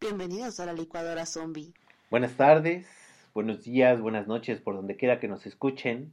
Bienvenidos 0.00 0.58
a 0.58 0.66
la 0.66 0.72
licuadora 0.72 1.24
zombie. 1.24 1.72
Buenas 2.10 2.32
tardes, 2.32 2.88
buenos 3.32 3.62
días, 3.62 4.00
buenas 4.00 4.26
noches, 4.26 4.60
por 4.60 4.74
donde 4.74 4.96
quiera 4.96 5.20
que 5.20 5.28
nos 5.28 5.46
escuchen. 5.46 6.12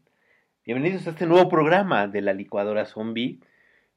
Bienvenidos 0.64 1.08
a 1.08 1.12
este 1.12 1.26
nuevo 1.26 1.50
programa 1.50 2.08
de 2.08 2.22
la 2.22 2.34
licuadora 2.34 2.86
zombie. 2.86 3.40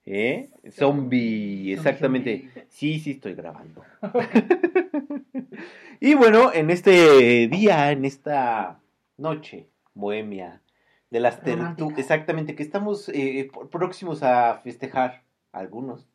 ¿Eh? 0.07 0.51
Zombie, 0.71 1.73
exactamente. 1.73 2.51
Sí, 2.69 2.99
sí, 2.99 3.13
estoy 3.13 3.35
grabando. 3.35 3.85
y 6.01 6.15
bueno, 6.15 6.53
en 6.53 6.71
este 6.71 7.49
día, 7.49 7.93
en 7.93 8.05
esta 8.05 8.81
noche 9.17 9.69
bohemia 9.95 10.63
de 11.11 11.21
las 11.21 11.43
tertulias, 11.43 11.99
exactamente, 11.99 12.55
que 12.55 12.63
estamos 12.63 13.09
eh, 13.11 13.51
próximos 13.71 14.23
a 14.23 14.61
festejar 14.63 15.23
algunos 15.53 16.07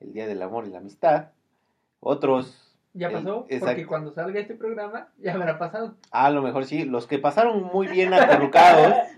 el 0.00 0.12
Día 0.12 0.26
del 0.26 0.42
Amor 0.42 0.66
y 0.66 0.70
la 0.70 0.78
Amistad, 0.78 1.30
otros 2.00 2.64
ya 2.96 3.10
pasó, 3.10 3.44
porque 3.60 3.86
cuando 3.86 4.12
salga 4.12 4.38
este 4.38 4.54
programa 4.54 5.08
ya 5.18 5.34
habrá 5.34 5.58
pasado. 5.58 5.96
A 6.12 6.30
lo 6.30 6.42
mejor 6.42 6.64
sí, 6.64 6.84
los 6.84 7.08
que 7.08 7.18
pasaron 7.18 7.64
muy 7.64 7.88
bien 7.88 8.14
aterrucados 8.14 8.94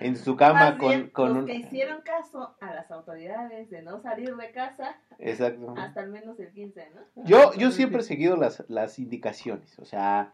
en 0.00 0.16
su 0.16 0.36
cama 0.36 0.78
con, 0.78 1.08
con 1.08 1.34
los 1.34 1.46
que 1.46 1.54
hicieron 1.54 2.02
caso 2.02 2.56
a 2.60 2.74
las 2.74 2.90
autoridades 2.90 3.70
de 3.70 3.82
no 3.82 4.00
salir 4.00 4.34
de 4.36 4.50
casa 4.50 4.96
Exacto. 5.18 5.74
hasta 5.76 6.00
al 6.00 6.10
menos 6.10 6.38
el 6.40 6.52
15, 6.52 6.90
¿no? 6.94 7.24
Yo, 7.24 7.52
yo 7.54 7.70
siempre 7.70 8.00
he 8.00 8.04
seguido 8.04 8.36
las, 8.36 8.64
las 8.68 8.98
indicaciones, 8.98 9.78
o 9.78 9.84
sea, 9.84 10.32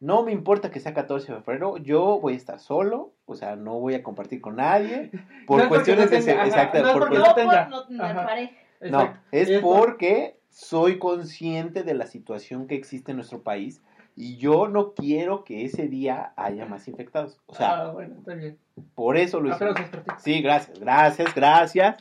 no 0.00 0.22
me 0.22 0.32
importa 0.32 0.70
que 0.70 0.80
sea 0.80 0.94
14 0.94 1.32
de 1.32 1.42
febrero, 1.42 1.76
yo 1.76 2.18
voy 2.20 2.34
a 2.34 2.36
estar 2.36 2.58
solo, 2.58 3.12
o 3.26 3.34
sea, 3.34 3.56
no 3.56 3.78
voy 3.78 3.94
a 3.94 4.02
compartir 4.02 4.40
con 4.40 4.56
nadie, 4.56 5.10
por 5.46 5.68
cuestiones 5.68 6.10
de... 6.10 6.16
Exacto, 6.18 6.82
no, 6.82 6.92
por, 6.92 7.12
no, 7.12 7.34
por 7.34 7.90
no 7.90 7.98
pareja. 7.98 8.52
No, 8.80 9.14
es 9.30 9.60
porque 9.60 10.40
soy 10.48 10.98
consciente 10.98 11.82
de 11.82 11.94
la 11.94 12.06
situación 12.06 12.66
que 12.66 12.74
existe 12.74 13.12
en 13.12 13.18
nuestro 13.18 13.42
país 13.42 13.82
y 14.20 14.36
yo 14.36 14.68
no 14.68 14.92
quiero 14.92 15.44
que 15.44 15.64
ese 15.64 15.88
día 15.88 16.34
haya 16.36 16.66
más 16.66 16.86
infectados. 16.88 17.40
O 17.46 17.54
sea, 17.54 17.86
ah, 17.86 17.90
bueno, 17.90 18.16
está 18.18 18.34
bien. 18.34 18.58
por 18.94 19.16
eso 19.16 19.40
lo 19.40 19.48
hice. 19.48 19.66
Sí, 20.18 20.42
gracias, 20.42 20.78
gracias, 20.78 21.34
gracias. 21.34 21.96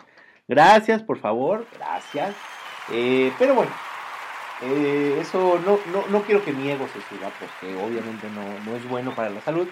Gracias, 0.46 1.02
por 1.02 1.18
favor, 1.18 1.66
gracias. 1.78 2.36
Eh, 2.92 3.32
pero 3.40 3.56
bueno, 3.56 3.72
eh, 4.64 5.18
eso 5.22 5.60
no, 5.66 5.80
no, 5.94 6.08
no, 6.08 6.22
quiero 6.24 6.44
que 6.44 6.52
mi 6.52 6.70
ego 6.70 6.88
se 6.90 7.00
suba 7.02 7.32
porque 7.40 7.74
obviamente 7.82 8.28
no, 8.32 8.66
no 8.66 8.76
es 8.76 8.90
bueno 8.90 9.16
para 9.16 9.30
la 9.30 9.40
salud. 9.40 9.70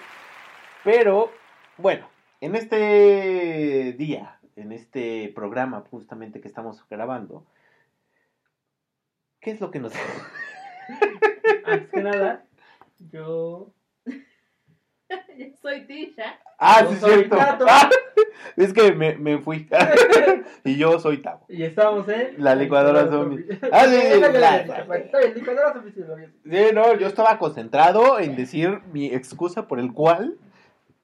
Pero 0.84 1.30
bueno, 1.76 2.08
en 2.40 2.54
este 2.54 3.92
día, 3.98 4.38
en 4.56 4.72
este 4.72 5.30
programa 5.34 5.84
justamente 5.90 6.40
que 6.40 6.48
estamos 6.48 6.82
grabando, 6.88 7.44
¿Qué 9.40 9.52
es 9.52 9.60
lo 9.60 9.70
que 9.70 9.80
nos... 9.80 9.92
Antes 11.68 11.90
que 11.90 12.02
nada, 12.02 12.44
yo... 13.12 13.72
soy 15.60 15.86
Tisha. 15.86 16.38
Ah, 16.58 16.84
sí, 16.88 16.96
cierto. 16.96 17.36
Ah, 17.38 17.90
es 18.56 18.72
que 18.72 18.92
me, 18.92 19.16
me 19.16 19.38
fui. 19.38 19.68
y 20.64 20.76
yo 20.76 20.98
soy 20.98 21.18
Tavo. 21.18 21.44
Y 21.48 21.62
estamos 21.62 22.08
en... 22.08 22.42
La 22.42 22.54
licuadora 22.54 23.06
zombie. 23.08 23.46
Ah, 23.70 23.84
sí, 23.86 23.96
sí, 23.96 25.34
licuadora 25.34 25.72
zombie. 25.72 25.92
Sí, 26.44 26.74
no, 26.74 26.94
yo 26.96 27.06
estaba 27.06 27.38
concentrado 27.38 28.18
en 28.18 28.34
decir 28.34 28.80
mi 28.92 29.06
excusa 29.06 29.68
por 29.68 29.78
el 29.78 29.92
cual 29.92 30.36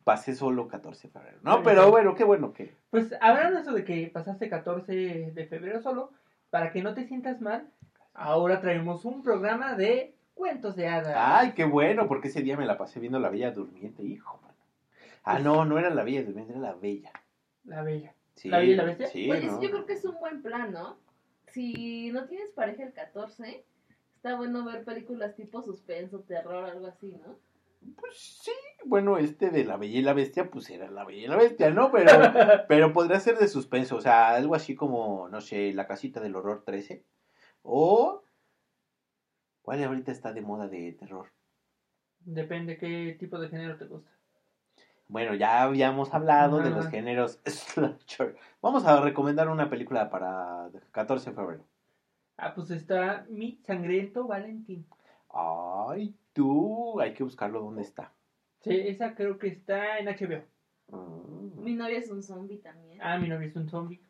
pasé 0.02 0.34
solo 0.34 0.68
14 0.68 1.08
de 1.08 1.12
febrero. 1.12 1.38
No, 1.42 1.62
pero 1.62 1.90
bueno, 1.90 2.14
qué 2.14 2.24
bueno 2.24 2.52
que... 2.52 2.74
Pues 2.90 3.14
hablando 3.20 3.60
eso 3.60 3.72
de 3.72 3.84
que 3.84 4.10
pasaste 4.12 4.48
14 4.48 5.32
de 5.32 5.46
febrero 5.46 5.80
solo, 5.80 6.10
para 6.50 6.72
que 6.72 6.82
no 6.82 6.94
te 6.94 7.06
sientas 7.06 7.40
mal, 7.40 7.70
Ahora 8.14 8.60
traemos 8.60 9.04
un 9.04 9.24
programa 9.24 9.74
de 9.74 10.13
cuentos 10.34 10.76
de 10.76 10.88
hadas. 10.88 11.14
Ay, 11.16 11.52
qué 11.52 11.64
bueno, 11.64 12.06
porque 12.08 12.28
ese 12.28 12.42
día 12.42 12.56
me 12.56 12.66
la 12.66 12.76
pasé 12.76 13.00
viendo 13.00 13.18
La 13.18 13.30
Bella 13.30 13.50
Durmiente, 13.50 14.02
hijo, 14.02 14.40
mano. 14.42 14.54
Ah, 15.22 15.38
no, 15.38 15.64
no 15.64 15.78
era 15.78 15.90
La 15.90 16.04
Bella 16.04 16.22
Durmiente, 16.22 16.52
era 16.52 16.60
La 16.60 16.74
Bella. 16.74 17.12
La 17.64 17.82
Bella. 17.82 18.14
¿La 18.44 18.58
Bella 18.58 18.72
y 18.72 18.76
la 18.76 18.84
Bestia? 18.84 19.06
Sí, 19.08 19.30
Oye, 19.30 19.46
yo 19.46 19.70
creo 19.70 19.86
que 19.86 19.92
es 19.94 20.04
un 20.04 20.18
buen 20.18 20.42
plan, 20.42 20.72
¿no? 20.72 20.98
Si 21.46 22.10
no 22.10 22.26
tienes 22.26 22.50
pareja 22.50 22.82
el 22.82 22.92
14, 22.92 23.64
está 24.16 24.36
bueno 24.36 24.64
ver 24.64 24.84
películas 24.84 25.36
tipo 25.36 25.62
suspenso, 25.62 26.20
terror, 26.20 26.64
algo 26.64 26.86
así, 26.88 27.16
¿no? 27.24 27.38
Pues 27.96 28.16
sí, 28.16 28.50
bueno, 28.86 29.18
este 29.18 29.50
de 29.50 29.64
La 29.64 29.76
Bella 29.76 29.98
y 29.98 30.02
la 30.02 30.14
Bestia, 30.14 30.50
pues 30.50 30.68
era 30.70 30.90
La 30.90 31.04
Bella 31.04 31.22
y 31.22 31.26
la 31.28 31.36
Bestia, 31.36 31.70
¿no? 31.70 31.92
Pero, 31.92 32.10
pero 32.68 32.92
podría 32.92 33.20
ser 33.20 33.38
de 33.38 33.46
suspenso, 33.46 33.96
o 33.96 34.00
sea, 34.00 34.34
algo 34.34 34.54
así 34.54 34.74
como, 34.74 35.28
no 35.28 35.40
sé, 35.40 35.72
La 35.72 35.86
Casita 35.86 36.20
del 36.20 36.34
Horror 36.34 36.64
13. 36.64 37.04
O, 37.62 38.23
¿cuál 39.64 39.82
ahorita 39.82 40.12
está 40.12 40.32
de 40.32 40.42
moda 40.42 40.68
de 40.68 40.92
terror? 40.92 41.32
Depende 42.20 42.76
qué 42.76 43.16
tipo 43.18 43.38
de 43.38 43.48
género 43.48 43.76
te 43.76 43.86
gusta. 43.86 44.10
Bueno, 45.08 45.34
ya 45.34 45.62
habíamos 45.62 46.14
hablado 46.14 46.58
de 46.58 46.70
los 46.70 46.88
géneros 46.88 47.40
slasher. 47.46 48.36
Vamos 48.62 48.84
a 48.84 49.00
recomendar 49.00 49.48
una 49.48 49.68
película 49.68 50.08
para 50.10 50.70
14 50.92 51.30
de 51.30 51.36
febrero. 51.36 51.64
Ah, 52.36 52.54
pues 52.54 52.70
está 52.70 53.26
Mi 53.28 53.58
Sangriento 53.64 54.26
Valentín. 54.26 54.86
Ay, 55.30 56.14
tú, 56.32 57.00
hay 57.00 57.12
que 57.14 57.24
buscarlo 57.24 57.60
dónde 57.60 57.82
está. 57.82 58.12
Sí, 58.60 58.74
esa 58.74 59.14
creo 59.14 59.38
que 59.38 59.48
está 59.48 59.98
en 59.98 60.06
HBO. 60.06 60.42
Mm. 60.88 61.62
Mi 61.62 61.74
novia 61.74 61.98
es 61.98 62.10
un 62.10 62.22
zombie 62.22 62.58
también. 62.58 63.00
Ah, 63.02 63.18
mi 63.18 63.28
novia 63.28 63.48
es 63.48 63.56
un 63.56 63.68
zombie. 63.68 64.00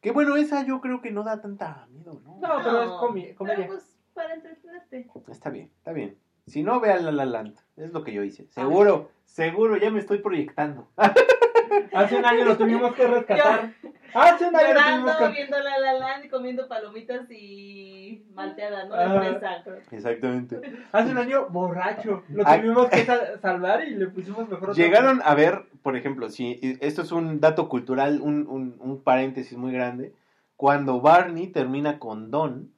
Que 0.00 0.12
bueno, 0.12 0.36
esa 0.36 0.64
yo 0.64 0.80
creo 0.80 1.00
que 1.00 1.10
no 1.10 1.24
da 1.24 1.40
tanta 1.40 1.86
miedo, 1.90 2.20
¿no? 2.24 2.38
No, 2.40 2.62
pero 2.62 2.82
es 2.82 2.90
comedia. 2.92 3.34
Pero 3.38 3.66
pues 3.66 3.97
para 4.18 4.34
entretenerte. 4.34 5.08
Está 5.28 5.50
bien, 5.50 5.70
está 5.78 5.92
bien. 5.92 6.18
Si 6.48 6.64
no, 6.64 6.80
ve 6.80 6.90
a 6.90 6.98
La 6.98 7.12
La 7.12 7.24
Land. 7.24 7.54
Es 7.76 7.92
lo 7.92 8.02
que 8.02 8.12
yo 8.12 8.24
hice. 8.24 8.48
Seguro, 8.48 9.10
seguro, 9.24 9.76
ya 9.76 9.90
me 9.90 10.00
estoy 10.00 10.18
proyectando. 10.18 10.88
Hace 11.92 12.16
un 12.16 12.24
año 12.24 12.44
lo 12.44 12.56
tuvimos 12.56 12.94
que 12.94 13.06
rescatar. 13.06 13.74
Hace 14.14 14.48
un 14.48 14.56
año 14.56 14.74
lo 14.74 14.86
tuvimos 14.86 15.16
que... 15.16 15.28
viendo 15.28 15.58
La 15.60 15.78
La 15.78 15.92
Land 15.92 16.24
y 16.24 16.28
comiendo 16.28 16.66
palomitas 16.66 17.30
y 17.30 18.24
malteada, 18.32 18.86
¿no? 18.86 18.94
Ah, 18.94 19.62
exactamente. 19.92 20.60
Hace 20.90 21.12
un 21.12 21.18
año 21.18 21.48
borracho. 21.50 22.24
Lo 22.30 22.44
tuvimos 22.44 22.88
que 22.88 23.04
salvar 23.40 23.86
y 23.86 23.94
le 23.94 24.08
pusimos 24.08 24.48
mejor. 24.48 24.74
Llegaron 24.74 25.20
a 25.24 25.34
ver, 25.34 25.66
por 25.82 25.94
ejemplo, 25.96 26.28
si 26.30 26.58
esto 26.80 27.02
es 27.02 27.12
un 27.12 27.38
dato 27.38 27.68
cultural, 27.68 28.20
un, 28.20 28.48
un, 28.48 28.76
un 28.80 29.02
paréntesis 29.02 29.56
muy 29.56 29.72
grande. 29.72 30.12
Cuando 30.56 31.00
Barney 31.00 31.46
termina 31.48 32.00
con 32.00 32.32
Don, 32.32 32.72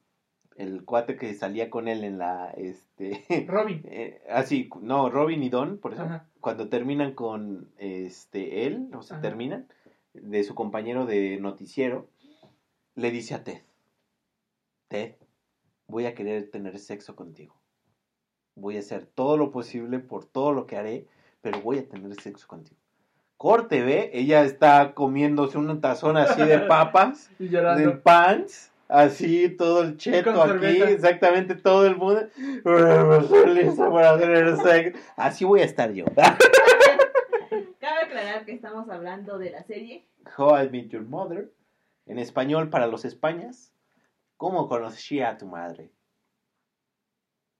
el 0.55 0.83
cuate 0.83 1.15
que 1.15 1.33
salía 1.33 1.69
con 1.69 1.87
él 1.87 2.03
en 2.03 2.17
la 2.17 2.51
este 2.51 3.45
Robin. 3.47 3.81
eh, 3.85 4.21
así 4.29 4.69
no 4.81 5.09
Robin 5.09 5.43
y 5.43 5.49
Don 5.49 5.77
por 5.77 5.93
eso 5.93 6.07
cuando 6.39 6.69
terminan 6.69 7.13
con 7.13 7.69
este 7.77 8.67
él 8.67 8.89
o 8.93 9.01
sea 9.01 9.21
terminan 9.21 9.67
de 10.13 10.43
su 10.43 10.55
compañero 10.55 11.05
de 11.05 11.37
noticiero 11.39 12.07
le 12.95 13.11
dice 13.11 13.35
a 13.35 13.43
Ted 13.43 13.61
Ted 14.87 15.15
voy 15.87 16.05
a 16.05 16.15
querer 16.15 16.49
tener 16.49 16.79
sexo 16.79 17.15
contigo. 17.15 17.55
Voy 18.55 18.77
a 18.77 18.79
hacer 18.79 19.05
todo 19.05 19.37
lo 19.37 19.51
posible 19.51 19.99
por 19.99 20.25
todo 20.25 20.51
lo 20.51 20.67
que 20.67 20.77
haré 20.77 21.07
pero 21.41 21.61
voy 21.61 21.79
a 21.79 21.87
tener 21.87 22.19
sexo 22.19 22.47
contigo 22.47 22.79
corte 23.37 23.81
ve 23.81 24.11
ella 24.13 24.43
está 24.43 24.93
comiéndose 24.93 25.57
un 25.57 25.81
tazón 25.81 26.15
así 26.17 26.43
de 26.43 26.59
papas 26.67 27.31
y 27.39 27.47
del 27.47 27.99
pants 27.99 28.70
así 28.91 29.49
todo 29.49 29.83
el 29.83 29.97
cheto 29.97 30.41
aquí, 30.43 30.81
exactamente 30.81 31.55
todo 31.55 31.87
el 31.87 31.95
mundo. 31.95 32.27
Así 35.15 35.45
voy 35.45 35.61
a 35.61 35.65
estar 35.65 35.91
yo. 35.93 36.05
Cabe 37.79 38.01
aclarar 38.03 38.45
que 38.45 38.53
estamos 38.53 38.89
hablando 38.89 39.37
de 39.37 39.51
la 39.51 39.63
serie 39.63 40.07
How 40.37 40.63
I 40.63 40.69
Met 40.69 40.89
Your 40.89 41.03
Mother, 41.03 41.51
en 42.05 42.19
español 42.19 42.69
para 42.69 42.87
los 42.87 43.05
españas. 43.05 43.73
¿Cómo 44.37 44.67
conocí 44.67 45.21
a 45.21 45.37
tu 45.37 45.47
madre? 45.47 45.91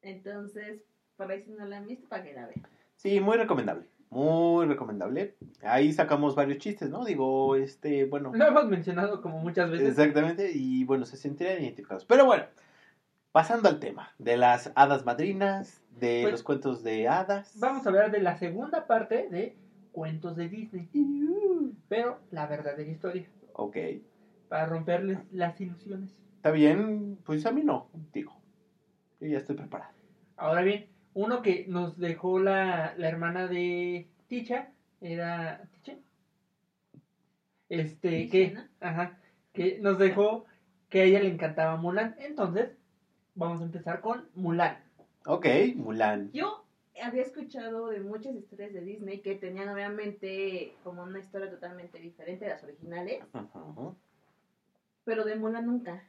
Entonces, 0.01 0.81
por 1.15 1.31
ahí 1.31 1.43
si 1.43 1.51
no 1.51 1.65
la 1.65 1.77
han 1.77 1.87
visto, 1.87 2.09
para 2.09 2.23
que 2.23 2.33
la 2.33 2.47
vean. 2.47 2.67
Sí, 2.95 3.19
muy 3.19 3.37
recomendable. 3.37 3.85
Muy 4.11 4.65
recomendable. 4.65 5.35
Ahí 5.63 5.93
sacamos 5.93 6.35
varios 6.35 6.57
chistes, 6.57 6.89
¿no? 6.89 7.05
Digo, 7.05 7.55
este, 7.55 8.05
bueno. 8.05 8.31
Lo 8.33 8.45
hemos 8.45 8.67
mencionado 8.67 9.21
como 9.21 9.39
muchas 9.39 9.71
veces. 9.71 9.87
Exactamente, 9.87 10.51
y 10.53 10.83
bueno, 10.83 11.05
se 11.05 11.15
sentirían 11.15 11.63
identificados. 11.63 12.03
Pero 12.03 12.25
bueno, 12.25 12.43
pasando 13.31 13.69
al 13.69 13.79
tema 13.79 14.11
de 14.19 14.35
las 14.35 14.73
hadas 14.75 15.05
madrinas, 15.05 15.81
de 15.97 16.23
pues 16.23 16.33
los 16.33 16.43
cuentos 16.43 16.83
de 16.83 17.07
hadas. 17.07 17.53
Vamos 17.57 17.85
a 17.85 17.89
hablar 17.89 18.11
de 18.11 18.21
la 18.21 18.37
segunda 18.37 18.85
parte 18.85 19.29
de 19.29 19.55
cuentos 19.93 20.35
de 20.35 20.49
Disney. 20.49 20.89
Pero 21.87 22.19
la 22.31 22.47
verdadera 22.47 22.91
historia. 22.91 23.29
Ok. 23.53 23.77
Para 24.49 24.65
romperles 24.65 25.19
las 25.31 25.59
ilusiones. 25.61 26.13
Está 26.35 26.51
bien, 26.51 27.17
pues 27.23 27.45
a 27.45 27.51
mí 27.51 27.63
no, 27.63 27.87
digo. 28.11 28.33
Yo 29.21 29.27
ya 29.27 29.37
estoy 29.37 29.55
preparado. 29.55 29.93
Ahora 30.35 30.63
bien, 30.63 30.87
Uno 31.13 31.41
que 31.41 31.65
nos 31.67 31.97
dejó 31.97 32.39
la, 32.39 32.93
la 32.97 33.07
hermana 33.09 33.47
de 33.47 34.07
Ticha, 34.27 34.71
era 35.01 35.67
Ticha. 35.71 35.97
Este, 37.69 38.09
Ticha, 38.09 38.31
que, 38.31 38.51
¿no? 38.51 38.61
ajá, 38.79 39.17
que 39.53 39.79
nos 39.79 39.97
dejó 39.97 40.45
que 40.89 41.01
a 41.01 41.03
ella 41.05 41.19
le 41.21 41.29
encantaba 41.29 41.77
Mulan. 41.77 42.15
Entonces, 42.19 42.71
vamos 43.35 43.61
a 43.61 43.65
empezar 43.65 44.01
con 44.01 44.29
Mulan. 44.35 44.77
Ok, 45.25 45.45
Mulan. 45.75 46.31
Yo 46.31 46.65
había 47.01 47.21
escuchado 47.21 47.87
de 47.87 48.01
muchas 48.01 48.35
historias 48.35 48.73
de 48.73 48.81
Disney 48.81 49.21
que 49.21 49.35
tenían 49.35 49.69
obviamente 49.69 50.75
como 50.83 51.03
una 51.03 51.19
historia 51.19 51.49
totalmente 51.49 51.99
diferente 51.99 52.45
de 52.45 52.51
las 52.51 52.63
originales, 52.63 53.23
Ujú. 53.33 53.95
pero 55.03 55.23
de 55.23 55.35
Mulan 55.35 55.65
nunca. 55.65 56.05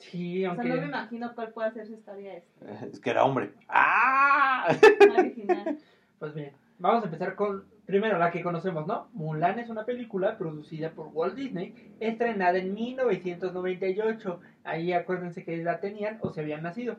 Sí, 0.00 0.44
O 0.46 0.54
sea, 0.54 0.62
aunque... 0.62 0.68
no 0.74 0.80
me 0.82 0.88
imagino 0.88 1.34
cuál 1.34 1.52
puede 1.52 1.70
ser 1.72 1.86
su 1.86 1.92
historia 1.94 2.34
esta, 2.36 2.86
Es 2.86 2.98
que 3.00 3.10
era 3.10 3.24
hombre. 3.24 3.52
¡Ah! 3.68 4.74
original. 5.18 5.78
Pues 6.18 6.34
bien, 6.34 6.52
vamos 6.78 7.02
a 7.02 7.06
empezar 7.06 7.34
con, 7.34 7.64
primero, 7.86 8.18
la 8.18 8.30
que 8.30 8.42
conocemos, 8.42 8.86
¿no? 8.86 9.08
Mulan 9.14 9.58
es 9.58 9.70
una 9.70 9.86
película 9.86 10.36
producida 10.36 10.90
por 10.90 11.06
Walt 11.14 11.34
Disney, 11.34 11.94
estrenada 11.98 12.58
en 12.58 12.74
1998. 12.74 14.40
Ahí 14.64 14.92
acuérdense 14.92 15.44
que 15.44 15.56
la 15.56 15.80
tenían 15.80 16.18
o 16.20 16.30
se 16.30 16.42
habían 16.42 16.62
nacido. 16.62 16.96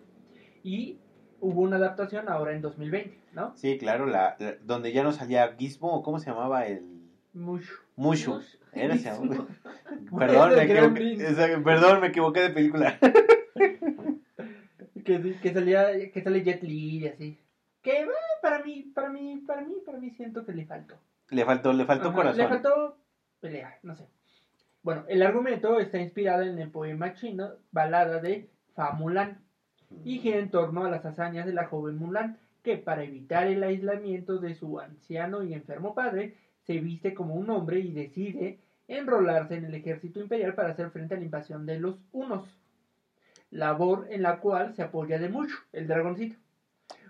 Y 0.64 0.98
hubo 1.40 1.62
una 1.62 1.76
adaptación 1.78 2.30
ahora 2.30 2.54
en 2.54 2.62
2020, 2.64 3.16
¿no? 3.34 3.56
Sí, 3.56 3.78
claro, 3.78 4.08
la, 4.08 4.36
la- 4.40 4.56
donde 4.64 4.92
ya 4.92 5.04
no 5.04 5.12
salía 5.12 5.56
Gizmo, 5.56 6.02
¿cómo 6.02 6.18
se 6.18 6.32
llamaba 6.32 6.66
el...? 6.66 6.84
Mucho. 7.34 7.72
Mushu. 7.96 8.32
Mushu. 8.34 8.61
Era. 8.74 8.96
Gizmo. 8.96 9.48
Perdón, 10.18 10.50
me 10.56 10.64
Ese 10.64 10.64
equivoqué. 10.64 10.74
Gremlin. 10.74 11.22
Esa- 11.22 11.64
Perdón, 11.64 12.02
me 12.02 12.08
equivoqué 12.08 12.40
de 12.42 12.50
película. 12.52 12.98
Que, 15.04 15.36
que 15.42 15.54
salía, 15.54 16.12
que 16.12 16.22
sale 16.22 16.44
Jet 16.44 16.62
Li 16.64 17.00
y 17.00 17.08
así. 17.08 17.40
Que 17.82 18.02
eh, 18.02 18.08
para 18.42 18.64
mí, 18.64 18.92
para 18.94 19.10
mí, 19.10 19.38
para 19.48 19.62
mí, 19.62 19.76
para 19.86 19.98
mí 19.98 20.12
siento 20.12 20.46
que 20.46 20.54
le 20.54 20.66
faltó. 20.66 20.96
Le 21.30 21.44
faltó, 21.44 21.74
le 21.74 21.86
faltó 21.86 22.10
Ajá, 22.10 22.16
corazón. 22.16 22.38
Le 22.38 22.48
faltó 22.48 22.98
pelea, 23.40 23.80
no 23.82 23.96
sé. 23.96 24.06
Bueno, 24.84 25.04
el 25.08 25.24
argumento 25.24 25.80
está 25.80 25.98
inspirado 26.00 26.44
en 26.44 26.60
el 26.60 26.70
poema 26.70 27.14
chino 27.16 27.50
Balada 27.72 28.20
de 28.20 28.50
Fa 28.76 28.92
Mulan 28.92 29.40
y 30.06 30.20
gira 30.20 30.38
en 30.38 30.52
torno 30.52 30.86
a 30.86 30.90
las 30.92 31.06
hazañas 31.06 31.46
de 31.48 31.54
la 31.54 31.66
joven 31.66 31.98
Mulan, 31.98 32.38
que 32.64 32.78
para 32.78 33.04
evitar 33.04 33.48
el 33.48 33.64
aislamiento 33.64 34.38
de 34.38 34.54
su 34.54 34.80
anciano 34.80 35.44
y 35.44 35.54
enfermo 35.56 35.96
padre, 35.96 36.36
se 36.72 36.80
viste 36.80 37.14
como 37.14 37.36
un 37.36 37.50
hombre 37.50 37.80
y 37.82 37.92
decide 37.92 38.60
enrolarse 38.88 39.56
en 39.56 39.66
el 39.66 39.76
ejército 39.76 40.22
imperial 40.22 40.54
para 40.54 40.70
hacer 40.70 40.90
frente 40.90 41.16
a 41.16 41.18
la 41.18 41.26
invasión 41.26 41.66
de 41.66 41.78
los 41.78 42.00
hunos. 42.14 42.48
Labor 43.50 44.08
en 44.10 44.22
la 44.22 44.40
cual 44.40 44.74
se 44.74 44.82
apoya 44.82 45.20
de 45.20 45.28
mucho 45.28 45.56
el 45.74 45.88
dragoncito. 45.88 46.38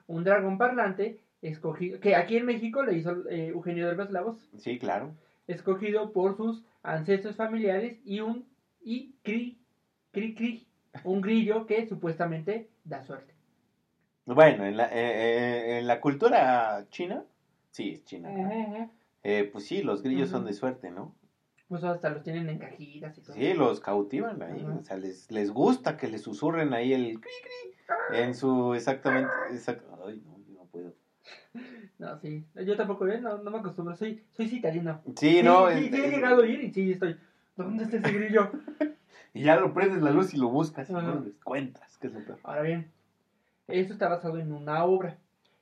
Un 0.07 0.23
dragón 0.23 0.57
parlante 0.57 1.19
escogido, 1.43 1.99
que 1.99 2.15
aquí 2.15 2.37
en 2.37 2.45
México 2.47 2.83
le 2.83 2.97
hizo 2.97 3.29
eh, 3.29 3.47
Eugenio 3.49 3.85
Derbez 3.85 4.09
la 4.09 4.21
voz 4.21 4.49
Sí, 4.57 4.79
claro. 4.79 5.13
escogido 5.47 6.11
por 6.11 6.35
sus 6.35 6.63
ancestros 6.81 7.35
familiares 7.35 7.99
y 8.03 8.19
un 8.21 8.45
y 8.83 9.13
cri 9.21 9.59
cri 10.11 10.33
cri 10.33 10.67
un 11.03 11.21
grillo 11.21 11.67
que 11.67 11.87
supuestamente 11.87 12.67
da 12.83 13.03
suerte. 13.03 13.33
Bueno, 14.25 14.65
en 14.65 14.77
la, 14.77 14.85
eh, 14.85 14.89
eh, 14.93 15.79
en 15.79 15.87
la 15.87 16.01
cultura 16.01 16.85
china, 16.89 17.23
sí, 17.69 17.91
es 17.91 18.03
china. 18.05 18.29
Eh, 19.23 19.49
pues 19.51 19.65
sí, 19.67 19.81
los 19.83 20.01
grillos 20.03 20.29
son 20.29 20.45
de 20.45 20.53
suerte, 20.53 20.91
¿no? 20.91 21.15
Pues 21.67 21.83
hasta 21.83 22.09
los 22.09 22.23
tienen 22.23 22.49
en 22.49 22.59
cajitas 22.59 23.17
y 23.17 23.21
todo. 23.21 23.33
Sí, 23.35 23.53
los 23.53 23.79
cautivan 23.79 24.41
ahí. 24.41 24.65
O 24.65 24.81
sea, 24.83 24.97
les, 24.97 25.31
les 25.31 25.51
gusta 25.51 25.95
que 25.95 26.07
les 26.09 26.21
susurren 26.21 26.73
ahí 26.73 26.93
el 26.93 27.19
cri 27.21 27.31
cri 27.43 28.17
en 28.17 28.35
su 28.35 28.73
exactamente. 28.73 29.31
exact- 29.51 29.83
Ay, 30.05 30.21
no, 30.25 30.37
yo 30.47 30.53
no 30.55 30.65
puedo. 30.65 30.93
No, 31.99 32.17
sí. 32.19 32.43
Yo 32.65 32.75
tampoco, 32.75 33.07
¿eh? 33.07 33.21
no, 33.21 33.37
no 33.37 33.51
me 33.51 33.59
acostumbro. 33.59 33.95
Soy, 33.95 34.23
soy 34.31 34.47
citadino. 34.47 35.01
Sí, 35.15 35.41
no. 35.43 35.69
Sí, 35.69 35.77
en- 35.85 35.93
sí, 35.93 36.01
he 36.01 36.09
llegado 36.09 36.41
a 36.41 36.47
ir 36.47 36.63
y 36.63 36.73
sí, 36.73 36.91
estoy. 36.91 37.15
¿Dónde 37.55 37.83
está 37.83 37.97
ese 37.97 38.11
grillo? 38.11 38.51
Y 39.33 39.43
ya 39.43 39.55
lo 39.57 39.73
prendes 39.73 40.01
la 40.01 40.11
luz 40.11 40.33
y 40.33 40.37
lo 40.37 40.49
buscas 40.49 40.89
y 40.89 40.93
Ajá. 40.93 41.03
no 41.07 41.15
lo 41.21 41.25
encuentras, 41.27 41.97
que 41.97 42.07
es 42.07 42.13
lo 42.13 42.19
peor. 42.25 42.39
Ahora 42.43 42.63
bien, 42.63 42.91
esto 43.69 43.93
está 43.93 44.09
basado 44.09 44.37
en 44.39 44.51
una 44.51 44.83
obra. 44.83 45.17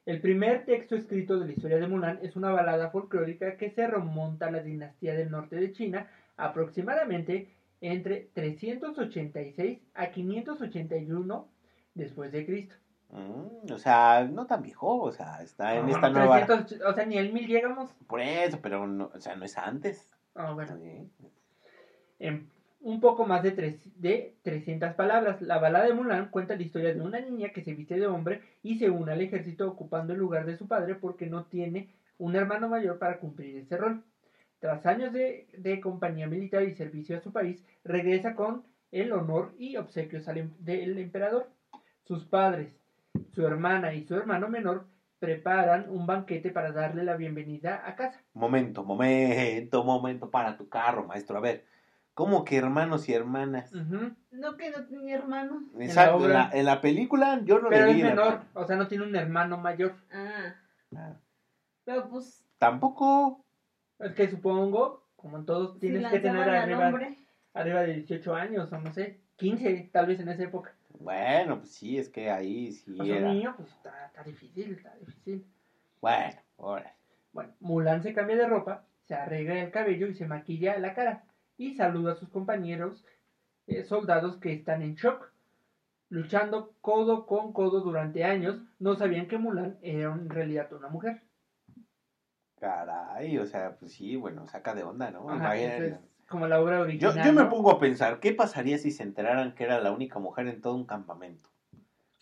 El 0.09 0.21
primer 0.21 0.65
texto 0.65 0.95
escrito 0.95 1.37
de 1.37 1.45
la 1.45 1.51
historia 1.51 1.77
de 1.77 1.85
Mulan 1.85 2.17
es 2.23 2.35
una 2.35 2.49
balada 2.49 2.89
folclórica 2.89 3.57
que 3.57 3.69
se 3.69 3.85
remonta 3.85 4.47
a 4.47 4.51
la 4.51 4.63
dinastía 4.63 5.13
del 5.13 5.29
norte 5.29 5.57
de 5.57 5.71
China 5.71 6.07
aproximadamente 6.35 7.53
entre 7.79 8.31
386 8.33 9.79
a 9.93 10.09
581 10.09 11.47
después 11.93 12.31
de 12.31 12.43
Cristo. 12.43 12.73
Mm, 13.11 13.71
o 13.71 13.77
sea, 13.77 14.27
no 14.27 14.47
tan 14.47 14.63
viejo, 14.63 14.99
o 14.99 15.11
sea, 15.11 15.43
está 15.43 15.75
en 15.75 15.89
esta 15.89 16.09
nueva. 16.09 16.43
300, 16.43 16.87
o 16.87 16.93
sea, 16.95 17.05
ni 17.05 17.19
al 17.19 17.31
mil 17.31 17.45
llegamos. 17.45 17.93
Por 18.07 18.21
eso, 18.21 18.57
pero 18.63 18.87
no, 18.87 19.11
o 19.13 19.19
sea, 19.19 19.35
no 19.35 19.45
es 19.45 19.55
antes. 19.59 20.11
Ah, 20.33 20.53
bueno. 20.53 20.75
Sí. 20.79 21.07
en 22.17 22.49
un 22.81 22.99
poco 23.01 23.25
más 23.25 23.43
de, 23.43 23.51
tres, 23.51 23.89
de 24.01 24.37
300 24.43 24.93
palabras. 24.95 25.41
La 25.41 25.59
balada 25.59 25.85
de 25.85 25.93
Mulan 25.93 26.29
cuenta 26.29 26.55
la 26.55 26.63
historia 26.63 26.93
de 26.93 27.01
una 27.01 27.19
niña 27.19 27.49
que 27.49 27.63
se 27.63 27.73
viste 27.73 27.97
de 27.97 28.07
hombre 28.07 28.41
y 28.63 28.77
se 28.77 28.89
une 28.89 29.11
al 29.13 29.21
ejército 29.21 29.67
ocupando 29.67 30.13
el 30.13 30.19
lugar 30.19 30.45
de 30.45 30.55
su 30.55 30.67
padre 30.67 30.95
porque 30.95 31.27
no 31.27 31.45
tiene 31.45 31.89
un 32.17 32.35
hermano 32.35 32.69
mayor 32.69 32.97
para 32.97 33.19
cumplir 33.19 33.57
ese 33.57 33.77
rol. 33.77 34.03
Tras 34.59 34.85
años 34.85 35.13
de, 35.13 35.47
de 35.57 35.79
compañía 35.79 36.27
militar 36.27 36.63
y 36.63 36.73
servicio 36.73 37.17
a 37.17 37.21
su 37.21 37.31
país, 37.31 37.63
regresa 37.83 38.35
con 38.35 38.63
el 38.91 39.11
honor 39.13 39.53
y 39.57 39.77
obsequios 39.77 40.27
al 40.27 40.37
em- 40.37 40.53
del 40.59 40.97
emperador. 40.97 41.47
Sus 42.03 42.25
padres, 42.25 42.81
su 43.31 43.45
hermana 43.45 43.93
y 43.93 44.03
su 44.03 44.15
hermano 44.15 44.49
menor 44.49 44.85
preparan 45.19 45.89
un 45.89 46.05
banquete 46.05 46.51
para 46.51 46.71
darle 46.71 47.03
la 47.03 47.15
bienvenida 47.15 47.81
a 47.87 47.95
casa. 47.95 48.21
Momento, 48.33 48.83
momento, 48.83 49.83
momento 49.83 50.29
para 50.29 50.55
tu 50.55 50.67
carro, 50.69 51.05
maestro. 51.05 51.37
A 51.37 51.41
ver, 51.41 51.63
¿cómo 52.19 52.43
que 52.43 52.57
hermanos 52.57 53.07
y 53.07 53.13
hermanas? 53.13 53.71
No 53.71 54.57
que 54.57 54.71
no 54.71 54.85
tenía 54.85 55.15
hermano. 55.15 55.63
Exacto, 55.79 56.17
en 56.17 56.23
obra. 56.25 56.33
la, 56.33 56.49
en 56.59 56.65
la 56.65 56.81
película 56.81 57.39
yo 57.45 57.59
no 57.59 57.69
Pero 57.69 57.85
le 57.85 57.91
es 57.91 57.95
vi 57.95 58.03
menor, 58.03 58.25
hermano. 58.27 58.49
o 58.55 58.65
sea, 58.67 58.75
no 58.75 58.89
tiene 58.89 59.05
un 59.05 59.15
hermano 59.15 59.57
mayor. 59.57 59.95
Ah, 60.11 60.53
Ah, 60.93 61.13
pero 61.85 62.09
pues 62.09 62.43
Tampoco. 62.57 63.45
Es 63.99 64.11
que 64.15 64.27
supongo, 64.29 65.07
como 65.15 65.37
en 65.37 65.45
todos, 65.45 65.75
si 65.75 65.79
tienes 65.79 66.11
que 66.11 66.19
tener 66.19 66.49
arriba, 66.49 66.91
arriba 67.53 67.81
de 67.83 67.93
18 67.93 68.35
años, 68.35 68.73
o 68.73 68.79
no 68.79 68.91
sé, 68.91 69.21
15, 69.37 69.89
tal 69.93 70.07
vez 70.07 70.19
en 70.19 70.27
esa 70.27 70.43
época. 70.43 70.73
Bueno, 70.99 71.59
pues 71.59 71.71
sí, 71.71 71.97
es 71.97 72.09
que 72.09 72.29
ahí 72.29 72.73
sí 72.73 72.97
O 72.99 73.05
sea, 73.05 73.15
un 73.15 73.19
era. 73.23 73.31
niño, 73.33 73.53
pues 73.55 73.69
está, 73.71 74.07
está 74.07 74.23
difícil, 74.23 74.73
está 74.73 74.93
difícil. 74.95 75.45
Bueno, 76.01 76.35
ahora. 76.57 76.93
Bueno, 77.31 77.53
Mulan 77.61 78.03
se 78.03 78.13
cambia 78.13 78.35
de 78.35 78.47
ropa, 78.47 78.83
se 79.05 79.15
arregla 79.15 79.59
el 79.61 79.71
cabello 79.71 80.07
y 80.07 80.15
se 80.15 80.25
maquilla 80.27 80.77
la 80.79 80.93
cara. 80.93 81.23
Y 81.59 81.75
saluda 81.75 82.13
a 82.13 82.15
sus 82.15 82.29
compañeros 82.29 83.03
eh, 83.67 83.83
soldados 83.83 84.37
que 84.37 84.53
están 84.53 84.81
en 84.81 84.95
shock. 84.95 85.29
Luchando 86.09 86.73
codo 86.79 87.27
con 87.27 87.51
codo 87.51 87.81
durante 87.81 88.23
años, 88.23 88.61
no 88.79 88.95
sabían 88.95 89.27
que 89.27 89.37
Mulan 89.37 89.77
era 89.81 90.11
en 90.13 90.29
realidad 90.29 90.71
una 90.71 90.87
mujer. 90.87 91.21
Caray, 92.61 93.37
o 93.37 93.45
sea, 93.45 93.75
pues 93.75 93.91
sí, 93.91 94.15
bueno, 94.15 94.47
saca 94.47 94.73
de 94.73 94.83
onda, 94.83 95.11
¿no? 95.11 95.29
Ajá, 95.29 95.57
es 95.57 95.97
como 96.29 96.47
la 96.47 96.61
obra 96.61 96.77
Yo, 96.77 96.83
original. 96.83 97.25
yo 97.25 97.33
me 97.33 97.43
¿no? 97.43 97.49
pongo 97.49 97.71
a 97.71 97.79
pensar, 97.79 98.19
¿qué 98.21 98.31
pasaría 98.31 98.77
si 98.77 98.91
se 98.91 99.03
enteraran 99.03 99.53
que 99.53 99.65
era 99.65 99.81
la 99.81 99.91
única 99.91 100.17
mujer 100.17 100.47
en 100.47 100.61
todo 100.61 100.75
un 100.75 100.85
campamento? 100.85 101.49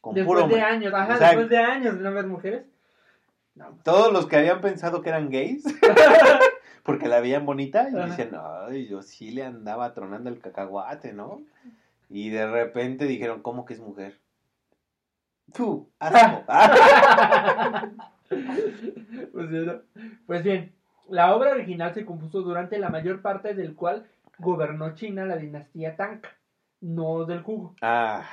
Con 0.01 0.15
Después 0.15 0.44
puro 0.44 0.56
de 0.56 0.62
años, 0.62 0.94
ajá, 0.94 1.20
después 1.20 1.48
de 1.50 1.58
años 1.58 1.96
de 1.98 2.01
no 2.03 2.12
ver 2.12 2.25
mujeres. 2.25 2.65
No, 3.53 3.70
pues, 3.70 3.84
Todos 3.84 4.12
los 4.12 4.25
que 4.25 4.38
habían 4.38 4.62
pensado 4.62 5.01
que 5.01 5.10
eran 5.10 5.29
gays, 5.29 5.63
porque 6.88 7.10
la 7.10 7.20
veían 7.20 7.46
bonita, 7.46 7.89
y 7.91 7.98
Ajá. 7.98 8.06
dicen, 8.06 8.32
ay, 8.65 8.88
yo 8.88 9.01
sí 9.01 9.32
le 9.32 9.44
andaba 9.44 9.94
tronando 9.94 10.29
el 10.29 10.39
cacahuate, 10.39 11.12
¿no? 11.12 11.41
Y 12.10 12.29
de 12.29 12.50
repente 12.50 13.03
dijeron, 13.03 13.41
¿cómo 13.41 13.65
que 13.65 13.74
es 13.74 13.82
mujer? 13.82 14.17
¡Tú! 15.53 15.89
¡Asco! 16.00 16.46
pues, 18.29 19.50
sí, 19.50 19.65
¿no? 19.65 19.82
Pues 20.27 20.44
bien, 20.46 20.72
la 21.10 21.36
obra 21.36 21.51
original 21.51 21.94
se 21.94 22.06
compuso 22.06 22.41
durante 22.41 22.79
la 22.79 22.88
mayor 22.88 23.22
parte 23.22 23.53
del 23.53 23.75
cual 23.75 24.08
gobernó 24.39 24.96
China 24.96 25.25
la 25.25 25.36
dinastía 25.36 25.98
Tang, 25.98 26.22
no 26.79 27.25
del 27.25 27.41
jugo. 27.41 27.75
Ah, 27.82 28.24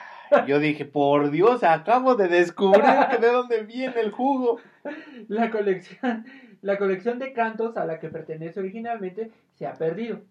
yo 0.47 0.61
dije, 0.61 0.85
por 0.85 1.33
Dios, 1.33 1.65
acabo 1.65 2.15
de 2.15 2.29
descubrir 2.29 2.85
que 3.11 3.19
de 3.19 3.33
dónde 3.33 3.65
viene 3.65 4.01
el 4.01 4.13
jugo. 4.13 4.61
La 5.29 5.51
colección, 5.51 6.25
la 6.65 6.79
colección 6.79 7.19
de 7.19 7.35
cantos 7.35 7.77
a 7.77 7.85
la 7.85 7.99
que 8.01 8.09
pertenece 8.09 8.59
originalmente 8.59 9.31
se 9.53 9.67
ha 9.67 9.75
perdido, 9.75 10.23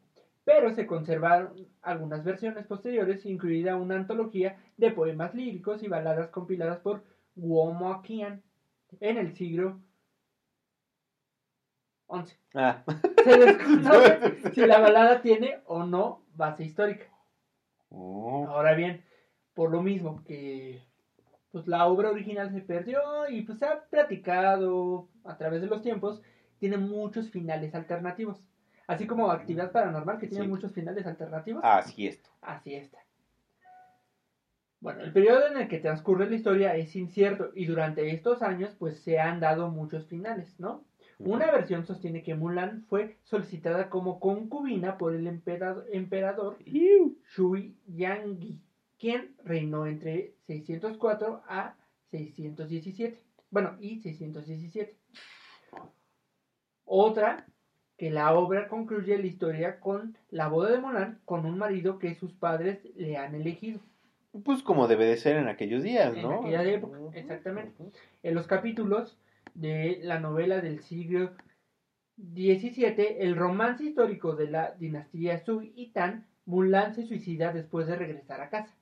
pero 0.44 0.74
se 0.74 0.88
conservaron 0.88 1.54
algunas 1.84 2.24
versiones 2.24 2.66
posteriores, 2.66 3.24
incluida 3.28 3.75
una 3.75 3.98
antología 3.98 4.58
de 4.78 4.90
poemas 4.90 5.36
líricos 5.36 5.84
y 5.84 5.88
baladas 5.88 6.30
compiladas 6.30 6.80
por 6.80 7.04
Guo 7.36 8.02
Qian 8.02 8.42
en 9.00 9.18
el 9.20 9.36
siglo 9.36 9.80
XI. 12.10 12.36
Ah, 12.56 12.84
Se 13.24 13.38
desconoce 13.38 14.50
si 14.56 14.66
la 14.66 14.80
balada 14.80 15.22
tiene 15.22 15.60
o 15.68 15.84
no 15.84 16.25
base 16.34 16.63
histórica. 16.63 17.06
oh, 17.90 18.48
Ahora 18.48 18.74
bien, 18.74 19.06
por 19.54 19.70
lo 19.70 19.84
mismo 19.84 20.24
que 20.24 20.82
pues 21.53 21.67
la 21.67 21.86
obra 21.86 22.10
original 22.10 22.51
se 22.51 22.62
perdió 22.62 23.00
y 23.29 23.43
pues 23.43 23.60
se 23.60 23.65
ha 23.67 23.83
platicado 23.83 25.07
a 25.24 25.38
través 25.38 25.62
de 25.62 25.67
los 25.67 25.83
tiempos, 25.83 26.22
tiene 26.57 26.77
muchos 26.77 27.29
finales 27.29 27.75
alternativos. 27.75 28.43
Así 28.88 29.05
como 29.05 29.29
Actividad 29.29 29.72
Paranormal, 29.72 30.17
que 30.17 30.27
tiene 30.27 30.45
Sí. 30.45 30.50
muchos 30.50 30.74
finales 30.74 31.05
alternativos. 31.05 31.62
Así 31.63 32.07
esto. 32.07 32.31
Así 32.41 32.74
está. 32.74 32.98
Bueno, 34.79 35.01
el 35.01 35.13
periodo 35.13 35.45
en 35.48 35.57
el 35.57 35.67
que 35.67 35.77
transcurre 35.77 36.27
la 36.27 36.36
historia 36.36 36.75
es 36.75 36.95
incierto 36.95 37.51
y 37.55 37.67
durante 37.67 38.10
estos 38.10 38.41
años 38.41 38.75
pues 38.77 39.00
se 39.00 39.19
han 39.19 39.39
dado 39.39 39.69
muchos 39.69 40.07
finales, 40.07 40.60
¿no? 40.60 40.83
Una 41.19 41.51
versión 41.51 41.86
sostiene 41.86 42.24
que 42.24 42.33
Mulan 42.36 42.83
fue 42.89 43.15
solicitada 43.24 43.89
como 43.91 44.19
concubina 44.19 44.98
por 44.98 45.13
el 45.13 45.27
empera- 45.27 45.86
emperador 45.91 46.57
Iu. 46.65 47.15
Shui 47.33 47.77
Yangi, 47.86 48.60
quien 49.03 49.36
reinó 49.43 49.86
entre 49.86 50.33
604 50.48 51.43
a 51.45 51.75
617. 52.12 53.22
Bueno, 53.50 53.75
y 53.81 54.00
617. 54.00 54.95
Otra, 56.86 57.45
que 57.98 58.10
la 58.12 58.33
obra 58.33 58.69
concluye 58.69 59.17
la 59.17 59.25
historia 59.25 59.81
con 59.81 60.17
la 60.29 60.48
boda 60.48 60.72
de 60.72 60.77
Mulan 60.77 61.19
con 61.25 61.45
un 61.45 61.57
marido 61.57 62.00
que 62.00 62.15
sus 62.15 62.31
padres 62.31 62.79
le 62.95 63.17
han 63.17 63.36
elegido. 63.36 63.81
Pues 64.45 64.63
como 64.63 64.88
debe 64.88 65.05
de 65.05 65.17
ser 65.17 65.36
en 65.36 65.50
aquellos 65.50 65.83
días, 65.83 66.15
En 66.15 66.22
¿no? 66.22 66.39
aquella 66.39 66.63
época, 66.63 66.98
exactamente. 67.13 67.83
En 68.24 68.36
los 68.36 68.48
capítulos 68.48 69.19
de 69.53 70.00
la 70.01 70.22
novela 70.22 70.62
del 70.62 70.81
siglo 70.81 71.31
XVII, 72.15 73.17
el 73.19 73.36
romance 73.36 73.83
histórico 73.83 74.38
de 74.38 74.50
la 74.50 74.72
dinastía 74.79 75.43
Sui 75.43 75.74
y 75.75 75.91
Tan, 75.91 76.25
Mulan 76.45 76.95
se 76.95 77.05
suicida 77.05 77.51
después 77.51 77.86
de 77.88 77.98
regresar 77.98 78.39
a 78.39 78.50
casa. 78.50 78.74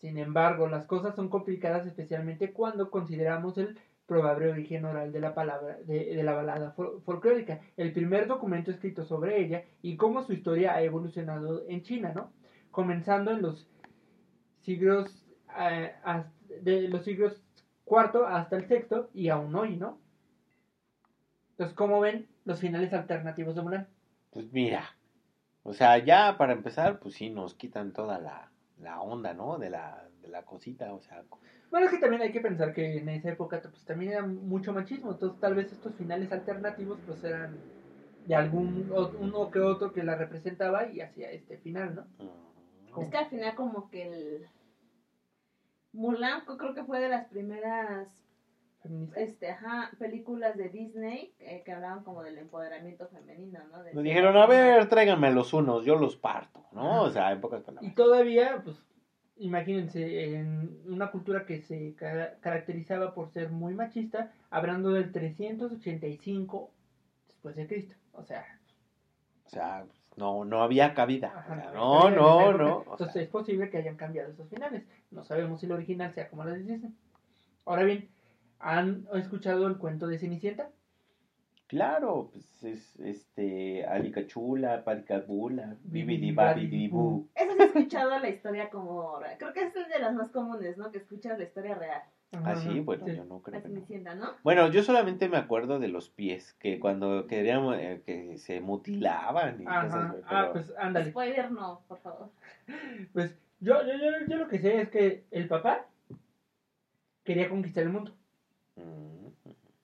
Sin 0.00 0.16
embargo, 0.18 0.68
las 0.68 0.86
cosas 0.86 1.14
son 1.16 1.28
complicadas 1.28 1.86
especialmente 1.86 2.52
cuando 2.52 2.90
consideramos 2.90 3.58
el 3.58 3.78
probable 4.06 4.48
origen 4.50 4.84
oral 4.84 5.12
de 5.12 5.20
la 5.20 5.34
palabra 5.34 5.76
de, 5.84 6.14
de 6.14 6.22
la 6.22 6.32
balada 6.32 6.74
fol- 6.74 7.02
folclórica, 7.02 7.60
el 7.76 7.92
primer 7.92 8.26
documento 8.26 8.70
escrito 8.70 9.04
sobre 9.04 9.38
ella 9.40 9.64
y 9.82 9.96
cómo 9.96 10.22
su 10.22 10.32
historia 10.32 10.74
ha 10.74 10.82
evolucionado 10.82 11.64
en 11.68 11.82
China, 11.82 12.12
¿no? 12.14 12.32
Comenzando 12.70 13.32
en 13.32 13.42
los 13.42 13.68
siglos 14.62 15.26
eh, 15.58 15.92
de 16.62 16.88
los 16.88 17.04
siglos 17.04 17.42
cuarto 17.84 18.26
hasta 18.26 18.56
el 18.56 18.66
sexto 18.68 19.10
y 19.12 19.28
aún 19.28 19.54
hoy, 19.54 19.76
¿no? 19.76 19.98
Entonces, 21.50 21.76
¿cómo 21.76 22.00
ven 22.00 22.28
los 22.44 22.60
finales 22.60 22.92
alternativos 22.92 23.56
de 23.56 23.62
Mulan? 23.62 23.88
Pues 24.30 24.52
mira, 24.52 24.84
o 25.64 25.72
sea, 25.72 25.98
ya 25.98 26.36
para 26.38 26.52
empezar, 26.52 26.98
pues 27.00 27.14
sí, 27.14 27.30
nos 27.30 27.54
quitan 27.54 27.92
toda 27.92 28.18
la, 28.20 28.50
la 28.80 29.00
onda, 29.00 29.34
¿no? 29.34 29.58
De 29.58 29.70
la, 29.70 30.08
de 30.22 30.28
la 30.28 30.42
cosita, 30.44 30.92
o 30.94 31.00
sea, 31.00 31.22
Bueno, 31.70 31.86
es 31.86 31.92
que 31.92 31.98
también 31.98 32.22
hay 32.22 32.32
que 32.32 32.40
pensar 32.40 32.72
que 32.72 32.98
en 32.98 33.08
esa 33.08 33.30
época 33.30 33.60
pues 33.62 33.84
también 33.84 34.12
era 34.12 34.26
mucho 34.26 34.72
machismo, 34.72 35.12
entonces 35.12 35.40
tal 35.40 35.54
vez 35.54 35.70
estos 35.72 35.94
finales 35.94 36.30
alternativos 36.32 36.98
pues 37.06 37.22
eran 37.24 37.56
de 38.26 38.34
algún 38.34 38.90
o- 38.94 39.10
uno 39.20 39.50
que 39.50 39.60
otro 39.60 39.92
que 39.92 40.02
la 40.02 40.14
representaba 40.16 40.86
y 40.90 41.00
hacía 41.00 41.30
este 41.30 41.56
final, 41.58 41.94
¿no? 41.94 42.06
Es 43.02 43.08
que 43.10 43.16
al 43.18 43.26
final 43.30 43.54
como 43.54 43.88
que 43.90 44.02
el 44.02 44.46
Mulan 45.92 46.44
creo 46.44 46.74
que 46.74 46.84
fue 46.84 47.00
de 47.00 47.08
las 47.08 47.26
primeras 47.28 48.08
Feminista. 48.82 49.20
este, 49.20 49.50
ajá, 49.50 49.90
películas 49.98 50.56
de 50.56 50.68
Disney 50.68 51.32
eh, 51.40 51.62
que 51.64 51.72
hablaban 51.72 52.04
como 52.04 52.22
del 52.22 52.38
empoderamiento 52.38 53.08
femenino, 53.08 53.58
¿no? 53.72 53.82
Ser 53.82 54.02
dijeron, 54.02 54.36
a 54.36 54.46
ver, 54.46 54.88
tráiganme 54.88 55.32
los 55.32 55.52
unos, 55.52 55.84
yo 55.84 55.96
los 55.96 56.16
parto, 56.16 56.64
¿no? 56.72 57.02
O 57.02 57.10
sea, 57.10 57.32
en 57.32 57.40
pocas 57.40 57.60
Y 57.60 57.64
palabras. 57.64 57.94
todavía, 57.96 58.60
pues, 58.64 58.76
imagínense, 59.36 60.34
en 60.36 60.80
una 60.86 61.10
cultura 61.10 61.44
que 61.44 61.60
se 61.62 61.94
ca- 61.96 62.34
caracterizaba 62.40 63.14
por 63.14 63.30
ser 63.30 63.50
muy 63.50 63.74
machista, 63.74 64.32
hablando 64.50 64.90
del 64.92 65.10
385 65.12 66.70
después 67.26 67.56
de 67.56 67.66
Cristo, 67.66 67.94
o 68.12 68.22
sea, 68.24 68.44
O 69.46 69.50
sea, 69.50 69.86
no, 70.16 70.44
no 70.44 70.62
había 70.62 70.94
cabida. 70.94 71.32
Ajá, 71.36 71.52
O 71.52 71.60
sea, 71.62 71.72
no, 71.72 72.10
no, 72.10 72.52
no, 72.52 72.78
Entonces 72.82 73.12
sea, 73.14 73.22
es 73.22 73.28
posible 73.28 73.70
que 73.70 73.78
hayan 73.78 73.96
cambiado 73.96 74.30
esos 74.32 74.48
finales. 74.48 74.82
No 75.10 75.24
sabemos 75.24 75.60
si 75.60 75.66
el 75.66 75.72
original 75.72 76.12
sea 76.12 76.28
como 76.28 76.44
lo 76.44 76.52
dicen. 76.54 76.94
Ahora 77.64 77.84
bien, 77.84 78.08
¿han 78.60 79.06
escuchado 79.14 79.66
el 79.66 79.76
cuento 79.78 80.06
de 80.06 80.18
Cenicienta? 80.18 80.70
claro, 81.66 82.30
pues 82.32 82.64
es 82.64 82.98
este, 83.00 83.84
Alicachula, 83.84 84.84
Paricabula, 84.84 85.76
Bibidi 85.82 86.16
Bibidi 86.16 86.32
Babidi 86.32 86.88
Boo. 86.88 87.28
Eso 87.34 87.52
sí 87.52 87.58
he 87.60 87.64
escuchado 87.66 88.18
la 88.18 88.28
historia 88.30 88.70
como... 88.70 89.18
Creo 89.38 89.52
que 89.52 89.64
es 89.64 89.74
de 89.74 89.98
las 90.00 90.14
más 90.14 90.30
comunes, 90.30 90.78
¿no? 90.78 90.90
Que 90.90 90.96
escuchas 90.96 91.36
la 91.36 91.44
historia 91.44 91.74
real. 91.74 92.00
Ah, 92.32 92.56
sí, 92.56 92.80
bueno, 92.80 93.04
Sí. 93.06 93.16
yo 93.16 93.24
no 93.26 93.42
creo 93.42 93.56
La. 93.56 93.62
Cenicienta, 93.62 94.14
¿no? 94.14 94.30
Bueno, 94.42 94.70
yo 94.70 94.82
solamente 94.82 95.28
me 95.28 95.36
acuerdo 95.36 95.78
de 95.78 95.88
los 95.88 96.08
pies, 96.08 96.54
que 96.54 96.80
cuando 96.80 97.26
querían 97.26 97.62
eh, 97.74 98.02
que 98.06 98.38
se 98.38 98.62
mutilaban 98.62 99.60
y 99.60 99.66
Ajá. 99.66 99.82
cosas, 99.84 100.14
Ah, 100.24 100.26
pero- 100.28 100.52
pues 100.54 100.72
ándale. 100.78 101.10
Spoiler 101.10 101.50
no, 101.50 101.82
por 101.86 101.98
favor. 102.00 102.30
Pues 103.12 103.38
yo, 103.60 103.74
yo, 103.86 103.92
yo, 103.92 104.26
yo 104.26 104.36
lo 104.38 104.48
que 104.48 104.58
sé 104.58 104.80
es 104.80 104.88
que 104.88 105.24
el 105.30 105.46
papá 105.48 105.84
quería 107.24 107.50
conquistar 107.50 107.82
el 107.84 107.90
mundo. 107.90 108.14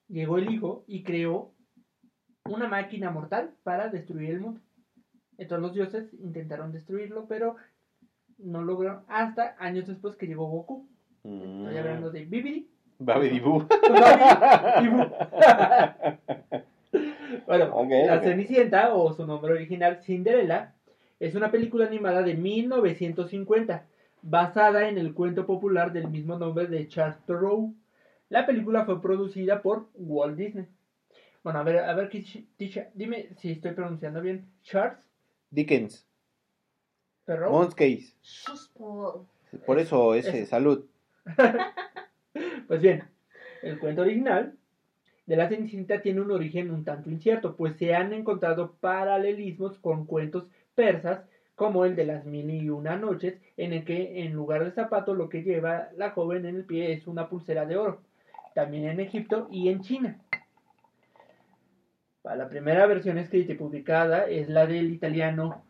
Llegó 0.08 0.38
el 0.38 0.50
hijo 0.50 0.84
y 0.86 1.02
creó 1.02 1.52
una 2.44 2.68
máquina 2.68 3.10
mortal 3.10 3.54
para 3.62 3.88
destruir 3.88 4.30
el 4.30 4.40
mundo. 4.40 4.60
Entonces 5.38 5.62
los 5.62 5.74
dioses 5.74 6.14
intentaron 6.20 6.72
destruirlo, 6.72 7.26
pero 7.26 7.56
no 8.38 8.62
lograron 8.62 9.04
hasta 9.08 9.56
años 9.58 9.86
después 9.86 10.16
que 10.16 10.26
llegó 10.26 10.46
Goku. 10.46 10.88
Estoy 11.24 11.78
hablando 11.78 12.10
de 12.10 12.26
Bibidi. 12.26 12.68
Babidi 12.98 13.40
Boo. 13.40 13.66
Babi 13.68 14.86
y 14.86 14.88
Bu. 14.88 14.98
bueno, 17.46 17.86
La. 18.06 18.20
Cenicienta, 18.20 18.94
o 18.94 19.12
su 19.12 19.26
nombre 19.26 19.52
original 19.52 19.98
Cinderella, 20.02 20.74
es 21.18 21.34
una 21.34 21.50
película 21.50 21.86
animada 21.86 22.22
de 22.22 22.34
1950, 22.34 23.86
basada 24.22 24.88
en 24.88 24.98
el 24.98 25.14
cuento 25.14 25.46
popular 25.46 25.92
del 25.92 26.08
mismo 26.08 26.38
nombre 26.38 26.66
de 26.66 26.86
Charles 26.88 27.18
Perrault. 27.26 27.74
La 28.34 28.46
película 28.46 28.84
fue 28.84 29.00
producida 29.00 29.62
por 29.62 29.86
Walt 29.94 30.36
Disney. 30.36 30.66
Bueno, 31.44 31.60
a 31.60 31.62
ver, 31.62 31.78
a 31.78 31.94
ver, 31.94 32.10
Tisha, 32.10 32.90
dime 32.92 33.28
si 33.36 33.52
estoy 33.52 33.70
pronunciando 33.74 34.20
bien. 34.20 34.44
Charles 34.64 35.08
Dickens. 35.50 36.04
Monscase. 37.28 38.12
Suspo. 38.22 39.28
Por 39.64 39.78
eso 39.78 40.16
ese, 40.16 40.40
Eso. 40.40 40.50
salud. 40.50 40.84
Pues 42.66 42.82
bien, 42.82 43.04
el 43.62 43.78
cuento 43.78 44.02
original 44.02 44.56
de 45.26 45.36
la 45.36 45.48
Cenicienta 45.48 46.02
tiene 46.02 46.20
un 46.20 46.32
origen 46.32 46.72
un 46.72 46.82
tanto 46.82 47.10
incierto, 47.10 47.54
pues 47.54 47.76
se 47.76 47.94
han 47.94 48.12
encontrado 48.12 48.72
paralelismos 48.80 49.78
con 49.78 50.06
cuentos 50.06 50.48
persas 50.74 51.20
como 51.54 51.84
el 51.84 51.94
de 51.94 52.06
las 52.06 52.24
mil 52.24 52.50
y 52.50 52.68
una 52.68 52.96
noches, 52.96 53.40
en 53.56 53.72
el 53.74 53.84
que 53.84 54.24
en 54.24 54.32
lugar 54.32 54.64
de 54.64 54.72
zapato 54.72 55.14
lo 55.14 55.28
que 55.28 55.44
lleva 55.44 55.90
la 55.96 56.10
joven 56.10 56.46
en 56.46 56.56
el 56.56 56.64
pie 56.64 56.92
es 56.92 57.06
una 57.06 57.28
pulsera 57.28 57.64
de 57.64 57.76
oro. 57.76 58.02
También 58.54 58.88
en 58.88 59.00
Egipto 59.00 59.48
y 59.50 59.68
en 59.68 59.80
China. 59.82 60.18
La 62.22 62.48
primera 62.48 62.86
versión 62.86 63.18
escrita 63.18 63.52
y 63.52 63.56
publicada 63.56 64.24
es 64.26 64.48
la 64.48 64.66
del 64.66 64.92
italiano 64.92 65.62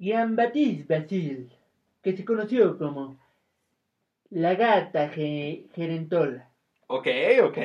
Jean-Baptiste 0.00 0.98
Basile, 0.98 1.46
que 2.02 2.16
se 2.16 2.24
conoció 2.24 2.76
como 2.78 3.16
la 4.30 4.54
gata 4.54 5.08
ge- 5.10 5.66
gerentola. 5.74 6.48
Ok, 6.88 7.06
ok. 7.44 7.58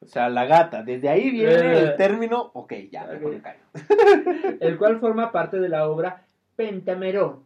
O 0.00 0.06
sea, 0.06 0.28
la 0.28 0.44
gata. 0.44 0.82
Desde 0.82 1.08
ahí 1.08 1.30
viene 1.30 1.52
Eh. 1.54 1.78
el 1.80 1.96
término. 1.96 2.50
Ok, 2.52 2.74
ya, 2.92 3.06
mejor 3.06 3.26
Ok. 3.28 3.32
me 3.32 3.40
callo. 3.40 3.60
el 4.60 4.76
cual 4.76 5.00
forma 5.00 5.32
parte 5.32 5.58
de 5.58 5.68
la 5.70 5.88
obra 5.88 6.24
Pentamerón, 6.56 7.42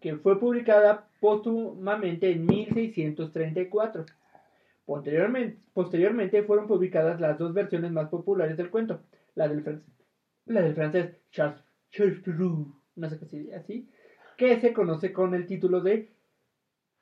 que 0.00 0.16
fue 0.16 0.40
publicada 0.40 1.06
póstumamente 1.20 2.30
en 2.32 2.46
1634. 2.46 4.06
Posteriormente, 4.90 5.56
posteriormente 5.72 6.42
fueron 6.42 6.66
publicadas 6.66 7.20
las 7.20 7.38
dos 7.38 7.54
versiones 7.54 7.92
más 7.92 8.08
populares 8.08 8.56
del 8.56 8.70
cuento, 8.70 9.04
la 9.36 9.46
del, 9.46 9.62
fran- 9.62 9.84
la 10.46 10.62
del 10.62 10.74
francés 10.74 11.16
Charles, 11.30 11.62
Charles 11.90 12.18
Perrault, 12.18 12.74
no 12.96 13.08
sé 13.08 13.16
qué 13.20 13.24
se 13.26 13.38
dice 13.38 13.54
así, 13.54 13.88
que 14.36 14.58
se 14.60 14.72
conoce 14.72 15.12
con 15.12 15.32
el 15.36 15.46
título 15.46 15.80
de... 15.80 16.12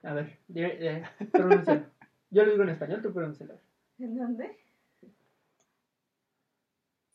A 0.02 0.12
ver, 0.12 0.38
pronúncialo. 1.32 1.86
Yo 2.30 2.44
lo 2.44 2.50
digo 2.50 2.62
en 2.64 2.68
español, 2.68 3.00
tú 3.00 3.10
pronúncialo. 3.10 3.58
¿En 3.98 4.14
dónde? 4.18 4.54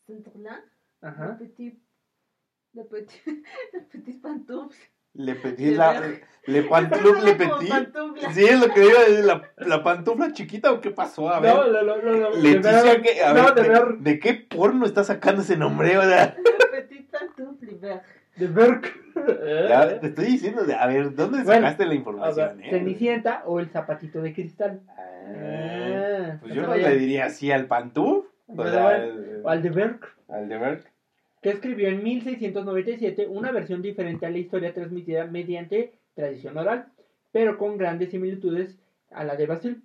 Saint-Ouen. 0.07 0.47
Ajá. 1.01 1.37
Le 1.39 1.45
petit... 1.45 1.79
Le 2.73 2.83
petit... 2.85 3.21
Le 3.73 3.81
petit 3.81 4.19
pantoufle. 4.19 4.87
Le 5.13 5.35
petit 5.35 5.75
la. 5.75 6.01
Le 6.45 6.63
pantufla, 6.69 7.21
le 7.23 7.37
Como 7.37 7.57
petit. 7.59 7.69
pantufla. 7.69 8.31
Sí, 8.33 8.43
es 8.43 8.59
lo 8.59 8.73
que 8.73 8.85
iba 8.85 8.99
a 8.99 9.03
decir. 9.09 9.25
La, 9.25 9.41
la 9.57 9.83
pantufla 9.83 10.33
chiquita 10.33 10.71
o 10.71 10.81
qué 10.81 10.89
pasó? 10.91 11.29
A 11.29 11.39
ver. 11.39 11.53
No, 11.55 11.67
no, 11.67 11.83
no, 11.83 11.95
no, 11.97 12.31
de 12.31 12.41
Leticia. 12.53 13.29
A 13.29 13.33
no, 13.33 13.43
ver, 13.45 13.53
de 13.55 13.61
de, 13.63 13.69
ver- 13.69 13.97
de 13.99 14.19
qué 14.19 14.33
porno 14.33 14.85
está 14.85 15.03
sacando 15.03 15.41
ese 15.41 15.55
nombre? 15.57 15.97
O 15.97 16.01
sea, 16.01 16.35
Le 17.61 18.01
de 18.35 18.47
Berk. 18.47 18.99
Ya 19.69 19.99
te 19.99 20.07
estoy 20.07 20.25
diciendo, 20.25 20.63
de- 20.65 20.73
a 20.73 20.87
ver, 20.87 21.13
¿dónde 21.15 21.43
Bueno, 21.43 21.61
sacaste 21.61 21.85
la 21.85 21.93
información? 21.93 22.61
eh? 22.63 22.69
Cenicienta 22.71 23.43
o 23.45 23.59
el 23.59 23.69
zapatito 23.69 24.21
de 24.21 24.33
cristal. 24.33 24.81
Ah, 24.89 25.01
Ah, 25.35 26.37
pues 26.41 26.53
no 26.55 26.61
yo 26.61 26.67
no 26.67 26.75
le 26.75 26.95
diría 26.97 27.25
así 27.25 27.51
al 27.51 27.67
Pantuf. 27.67 28.25
O 28.47 28.55
Pero 28.57 28.71
sea, 28.71 28.83
bueno, 28.83 29.03
al- 29.03 29.41
O 29.43 29.49
al 29.49 29.61
de 29.61 29.69
Berk, 29.69 30.15
al 30.29 30.49
de 30.49 30.57
Berk. 30.57 30.91
Que 31.43 31.49
escribió 31.49 31.89
en 31.89 32.01
1697 32.01 33.27
una 33.27 33.51
versión 33.51 33.81
diferente 33.81 34.25
a 34.25 34.29
la 34.29 34.37
historia 34.37 34.73
transmitida 34.73 35.27
mediante 35.27 35.91
tradición 36.15 36.57
oral, 36.57 36.87
pero 37.33 37.57
con 37.57 37.77
grandes 37.77 38.11
similitudes 38.11 38.79
a 39.11 39.25
la 39.25 39.35
de 39.35 39.45
Basil. 39.45 39.83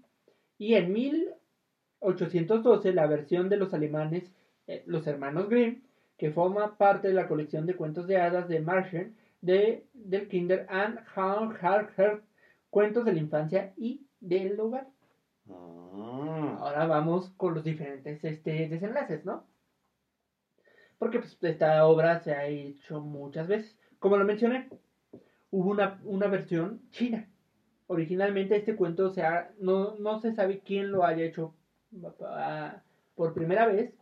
Y 0.56 0.74
en 0.74 0.92
1812 0.92 2.92
la 2.92 3.08
versión 3.08 3.48
de 3.48 3.56
los 3.56 3.74
alemanes, 3.74 4.32
eh, 4.68 4.84
los 4.86 5.08
hermanos 5.08 5.48
Grimm, 5.48 5.82
que 6.16 6.30
forma 6.30 6.78
parte 6.78 7.08
de 7.08 7.14
la 7.14 7.26
colección 7.26 7.66
de 7.66 7.74
cuentos 7.74 8.06
de 8.06 8.18
hadas 8.18 8.48
de 8.48 8.60
Marchen, 8.60 9.16
de, 9.40 9.84
del 9.94 10.28
Kinder 10.28 10.64
and 10.68 11.00
Heart, 11.16 12.22
cuentos 12.70 13.04
de 13.04 13.12
la 13.12 13.18
infancia 13.18 13.72
y 13.76 14.06
del 14.20 14.60
hogar. 14.60 14.86
Mm. 15.46 16.58
Ahora 16.60 16.86
vamos 16.86 17.30
con 17.36 17.54
los 17.54 17.64
diferentes 17.64 18.22
este, 18.22 18.68
desenlaces, 18.68 19.24
¿no? 19.24 19.44
Porque 20.99 21.19
pues, 21.21 21.38
esta 21.43 21.87
obra 21.87 22.19
se 22.21 22.33
ha 22.33 22.47
hecho 22.47 23.00
muchas 23.00 23.47
veces. 23.49 23.78
Como 23.99 24.17
lo 24.17 24.25
mencioné, 24.25 24.69
hubo 25.50 25.71
una, 25.71 26.00
una 26.05 26.26
versión 26.28 26.81
china. 26.90 27.28
Originalmente 27.87 28.57
este 28.57 28.76
cuento 28.76 29.11
se 29.11 29.23
ha- 29.23 29.50
no, 29.59 29.97
no 29.99 30.21
se 30.21 30.33
sabe 30.33 30.61
quién 30.61 30.90
lo 30.90 31.05
haya 31.05 31.25
hecho 31.25 31.55
ah, 32.23 32.83
por 33.14 33.33
primera 33.35 33.67
vez. 33.67 33.95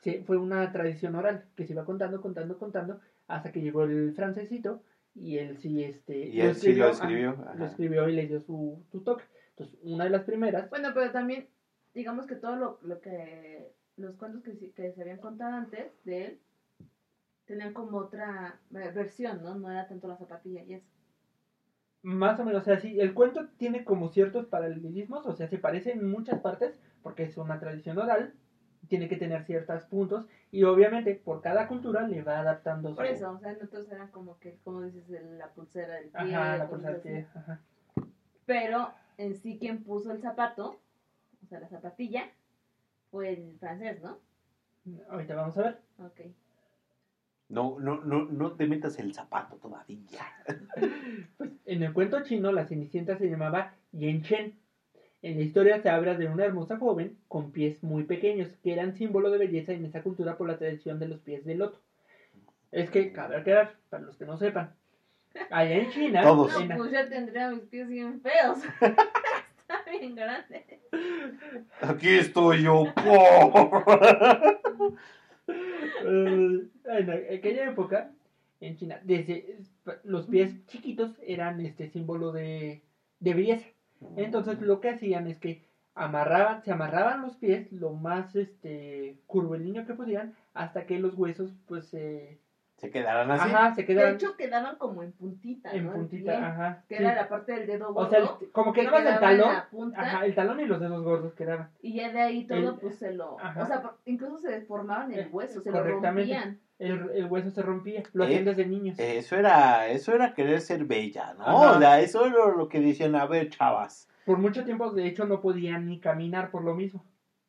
Se- 0.00 0.24
fue 0.24 0.36
una 0.36 0.72
tradición 0.72 1.14
oral 1.14 1.44
que 1.56 1.64
se 1.64 1.72
iba 1.74 1.84
contando, 1.84 2.20
contando, 2.20 2.58
contando, 2.58 3.00
hasta 3.28 3.52
que 3.52 3.60
llegó 3.62 3.84
el 3.84 4.12
francesito 4.14 4.82
y 5.14 5.38
él 5.38 5.58
sí, 5.58 5.84
este, 5.84 6.28
Y 6.28 6.40
él 6.40 6.54
sí 6.56 6.74
lo 6.74 6.88
escribió, 6.88 7.36
ah, 7.38 7.50
ajá. 7.50 7.54
lo 7.54 7.66
escribió 7.66 8.08
y 8.08 8.12
le 8.12 8.26
dio 8.26 8.40
su, 8.40 8.82
su 8.90 9.02
toque. 9.04 9.24
Entonces, 9.50 9.78
una 9.82 10.04
de 10.04 10.10
las 10.10 10.24
primeras 10.24 10.68
Bueno, 10.70 10.88
pero 10.94 11.12
también, 11.12 11.48
digamos 11.94 12.26
que 12.26 12.36
todo 12.36 12.56
lo, 12.56 12.78
lo 12.82 13.00
que. 13.00 13.74
Los 13.96 14.16
cuentos 14.16 14.42
que, 14.42 14.56
que 14.72 14.92
se 14.92 15.00
habían 15.00 15.18
contado 15.18 15.54
antes 15.54 16.04
de 16.04 16.24
él 16.26 16.38
tenían 17.46 17.72
como 17.72 17.98
otra 17.98 18.58
versión, 18.70 19.42
¿no? 19.42 19.54
No 19.54 19.70
era 19.70 19.86
tanto 19.86 20.08
la 20.08 20.16
zapatilla 20.16 20.62
y 20.62 20.74
eso. 20.74 20.88
Más 22.02 22.38
o 22.40 22.44
menos, 22.44 22.62
o 22.62 22.64
sea, 22.64 22.78
sí, 22.78 22.98
el 22.98 23.14
cuento 23.14 23.46
tiene 23.58 23.84
como 23.84 24.08
ciertos 24.08 24.46
paralelismos, 24.46 25.24
o 25.24 25.32
sea, 25.32 25.46
se 25.46 25.58
parece 25.58 25.92
en 25.92 26.10
muchas 26.10 26.40
partes, 26.40 26.80
porque 27.02 27.22
es 27.22 27.36
una 27.36 27.60
tradición 27.60 27.98
oral, 27.98 28.32
tiene 28.88 29.06
que 29.06 29.16
tener 29.16 29.44
ciertos 29.44 29.84
puntos, 29.84 30.26
y 30.50 30.64
obviamente 30.64 31.14
por 31.14 31.40
cada 31.40 31.68
cultura 31.68 32.02
le 32.04 32.20
va 32.22 32.40
adaptando 32.40 32.92
Por 32.94 33.06
su- 33.06 33.12
eso, 33.12 33.30
o 33.30 33.38
sea, 33.38 33.52
nosotros 33.52 33.88
eran 33.88 34.08
como 34.08 34.36
que, 34.40 34.56
como 34.64 34.82
dices, 34.82 35.08
la 35.38 35.46
pulsera 35.48 35.94
del 35.94 36.08
pie. 36.08 36.34
Ajá, 36.34 36.56
la 36.56 36.68
pulsera 36.68 36.96
así. 36.96 37.08
que- 37.08 37.24
ajá. 37.34 37.58
Pero 38.46 38.90
en 39.18 39.34
sí 39.36 39.56
quien 39.58 39.84
puso 39.84 40.10
el 40.10 40.20
zapato, 40.20 40.74
o 41.44 41.46
sea, 41.46 41.60
la 41.60 41.68
zapatilla, 41.68 42.26
fue 43.12 43.28
el 43.34 43.56
francés, 43.60 44.02
¿no? 44.02 44.18
Ahorita 45.10 45.34
vamos 45.36 45.56
a 45.58 45.62
ver. 45.62 45.78
Ok. 45.98 46.20
No, 47.50 47.78
no, 47.78 48.02
no, 48.02 48.24
no 48.24 48.52
te 48.52 48.66
metas 48.66 48.98
el 48.98 49.14
zapato 49.14 49.56
todavía. 49.56 50.00
Pues 51.36 51.50
en 51.66 51.82
el 51.82 51.92
cuento 51.92 52.22
chino, 52.24 52.50
la 52.52 52.64
cenicienta 52.66 53.16
se 53.18 53.28
llamaba 53.28 53.74
Yen 53.92 54.22
Chen. 54.22 54.54
En 55.20 55.36
la 55.36 55.42
historia 55.42 55.80
se 55.82 55.88
habla 55.90 56.14
de 56.14 56.26
una 56.26 56.44
hermosa 56.44 56.78
joven 56.78 57.18
con 57.28 57.52
pies 57.52 57.82
muy 57.84 58.04
pequeños, 58.04 58.48
que 58.62 58.72
eran 58.72 58.94
símbolo 58.94 59.30
de 59.30 59.38
belleza 59.38 59.72
en 59.72 59.84
esa 59.84 60.02
cultura 60.02 60.36
por 60.36 60.48
la 60.48 60.58
tradición 60.58 60.98
de 60.98 61.08
los 61.08 61.20
pies 61.20 61.44
de 61.44 61.54
loto. 61.54 61.78
Es 62.72 62.90
que, 62.90 63.12
cabe 63.12 63.36
aclarar, 63.36 63.76
para 63.90 64.02
los 64.04 64.16
que 64.16 64.24
no 64.24 64.36
sepan, 64.38 64.74
allá 65.50 65.76
en 65.76 65.90
China, 65.90 66.22
Todos. 66.22 66.58
en- 66.60 66.68
No, 66.68 66.76
pues 66.78 66.90
ya 66.90 67.08
tendría 67.08 67.50
mis 67.50 67.62
pies 67.64 67.86
bien 67.88 68.20
feos. 68.22 68.58
Bien 70.02 70.16
grande. 70.16 70.80
Aquí 71.80 72.08
estoy 72.08 72.64
yo. 72.64 72.86
en 76.04 76.70
aquella 77.38 77.70
época, 77.70 78.10
en 78.60 78.76
China, 78.76 78.98
desde 79.04 79.58
los 80.02 80.26
pies 80.26 80.66
chiquitos 80.66 81.12
eran 81.24 81.60
este 81.60 81.88
símbolo 81.88 82.32
de, 82.32 82.82
de 83.20 83.34
belleza. 83.34 83.68
Entonces 84.16 84.60
lo 84.60 84.80
que 84.80 84.88
hacían 84.88 85.28
es 85.28 85.38
que 85.38 85.62
amarraban, 85.94 86.64
se 86.64 86.72
amarraban 86.72 87.22
los 87.22 87.36
pies 87.36 87.70
lo 87.70 87.92
más 87.92 88.34
este 88.34 89.18
curvilíneo 89.28 89.86
que 89.86 89.94
pudieran 89.94 90.34
hasta 90.52 90.84
que 90.84 90.98
los 90.98 91.14
huesos 91.14 91.52
pues 91.68 91.86
se 91.86 92.40
Se 92.82 92.90
quedarán 92.90 93.30
así. 93.30 93.48
ajá, 93.48 93.74
se 93.76 93.82
De 93.82 93.86
quedaban 93.86 94.14
hecho, 94.16 94.36
quedaban 94.36 94.74
como 94.76 95.04
en 95.04 95.12
puntita, 95.12 95.70
en 95.70 95.88
puntita, 95.88 96.48
ajá. 96.48 96.84
Que 96.88 96.96
sí. 96.96 97.02
era 97.04 97.14
la 97.14 97.28
parte 97.28 97.52
del 97.52 97.68
dedo 97.68 97.94
gordo. 97.94 98.08
O 98.08 98.10
sea, 98.10 98.18
el- 98.18 98.50
como 98.50 98.72
que 98.72 98.80
el 98.80 98.90
talón, 98.90 99.38
la 99.54 99.68
punta. 99.70 100.00
ajá, 100.00 100.26
el 100.26 100.34
talón 100.34 100.58
y 100.58 100.66
los 100.66 100.80
dedos 100.80 101.04
gordos 101.04 101.32
quedaban. 101.34 101.70
Y 101.80 101.94
ya 101.94 102.10
de 102.12 102.20
ahí 102.20 102.44
todo, 102.44 102.70
El- 102.70 102.74
pues 102.80 102.98
se 102.98 103.12
lo. 103.12 103.38
ajá. 103.38 103.62
O 103.62 103.66
sea, 103.66 103.92
incluso 104.04 104.38
se 104.40 104.50
deformaban 104.50 105.12
Eh, 105.12 105.20
el 105.20 105.28
hueso, 105.30 105.60
se 105.60 105.70
lo 105.70 105.78
correctamente. 105.78 106.34
rompían. 106.34 106.60
El, 106.80 107.10
el 107.14 107.26
hueso 107.26 107.50
se 107.52 107.62
rompía, 107.62 108.02
lo 108.14 108.24
Eh, 108.24 108.26
hacían 108.26 108.44
desde 108.46 108.66
niños. 108.66 108.98
Eso 108.98 109.36
era, 109.36 109.86
eso 109.86 110.12
era 110.12 110.34
querer 110.34 110.60
ser 110.60 110.84
bella, 110.84 111.34
¿no? 111.34 111.44
Ajá. 111.44 111.76
O 111.76 111.78
sea, 111.78 112.00
eso 112.00 112.26
era 112.26 112.48
lo 112.56 112.68
que 112.68 112.80
decían, 112.80 113.14
a 113.14 113.26
ver, 113.26 113.48
chavas. 113.50 114.08
Por 114.26 114.38
mucho 114.38 114.64
tiempo, 114.64 114.90
de 114.90 115.06
hecho, 115.06 115.24
no 115.24 115.40
podían 115.40 115.86
ni 115.86 116.00
caminar 116.00 116.50
por 116.50 116.64
lo 116.64 116.74
mismo. 116.74 117.04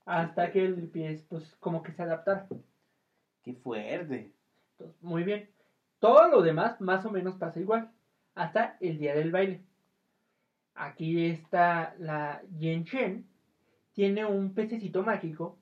Hasta 0.06 0.52
que 0.52 0.64
el 0.64 0.76
pie, 0.90 1.24
pues, 1.28 1.56
como 1.60 1.82
que 1.82 1.92
se 1.92 2.04
adaptara. 2.04 2.46
Qué 3.42 3.54
fuerte. 3.54 4.32
Muy 5.02 5.24
bien. 5.24 5.50
Todo 6.00 6.28
lo 6.28 6.42
demás, 6.42 6.82
más 6.82 7.06
o 7.06 7.12
menos, 7.12 7.36
pasa 7.36 7.60
igual. 7.60 7.92
Hasta 8.36 8.78
el 8.80 8.98
día 8.98 9.16
del 9.16 9.32
baile. 9.32 9.62
Aquí 10.76 11.26
está 11.26 11.96
la 12.00 12.42
Yen 12.58 12.86
Chen. 12.86 13.26
Tiene 13.94 14.26
un 14.26 14.54
pececito 14.54 15.04
mágico 15.04 15.58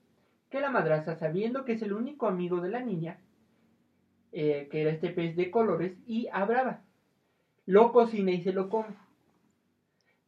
que 0.50 0.62
la 0.62 0.70
madraza, 0.70 1.16
sabiendo 1.16 1.66
que 1.66 1.74
es 1.74 1.82
el 1.82 1.94
único 1.94 2.28
amigo 2.28 2.60
de 2.60 2.70
la 2.70 2.82
niña, 2.82 3.20
eh, 4.32 4.68
que 4.70 4.82
era 4.82 4.92
este 4.92 5.10
pez 5.10 5.36
de 5.36 5.50
colores, 5.50 5.98
y 6.06 6.28
a 6.32 6.46
brava, 6.46 6.82
lo 7.66 7.92
cocina 7.92 8.32
y 8.32 8.42
se 8.42 8.54
lo 8.54 8.70
come. 8.70 8.96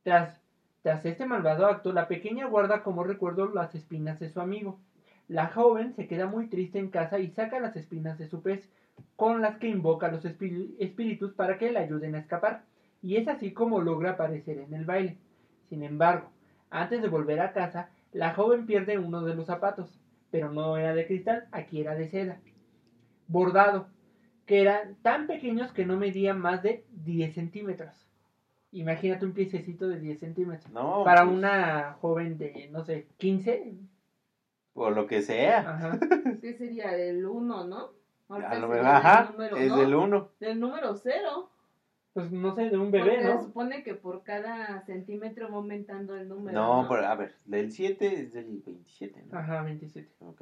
Tras, 0.03 0.41
tras 0.82 1.06
este 1.06 1.25
malvado 1.25 1.65
acto, 1.65 1.91
la 1.91 2.08
pequeña 2.08 2.47
guarda 2.47 2.84
como 2.84 3.03
recuerdo 3.03 3.47
las 3.53 3.75
espinas 3.75 4.19
de 4.19 4.29
su 4.29 4.39
amigo. 4.39 4.79
La 5.27 5.47
joven 5.47 5.93
se 5.93 6.08
queda 6.08 6.25
muy 6.25 6.47
triste 6.47 6.79
en 6.79 6.89
casa 6.89 7.19
y 7.19 7.29
saca 7.29 7.60
las 7.60 7.75
espinas 7.75 8.17
de 8.17 8.27
su 8.27 8.41
pez, 8.41 8.69
con 9.15 9.41
las 9.41 9.58
que 9.58 9.67
invoca 9.67 10.08
a 10.08 10.12
los 10.12 10.25
espí- 10.25 10.75
espíritus 10.79 11.34
para 11.34 11.58
que 11.58 11.71
le 11.71 11.79
ayuden 11.79 12.15
a 12.15 12.19
escapar, 12.19 12.63
y 13.01 13.17
es 13.17 13.27
así 13.27 13.51
como 13.51 13.82
logra 13.82 14.12
aparecer 14.12 14.58
en 14.60 14.73
el 14.73 14.86
baile. 14.86 15.17
Sin 15.69 15.84
embargo, 15.84 16.29
antes 16.69 17.01
de 17.01 17.08
volver 17.08 17.39
a 17.39 17.53
casa, 17.53 17.89
la 18.12 18.34
joven 18.34 18.65
pierde 18.65 18.97
uno 18.97 19.23
de 19.23 19.36
los 19.36 19.45
zapatos, 19.47 19.99
pero 20.32 20.51
no 20.51 20.77
era 20.77 20.93
de 20.93 21.06
cristal, 21.06 21.47
aquí 21.51 21.82
era 21.82 21.95
de 21.95 22.10
seda, 22.10 22.39
bordado, 23.27 23.88
que 24.45 24.62
eran 24.62 24.95
tan 25.01 25.27
pequeños 25.27 25.71
que 25.71 25.86
no 25.86 25.97
medían 25.97 26.39
más 26.39 26.63
de 26.63 26.86
10 26.91 27.34
centímetros. 27.34 28.08
Imagínate 28.71 29.25
un 29.25 29.34
piececito 29.34 29.88
de 29.88 29.99
10 29.99 30.19
centímetros. 30.19 30.71
No. 30.71 31.03
Para 31.03 31.23
pues, 31.23 31.36
una 31.38 31.93
joven 32.01 32.38
de, 32.38 32.69
no 32.71 32.84
sé, 32.84 33.08
15. 33.17 33.75
O 34.73 34.89
lo 34.89 35.06
que 35.06 35.21
sea. 35.21 35.60
Ajá. 35.60 35.99
¿Qué 36.41 36.53
sería? 36.53 36.97
El 36.97 37.25
1, 37.25 37.65
¿no? 37.65 37.91
Ahorita 38.33 38.51
A 38.51 38.59
lo 38.59 38.67
mejor, 38.67 38.85
ajá. 38.85 39.23
del 39.23 39.31
número, 39.31 39.57
es 39.57 39.69
¿no? 39.69 39.77
del 39.77 39.95
uno. 39.95 40.29
Del 40.39 40.59
número 40.59 40.95
0. 40.95 41.49
Pues 42.13 42.31
no 42.31 42.53
sé, 42.53 42.69
de 42.69 42.77
un 42.77 42.91
bebé, 42.91 43.09
Porque 43.09 43.21
se 43.23 43.33
¿no? 43.33 43.41
supone 43.41 43.83
que 43.83 43.95
por 43.95 44.21
cada 44.21 44.81
centímetro 44.85 45.49
va 45.49 45.55
aumentando 45.55 46.15
el 46.15 46.27
número. 46.29 46.55
No, 46.59 46.83
No, 46.83 46.87
pero 46.89 47.07
a 47.07 47.15
ver, 47.15 47.33
del 47.45 47.71
7 47.71 48.05
es 48.21 48.33
del 48.33 48.61
27, 48.63 49.23
¿no? 49.31 49.39
Ajá, 49.39 49.63
27. 49.63 50.09
Ok. 50.19 50.41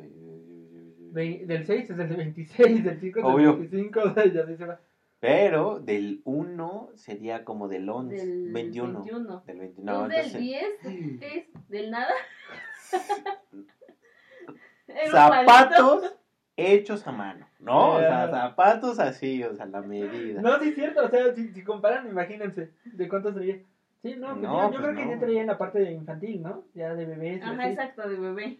Ve- 1.13 1.43
del 1.45 1.65
6 1.65 1.89
es 1.91 1.95
del 1.97 2.15
26, 2.17 2.83
del 2.83 2.99
5 2.99 3.19
es 3.19 3.25
del 3.25 3.33
Obvio. 3.33 3.57
25, 3.57 3.99
o 4.05 4.13
sea, 4.13 4.25
ya 4.25 4.45
se 4.45 4.65
va. 4.65 4.79
Pero 5.21 5.79
del 5.79 6.21
1 6.25 6.89
sería 6.95 7.45
como 7.45 7.67
del 7.69 7.87
11, 7.89 8.15
Del 8.17 8.51
21. 8.51 8.99
21. 9.03 9.43
Del 9.45 9.59
21. 9.59 9.99
Pues 9.99 10.09
del 10.09 10.17
entonces, 10.25 10.41
10, 10.41 11.19
¿qué 11.19 11.37
es? 11.37 11.69
¿Del 11.69 11.91
nada? 11.91 12.11
Zapatos 15.11 16.17
hechos 16.61 17.05
a 17.07 17.11
mano, 17.11 17.47
¿no? 17.59 17.95
O 17.95 17.99
sea, 17.99 18.29
zapatos 18.29 18.99
así, 18.99 19.43
o 19.43 19.53
sea, 19.55 19.65
la 19.65 19.81
medida. 19.81 20.41
No, 20.41 20.59
sí 20.59 20.69
es 20.69 20.75
cierto, 20.75 21.05
o 21.05 21.09
sea, 21.09 21.33
si, 21.33 21.49
si 21.49 21.63
comparan, 21.63 22.07
imagínense 22.07 22.71
de 22.85 23.09
cuánto 23.09 23.33
sería. 23.33 23.57
Sí, 24.01 24.15
no, 24.17 24.29
pues 24.29 24.41
No, 24.41 24.57
yo, 24.57 24.63
yo 24.63 24.69
pues 24.69 24.81
creo 24.81 24.95
que 24.95 25.01
no. 25.03 25.07
ya 25.07 25.13
entraría 25.13 25.41
en 25.41 25.47
la 25.47 25.57
parte 25.57 25.79
de 25.79 25.91
infantil, 25.91 26.41
¿no? 26.41 26.63
Ya 26.73 26.93
de 26.95 27.05
bebés. 27.05 27.39
y 27.39 27.43
Ajá, 27.43 27.63
así. 27.63 27.71
exacto, 27.73 28.09
de 28.09 28.15
bebé. 28.17 28.59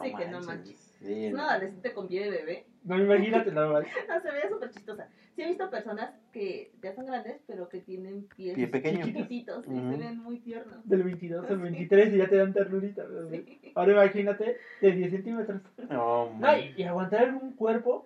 Sí, 0.00 0.14
que 0.14 0.28
no 0.28 0.40
manches. 0.42 0.78
Sí, 1.00 1.30
no. 1.30 1.42
adolescente 1.42 1.92
con 1.92 2.06
pie 2.06 2.24
de 2.24 2.30
bebé. 2.30 2.66
No, 2.84 2.96
imagínate 2.98 3.50
nada 3.52 3.68
más. 3.72 3.84
No, 4.08 4.20
se 4.20 4.30
veía 4.30 4.48
súper 4.48 4.70
chistosa. 4.70 5.08
Sí 5.38 5.44
he 5.44 5.48
visto 5.50 5.70
personas 5.70 6.10
que 6.32 6.72
ya 6.82 6.92
son 6.96 7.06
grandes, 7.06 7.40
pero 7.46 7.68
que 7.68 7.78
tienen 7.78 8.24
pies 8.24 8.56
Pie 8.56 9.04
chiquititos 9.04 9.64
y 9.68 9.70
Ujú. 9.70 9.92
se 9.92 9.96
ven 9.98 10.18
muy 10.18 10.40
tiernos. 10.40 10.88
Del 10.88 11.04
22 11.04 11.48
al 11.48 11.56
Sí. 11.58 11.62
23 11.62 12.12
y 12.12 12.16
ya 12.16 12.28
te 12.28 12.36
dan 12.38 12.52
ternurita. 12.52 13.04
Sí. 13.30 13.72
Ahora 13.76 13.92
imagínate 13.92 14.56
de 14.80 14.92
10 14.92 15.12
centímetros. 15.12 15.62
No, 15.90 16.28
y, 16.58 16.74
y 16.76 16.82
aguantar 16.82 17.32
un 17.34 17.52
cuerpo 17.52 18.04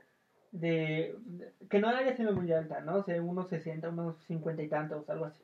de, 0.51 1.17
de- 1.25 1.53
que 1.71 1.81
no 1.81 1.89
haya 1.89 2.15
sido 2.15 2.35
muy 2.35 2.53
alta, 2.53 2.83
¿no? 2.83 2.97
O 2.97 3.03
sea, 3.03 3.23
unos 3.23 3.49
60, 3.49 3.89
unos 3.89 4.19
50 4.25 4.63
y 4.63 4.69
tantos, 4.69 5.09
algo 5.09 5.25
así. 5.25 5.43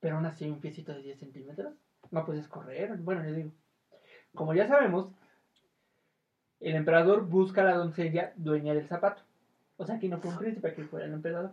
Pero 0.00 0.16
aún 0.16 0.26
así, 0.26 0.50
un 0.50 0.60
piecito 0.60 0.92
de 0.92 1.00
10 1.00 1.18
centímetros, 1.18 1.72
no 2.10 2.26
puedes 2.26 2.46
correr. 2.46 2.94
Bueno, 2.98 3.24
yo 3.24 3.32
digo, 3.32 3.52
como 4.34 4.52
ya 4.52 4.68
sabemos, 4.68 5.14
el 6.60 6.74
emperador 6.74 7.26
busca 7.26 7.62
a 7.62 7.64
la 7.64 7.74
doncella 7.76 8.34
dueña 8.36 8.74
del 8.74 8.86
zapato. 8.86 9.22
O 9.80 9.86
sea, 9.86 9.94
aquí 9.94 10.08
no 10.08 10.18
fue 10.18 10.30
un 10.30 10.36
príncipe, 10.36 10.68
aquí 10.68 10.82
fue 10.82 11.02
el 11.02 11.14
emperador. 11.14 11.52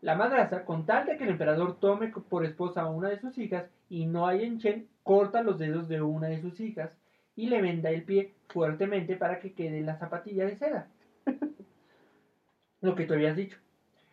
La 0.00 0.16
madrastra, 0.16 0.64
con 0.64 0.84
tal 0.84 1.06
de 1.06 1.16
que 1.16 1.22
el 1.22 1.30
emperador 1.30 1.78
tome 1.78 2.08
por 2.08 2.44
esposa 2.44 2.80
a 2.80 2.88
una 2.88 3.08
de 3.08 3.20
sus 3.20 3.38
hijas 3.38 3.66
y 3.88 4.06
no 4.06 4.26
hay 4.26 4.42
en 4.44 4.58
Chen, 4.58 4.88
corta 5.04 5.44
los 5.44 5.56
dedos 5.56 5.86
de 5.86 6.02
una 6.02 6.26
de 6.26 6.40
sus 6.40 6.58
hijas 6.58 6.90
y 7.36 7.46
le 7.46 7.62
venda 7.62 7.90
el 7.90 8.02
pie 8.02 8.34
fuertemente 8.48 9.14
para 9.14 9.38
que 9.38 9.52
quede 9.52 9.80
la 9.82 9.96
zapatilla 9.96 10.44
de 10.44 10.56
seda. 10.56 10.88
Lo 12.80 12.96
que 12.96 13.04
tú 13.04 13.14
habías 13.14 13.36
dicho. 13.36 13.58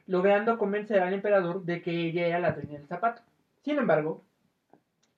Logrando 0.06 0.60
convencer 0.60 1.02
al 1.02 1.16
emperador 1.16 1.64
de 1.64 1.82
que 1.82 1.90
ella 1.90 2.28
era 2.28 2.40
la 2.40 2.52
dueña 2.52 2.78
del 2.78 2.88
zapato. 2.88 3.24
Sin 3.64 3.80
embargo, 3.80 4.24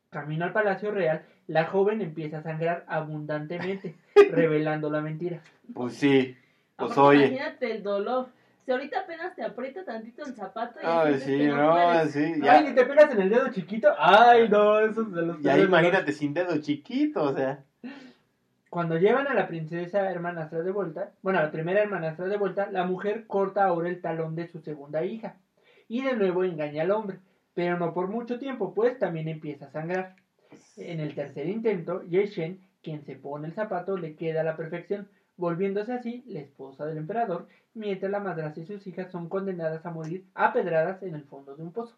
camino 0.10 0.46
al 0.46 0.54
palacio 0.54 0.92
real, 0.92 1.26
la 1.48 1.66
joven 1.66 2.00
empieza 2.00 2.38
a 2.38 2.44
sangrar 2.44 2.86
abundantemente, 2.88 3.96
revelando 4.32 4.90
la 4.90 5.02
mentira. 5.02 5.42
Pues 5.74 5.96
sí. 5.96 6.38
Pues 6.78 6.92
Aparte, 6.92 7.02
oye. 7.02 7.26
Imagínate 7.28 7.72
el 7.72 7.84
dolor. 7.84 8.30
Si 8.66 8.72
ahorita 8.72 9.02
apenas 9.02 9.36
te 9.36 9.44
aprieta 9.44 9.86
tantito 9.86 10.26
el 10.26 10.34
zapato 10.36 10.80
y 10.82 10.84
Ay, 10.86 11.20
sientes 11.20 11.24
sí, 11.24 11.38
que 11.38 11.48
no, 11.50 11.72
puedes. 11.72 12.12
sí. 12.12 12.24
Ay, 12.24 12.42
Ya, 12.42 12.62
ni 12.62 12.74
te 12.74 12.86
pegas 12.86 13.12
en 13.12 13.22
el 13.22 13.30
dedo 13.30 13.52
chiquito. 13.52 13.94
Ay, 13.98 14.50
no, 14.50 14.80
eso 14.80 15.02
es 15.04 15.12
de 15.14 15.22
los 15.22 15.42
ya 15.42 15.58
imagínate 15.58 16.12
sin 16.12 16.34
dedo 16.34 16.58
chiquito, 16.58 17.24
o 17.24 17.34
sea. 17.36 17.64
Cuando 18.70 18.98
llevan 18.98 19.28
a 19.28 19.34
la 19.34 19.48
princesa 19.48 20.10
hermanastra 20.10 20.62
de 20.64 20.72
vuelta, 20.72 21.12
bueno, 21.22 21.40
a 21.40 21.44
la 21.44 21.52
primera 21.52 21.82
hermanastra 21.82 22.26
de 22.28 22.38
vuelta, 22.38 22.70
la 22.72 22.84
mujer 22.86 23.26
corta 23.28 23.64
ahora 23.66 23.88
el 23.88 24.02
talón 24.02 24.36
de 24.36 24.48
su 24.48 24.60
segunda 24.60 25.06
hija. 25.06 25.38
Y 25.88 26.02
de 26.02 26.16
nuevo 26.16 26.44
engaña 26.44 26.82
al 26.82 26.92
hombre, 26.92 27.20
pero 27.54 27.78
no 27.78 27.94
por 27.94 28.08
mucho 28.10 28.40
tiempo, 28.40 28.74
pues 28.74 28.98
también 29.00 29.28
empieza 29.30 29.68
a 29.68 29.72
sangrar. 29.72 30.16
En 30.76 31.00
el 31.00 31.14
tercer 31.14 31.48
intento, 31.48 32.02
Ye 32.04 32.26
Shen, 32.26 32.60
quien 32.82 33.06
se 33.06 33.16
pone 33.16 33.48
el 33.48 33.54
zapato, 33.54 33.96
le 33.96 34.16
queda 34.16 34.42
a 34.42 34.44
la 34.44 34.58
perfección, 34.58 35.08
volviéndose 35.38 35.94
así 35.94 36.24
la 36.28 36.40
esposa 36.40 36.86
del 36.86 36.98
emperador, 36.98 37.48
mientras 37.74 38.12
la 38.12 38.20
madrastra 38.20 38.64
y 38.64 38.66
sus 38.66 38.86
hijas 38.88 39.12
son 39.12 39.30
condenadas 39.30 39.86
a 39.86 39.92
morir 39.92 40.26
apedradas 40.34 41.02
en 41.04 41.16
el 41.16 41.24
fondo 41.24 41.56
de 41.56 41.64
un 41.64 41.72
pozo. 41.72 41.96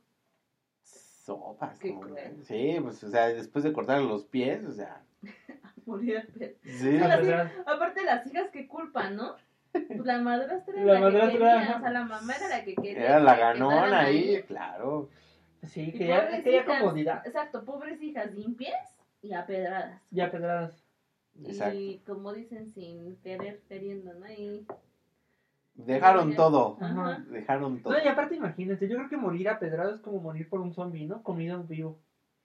Sopas. 0.84 1.78
Qué. 1.80 1.94
Sí, 2.44 2.78
pues, 2.82 3.04
o 3.04 3.10
sea, 3.10 3.28
después 3.28 3.64
de 3.64 3.74
cortar 3.74 4.02
los 4.02 4.26
pies, 4.26 4.64
o 4.66 4.72
sea. 4.72 5.02
Morir 5.86 6.18
al. 6.18 6.56
Sí. 6.64 6.98
Aparte 7.66 8.04
las 8.04 8.26
hijas 8.28 8.50
que 8.52 8.68
culpan, 8.68 9.16
¿no? 9.16 9.36
Pues 9.72 10.06
la 10.06 10.20
madrastra 10.20 10.74
era 10.82 10.86
La 10.86 10.94
la, 10.94 11.00
madrastra, 11.00 11.32
que 11.32 11.38
quería, 11.38 11.62
ajá. 11.62 11.76
o 11.78 11.80
sea, 11.82 11.90
la 11.92 12.06
mamá 12.06 12.34
era 12.36 12.48
la 12.50 12.64
que 12.64 12.76
quería. 12.76 13.04
Era 13.04 13.20
la 13.20 13.36
que 13.36 13.42
ganona 13.42 14.00
ahí, 14.02 14.42
claro. 14.44 15.10
Sí, 15.64 15.82
Y 15.82 15.92
quería, 15.92 16.22
pobres 16.26 16.44
quería 16.44 16.62
hijas, 16.64 16.80
comodidad 16.80 17.28
Exacto, 17.28 17.66
pobres 17.66 18.02
hijas 18.02 18.32
limpias 18.34 18.98
y 19.22 19.34
apedradas. 19.34 20.02
y 20.12 20.22
apedradas. 20.22 20.87
Exacto. 21.46 21.78
Y 21.78 22.00
como 22.06 22.34
dicen, 22.34 22.70
sin 22.70 23.16
querer, 23.18 23.62
queriendo, 23.68 24.14
¿no? 24.14 24.28
Y, 24.32 24.66
Dejaron 25.76 26.36
todo. 26.36 26.78
Ajá. 26.82 27.24
Dejaron 27.30 27.82
todo. 27.84 27.94
No, 27.94 28.04
y 28.04 28.08
aparte 28.08 28.36
imagínense, 28.36 28.88
yo 28.88 28.98
creo 28.98 29.10
que 29.10 29.18
morir 29.18 29.48
apedrado 29.50 29.94
es 29.94 30.02
como 30.02 30.20
morir 30.20 30.50
por 30.50 30.60
un 30.60 30.74
zombie, 30.74 31.06
¿no? 31.06 31.22
Comido 31.22 31.64
vivo. 31.64 32.00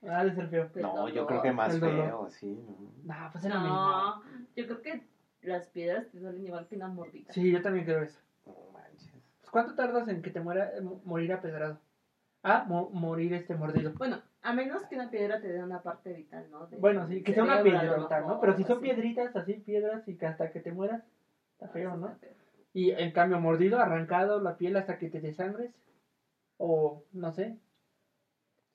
Ah, 0.07 0.25
de 0.25 0.35
ser 0.35 0.49
feo. 0.49 0.69
del 0.69 0.83
No, 0.83 1.09
yo 1.09 1.27
creo 1.27 1.41
que 1.43 1.53
más 1.53 1.79
feo, 1.79 2.29
sí. 2.29 2.61
¿no? 2.67 2.93
No, 3.05 3.31
pues 3.33 3.45
mismo. 3.45 3.61
No, 3.61 4.23
yo 4.57 4.67
creo 4.67 4.83
que 4.83 5.07
las 5.43 5.69
piedras 5.69 6.11
te 6.11 6.19
duelen 6.19 6.45
igual 6.45 6.67
que 6.67 6.77
una 6.77 6.89
mordida. 6.89 7.33
Sí, 7.33 7.51
yo 7.51 7.63
también 7.63 7.85
creo 7.85 8.03
eso. 8.03 8.19
No 8.45 8.55
manches. 8.73 9.13
Pues, 9.41 9.51
¿Cuánto 9.51 9.75
tardas 9.75 10.09
en 10.09 10.21
que 10.21 10.31
te 10.31 10.41
muera 10.41 10.77
eh, 10.77 10.81
mo- 10.83 11.01
morir 11.05 11.33
apedrado? 11.33 11.79
Ah, 12.43 12.65
mo- 12.69 12.91
morir 12.93 13.33
este 13.33 13.55
mordido. 13.55 13.93
Bueno, 13.97 14.21
a 14.43 14.53
menos 14.53 14.83
que 14.87 14.97
una 14.97 15.11
piedra 15.11 15.41
te 15.41 15.49
dé 15.53 15.63
una 15.63 15.81
parte 15.83 16.13
vital, 16.13 16.47
¿no? 16.51 16.67
De- 16.67 16.77
Bueno, 16.77 17.07
sí, 17.09 17.23
que 17.23 17.33
sea 17.35 17.45
una 17.45 17.63
piedrota, 17.63 18.21
¿no? 18.21 18.41
Pero 18.41 18.57
si 18.57 18.65
son 18.65 18.79
así. 18.79 18.85
piedritas, 18.87 19.35
así, 19.37 19.55
piedras, 19.55 20.07
y 20.09 20.17
que 20.17 20.27
hasta 20.27 20.51
que 20.51 20.61
te 20.61 20.73
mueras, 20.73 21.03
está 21.53 21.69
feo, 21.69 21.97
¿no? 21.97 22.17
Y 22.75 22.91
en 22.91 23.13
cambio, 23.13 23.39
mordido, 23.39 23.79
arrancado 23.81 24.41
la 24.41 24.57
piel 24.57 24.77
hasta 24.77 24.99
que 24.99 25.09
te 25.11 25.21
desangres. 25.21 25.71
O, 26.59 27.03
no 27.13 27.33
sé. 27.33 27.57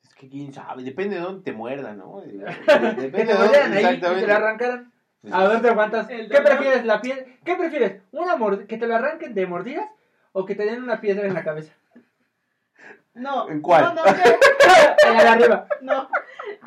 Es 0.04 0.14
que 0.14 0.30
quién 0.30 0.54
sabe, 0.54 0.84
depende 0.84 1.16
de 1.16 1.22
dónde 1.22 1.44
te 1.44 1.52
muerda, 1.54 1.94
¿no? 1.94 2.22
Que 2.26 2.32
Depende 2.32 3.12
te 3.12 3.26
de 3.26 3.34
mordieran 3.34 3.72
dónde, 3.72 3.86
ahí 3.86 3.96
y 3.96 4.00
te 4.00 4.28
la 4.28 4.36
arrancaran. 4.36 4.92
Pues, 5.22 5.34
A 5.34 5.48
ver, 5.48 5.62
te 5.62 5.70
aguantas. 5.70 6.08
¿Qué 6.08 6.28
prefieres? 6.44 6.86
¿La 6.86 7.02
piel? 7.02 7.26
¿Qué 7.44 7.56
prefieres? 7.56 8.02
¿Una 8.12 8.36
mord- 8.38 8.68
¿Que 8.68 8.78
te 8.78 8.88
la 8.88 8.98
arranquen 8.98 9.34
de 9.34 9.48
mordidas? 9.48 9.90
¿O 10.32 10.46
que 10.46 10.54
te 10.56 10.66
den 10.66 10.84
una 10.84 11.02
piedra 11.02 11.26
en 11.26 11.34
la 11.34 11.44
cabeza? 11.44 11.74
No, 13.18 13.50
¿En 13.50 13.62
cuál? 13.62 13.84
No, 13.84 13.94
no, 13.96 14.04
¿qué? 14.04 14.38
En 15.08 15.14
la 15.18 15.24
de 15.24 15.30
arriba. 15.30 15.68
no, 15.82 16.10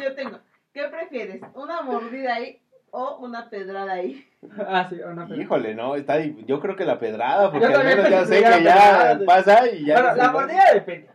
yo 0.01 0.15
tengo. 0.15 0.39
¿Qué 0.73 0.85
prefieres? 0.89 1.41
¿Una 1.55 1.83
mordida 1.83 2.35
ahí 2.35 2.61
o 2.91 3.19
una 3.19 3.49
pedrada 3.51 3.93
ahí? 3.95 4.27
Ah, 4.67 4.87
sí, 4.89 4.97
una 5.01 5.27
piedra. 5.27 5.43
Híjole, 5.43 5.75
no, 5.75 5.95
está, 5.97 6.19
yo 6.21 6.61
creo 6.61 6.77
que 6.77 6.85
la 6.85 6.99
pedrada, 6.99 7.51
porque 7.51 7.67
al 7.67 7.85
menos 7.85 8.09
ya 8.09 8.25
sé 8.25 8.37
que 8.37 8.43
ya 8.43 8.57
pedrada. 8.59 9.21
pasa 9.27 9.69
y 9.69 9.85
ya. 9.87 9.95
Bueno, 10.01 10.17
la 10.17 10.27
¿no? 10.27 10.33
mordida 10.33 10.63
depende. 10.73 11.11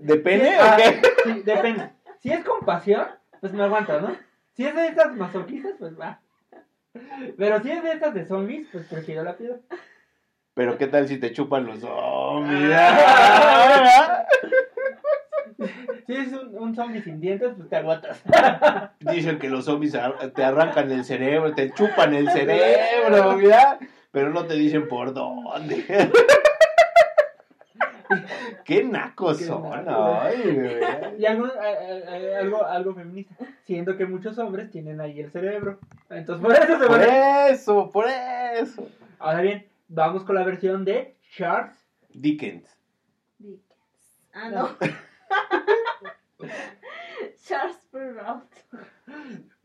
¿Depende 0.00 0.46
Sí, 0.50 0.54
o 0.58 0.62
ah, 0.62 0.76
qué? 0.76 1.02
Sí, 1.24 1.42
depende. 1.44 1.90
Si 2.20 2.30
es 2.32 2.44
con 2.44 2.60
pasión, 2.64 3.06
pues 3.40 3.52
me 3.52 3.62
aguanto, 3.64 4.00
¿no? 4.00 4.16
Si 4.54 4.64
es 4.66 4.74
de 4.74 4.88
estas 4.88 5.14
masoquistas, 5.14 5.72
pues 5.78 5.98
va. 5.98 6.20
Pero 7.36 7.60
si 7.60 7.70
es 7.70 7.82
de 7.82 7.92
estas 7.92 8.14
de 8.14 8.24
zombies, 8.26 8.66
pues 8.72 8.86
prefiero 8.86 9.22
la 9.22 9.36
piedra. 9.36 9.58
Pero 10.54 10.78
qué 10.78 10.86
tal 10.86 11.06
si 11.06 11.18
te 11.18 11.32
chupan 11.32 11.66
los 11.66 11.80
zombies. 11.80 12.70
Si 16.06 16.14
es 16.14 16.32
un, 16.32 16.56
un 16.56 16.74
zombie 16.74 17.02
sin 17.02 17.20
dientes, 17.20 17.52
pues 17.56 17.68
te 17.68 17.76
aguantas. 17.76 18.22
Dicen 19.00 19.38
que 19.38 19.48
los 19.48 19.64
zombies 19.64 19.94
ar- 19.96 20.30
te 20.34 20.44
arrancan 20.44 20.90
el 20.92 21.04
cerebro, 21.04 21.52
te 21.54 21.72
chupan 21.72 22.14
el 22.14 22.30
cerebro, 22.30 23.32
mira. 23.36 23.78
Pero 24.12 24.30
no 24.30 24.44
te 24.46 24.54
dicen 24.54 24.88
por 24.88 25.12
dónde. 25.12 25.84
Qué 28.64 28.84
nacos 28.84 29.38
son. 29.40 29.62
güey. 29.62 30.80
Y 31.18 31.26
algo, 31.26 31.48
algo, 32.38 32.64
algo 32.64 32.94
feminista, 32.94 33.34
siendo 33.64 33.96
que 33.96 34.06
muchos 34.06 34.38
hombres 34.38 34.70
tienen 34.70 35.00
ahí 35.00 35.20
el 35.20 35.30
cerebro. 35.32 35.78
Entonces, 36.08 36.44
por 36.44 36.54
eso 36.54 36.78
se 36.78 36.86
Por 36.86 36.98
van. 37.00 37.50
eso, 37.50 37.90
por 37.90 38.06
eso. 38.08 38.88
Ahora 39.18 39.40
bien, 39.40 39.66
vamos 39.88 40.22
con 40.24 40.36
la 40.36 40.44
versión 40.44 40.84
de 40.84 41.16
Charles. 41.36 41.76
Dickens. 42.12 42.76
Dickens. 43.38 43.60
Ah, 44.34 44.50
no. 44.50 44.68
Charles 47.44 47.76
Perrault. 47.90 48.44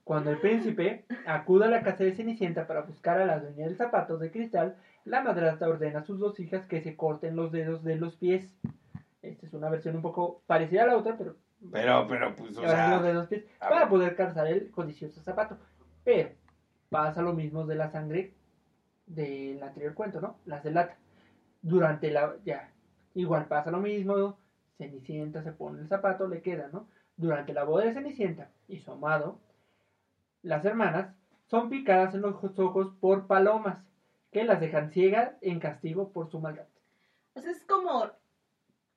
Cuando 0.03 0.31
el 0.31 0.39
príncipe 0.39 1.05
acude 1.25 1.65
a 1.65 1.69
la 1.69 1.83
casa 1.83 2.03
de 2.03 2.13
Cenicienta 2.13 2.67
para 2.67 2.81
buscar 2.81 3.19
a 3.19 3.25
la 3.25 3.39
dueña 3.39 3.65
del 3.65 3.77
zapato 3.77 4.17
de 4.17 4.31
cristal, 4.31 4.75
la 5.05 5.21
madrastra 5.21 5.69
ordena 5.69 5.99
a 5.99 6.03
sus 6.03 6.19
dos 6.19 6.39
hijas 6.39 6.65
que 6.65 6.81
se 6.81 6.95
corten 6.95 7.35
los 7.35 7.51
dedos 7.51 7.83
de 7.83 7.95
los 7.95 8.15
pies. 8.15 8.57
Esta 9.21 9.45
es 9.45 9.53
una 9.53 9.69
versión 9.69 9.95
un 9.95 10.01
poco 10.01 10.41
parecida 10.47 10.83
a 10.83 10.87
la 10.87 10.97
otra, 10.97 11.15
pero 11.17 11.35
Pero, 11.71 12.07
pero, 12.07 12.35
pues, 12.35 12.57
o 12.57 12.61
los 12.61 12.71
sea. 12.71 12.99
de 12.99 13.13
los 13.13 13.27
pies 13.27 13.45
para 13.59 13.87
poder 13.87 14.15
calzar 14.15 14.47
el 14.47 14.71
codicioso 14.71 15.21
zapato. 15.21 15.57
Pero 16.03 16.29
pasa 16.89 17.21
lo 17.21 17.33
mismo 17.33 17.65
de 17.65 17.75
la 17.75 17.91
sangre 17.91 18.33
del 19.05 19.61
anterior 19.61 19.93
cuento, 19.93 20.19
¿no? 20.19 20.37
Las 20.45 20.63
delata. 20.63 20.97
Durante 21.61 22.09
la 22.09 22.35
ya 22.43 22.71
igual 23.13 23.45
pasa 23.45 23.69
lo 23.69 23.79
mismo. 23.79 24.37
Cenicienta 24.81 25.43
se 25.43 25.51
pone 25.51 25.79
el 25.81 25.87
zapato, 25.87 26.27
le 26.27 26.41
queda, 26.41 26.69
¿no? 26.73 26.87
Durante 27.17 27.53
la 27.53 27.63
boda 27.63 27.85
de 27.85 27.93
Cenicienta 27.93 28.49
y 28.67 28.79
su 28.79 28.91
amado, 28.91 29.39
las 30.41 30.65
hermanas 30.65 31.13
son 31.45 31.69
picadas 31.69 32.15
en 32.15 32.21
los 32.21 32.43
ojos 32.59 32.93
por 32.99 33.27
palomas 33.27 33.77
que 34.31 34.43
las 34.43 34.59
dejan 34.59 34.89
ciegas 34.89 35.33
en 35.41 35.59
castigo 35.59 36.11
por 36.11 36.31
su 36.31 36.39
maldad. 36.39 36.65
O 37.35 37.41
sea, 37.41 37.51
es 37.51 37.63
como 37.65 38.09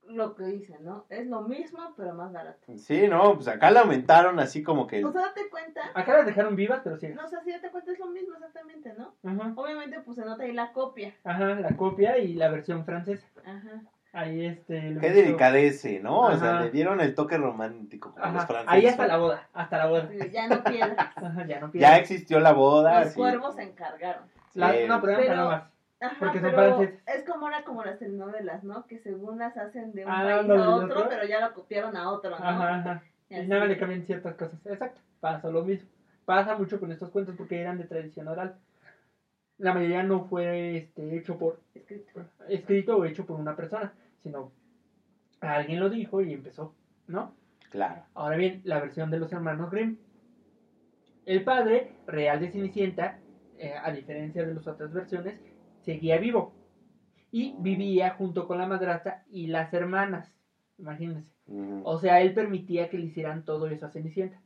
lo 0.06 0.34
que 0.34 0.44
dicen, 0.44 0.84
¿no? 0.84 1.06
Es 1.08 1.26
lo 1.26 1.42
mismo, 1.42 1.94
pero 1.96 2.14
más 2.14 2.32
barato. 2.32 2.72
Sí, 2.76 3.08
no, 3.08 3.34
pues 3.34 3.48
acá 3.48 3.70
la 3.70 3.80
aumentaron 3.80 4.38
así 4.38 4.62
como 4.62 4.86
que. 4.86 5.04
O 5.04 5.12
sea, 5.12 5.22
date 5.22 5.48
cuenta. 5.50 5.82
Acá 5.94 6.14
las 6.14 6.26
dejaron 6.26 6.56
vivas, 6.56 6.80
pero 6.84 6.96
ciegas. 6.96 7.16
No, 7.16 7.24
o 7.24 7.28
sea, 7.28 7.40
si 7.42 7.50
date 7.50 7.70
cuenta 7.70 7.92
es 7.92 7.98
lo 7.98 8.06
mismo 8.06 8.34
exactamente, 8.34 8.94
¿no? 8.94 9.14
Ajá. 9.24 9.52
Obviamente, 9.56 10.00
pues 10.00 10.16
se 10.16 10.24
nota 10.24 10.44
ahí 10.44 10.52
la 10.52 10.72
copia. 10.72 11.14
Ajá, 11.24 11.54
la 11.54 11.76
copia 11.76 12.18
y 12.18 12.34
la 12.34 12.48
versión 12.48 12.84
francesa. 12.84 13.26
Ajá. 13.44 13.82
Ahí 14.14 14.46
este. 14.46 14.96
Qué 15.00 15.10
delicadece, 15.10 15.98
¿no? 16.00 16.20
O 16.20 16.36
sea, 16.36 16.60
le 16.60 16.70
dieron 16.70 17.00
el 17.00 17.14
toque 17.14 17.36
romántico 17.36 18.12
como 18.12 18.24
los 18.32 18.44
franceses. 18.46 18.68
ahí 18.72 18.86
hasta 18.86 19.06
la 19.08 19.16
boda, 19.18 19.48
hasta 19.52 19.76
la 19.78 19.86
boda. 19.86 20.08
Ya 20.32 20.46
no 20.48 20.62
piedras. 20.62 20.96
Ajá, 21.16 21.46
ya 21.46 21.58
no 21.60 21.66
Ya 21.66 21.72
pierdes. 21.72 21.98
existió 22.00 22.38
la 22.40 22.52
boda. 22.52 23.00
Los 23.00 23.08
sí. 23.10 23.16
cuervos 23.16 23.56
se 23.56 23.62
encargaron. 23.64 24.22
La- 24.54 24.72
Sí. 24.72 24.78
no, 24.88 25.00
pero 25.00 25.16
Pero- 25.16 25.28
palomas. 25.28 25.62
Ajá, 26.00 26.16
Porque 26.18 26.40
son 26.40 26.50
pero 26.50 26.76
franceses. 26.76 27.02
es 27.06 27.24
como 27.24 27.46
ahora 27.46 27.64
como 27.64 27.82
las 27.82 27.98
telenovelas, 27.98 28.62
¿no? 28.62 28.86
Que 28.86 28.98
según 28.98 29.38
las 29.38 29.56
hacen 29.56 29.92
de 29.94 30.04
un 30.04 30.10
Ah, 30.10 30.22
país 30.36 30.46
no, 30.48 30.54
a 30.62 30.74
otro, 30.76 30.86
otro. 31.00 31.08
pero 31.08 31.24
ya 31.26 31.40
lo 31.40 31.54
copiaron 31.54 31.96
a 31.96 32.10
otro, 32.10 32.30
¿no? 32.30 32.36
Ajá, 32.36 32.74
ajá. 32.76 33.02
Y 33.30 33.36
Y 33.38 33.46
nada 33.46 33.60
más 33.62 33.68
le 33.70 33.78
cambian 33.78 34.02
ciertas 34.04 34.34
cosas. 34.34 34.54
Exacto. 34.66 35.00
Pasa 35.20 35.48
lo 35.48 35.64
mismo. 35.64 35.88
Pasa 36.24 36.56
mucho 36.56 36.78
con 36.78 36.92
estos 36.92 37.10
cuentos 37.10 37.34
porque 37.36 37.60
eran 37.60 37.78
de 37.78 37.84
tradición 37.84 38.28
oral. 38.28 38.54
la 39.58 39.72
mayoría 39.72 40.02
no 40.02 40.24
fue 40.24 40.76
este, 40.76 41.16
hecho 41.16 41.38
por 41.38 41.60
Escrito. 41.76 42.20
escrito 42.48 42.96
o 42.98 43.04
hecho 43.04 43.24
por 43.24 43.38
una 43.38 43.54
persona, 43.54 43.92
sino 44.24 44.50
alguien 45.40 45.78
lo 45.78 45.90
dijo 45.90 46.20
y 46.22 46.32
empezó, 46.32 46.74
¿no? 47.06 47.34
Claro. 47.70 48.02
Ahora 48.14 48.36
bien, 48.36 48.62
la 48.64 48.80
versión 48.80 49.10
de 49.10 49.18
los 49.20 49.32
hermanos 49.32 49.70
Grimm. 49.70 49.96
El 51.26 51.44
padre 51.44 51.92
real 52.06 52.40
de 52.40 52.50
Cenicienta, 52.50 53.18
eh, 53.58 53.74
a 53.82 53.92
diferencia 53.92 54.44
de 54.44 54.54
las 54.54 54.66
otras 54.66 54.92
versiones, 54.92 55.38
seguía 55.82 56.18
vivo 56.18 56.54
y 57.30 57.54
vivía 57.58 58.10
junto 58.10 58.46
con 58.46 58.58
la 58.58 58.66
madrastra 58.66 59.24
y 59.30 59.46
las 59.48 59.72
hermanas. 59.72 60.34
Imagínense. 60.78 61.28
O 61.82 61.98
sea, 61.98 62.20
él 62.22 62.32
permitía 62.32 62.88
que 62.88 62.98
le 62.98 63.06
hicieran 63.06 63.44
todo 63.44 63.68
eso 63.68 63.86
a 63.86 63.90
Cenicienta. 63.90 64.40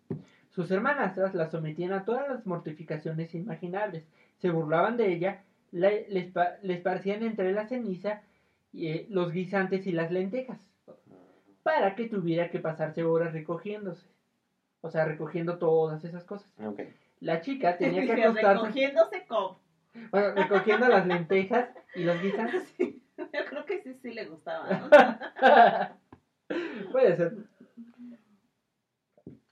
Sus 0.50 0.70
hermanastras 0.70 1.34
la 1.34 1.48
sometían 1.50 1.92
a 1.92 2.04
todas 2.04 2.28
las 2.28 2.46
mortificaciones 2.46 3.34
imaginables. 3.34 4.04
Se 4.38 4.50
burlaban 4.50 4.96
de 4.96 5.12
ella, 5.12 5.42
la- 5.70 5.90
le, 5.90 6.32
espa- 6.32 6.58
le 6.62 6.74
esparcían 6.74 7.22
entre 7.22 7.52
la 7.52 7.68
ceniza 7.68 8.22
eh, 8.86 9.06
los 9.10 9.32
guisantes 9.32 9.86
y 9.86 9.92
las 9.92 10.10
lentejas 10.10 10.58
para 11.62 11.94
que 11.94 12.08
tuviera 12.08 12.50
que 12.50 12.60
pasarse 12.60 13.04
horas 13.04 13.32
recogiéndose. 13.32 14.06
O 14.80 14.90
sea, 14.90 15.04
recogiendo 15.04 15.58
todas 15.58 16.04
esas 16.04 16.24
cosas. 16.24 16.48
Ok. 16.64 16.80
La 17.20 17.40
chica 17.40 17.76
tenía 17.76 18.06
que 18.06 18.22
acostarse, 18.24 18.62
Recogiéndose 18.62 19.26
como. 19.26 19.60
bueno, 20.10 20.34
recogiendo 20.34 20.88
las 20.88 21.06
lentejas 21.06 21.68
y 21.94 22.04
los 22.04 22.20
guisantes. 22.22 22.74
Sí, 23.18 23.26
yo 23.34 23.44
creo 23.46 23.64
que 23.64 23.82
sí, 23.82 23.94
sí 24.00 24.12
le 24.12 24.26
gustaba, 24.26 24.68
¿no? 24.70 24.88
Puede 26.92 27.16
ser. 27.16 27.34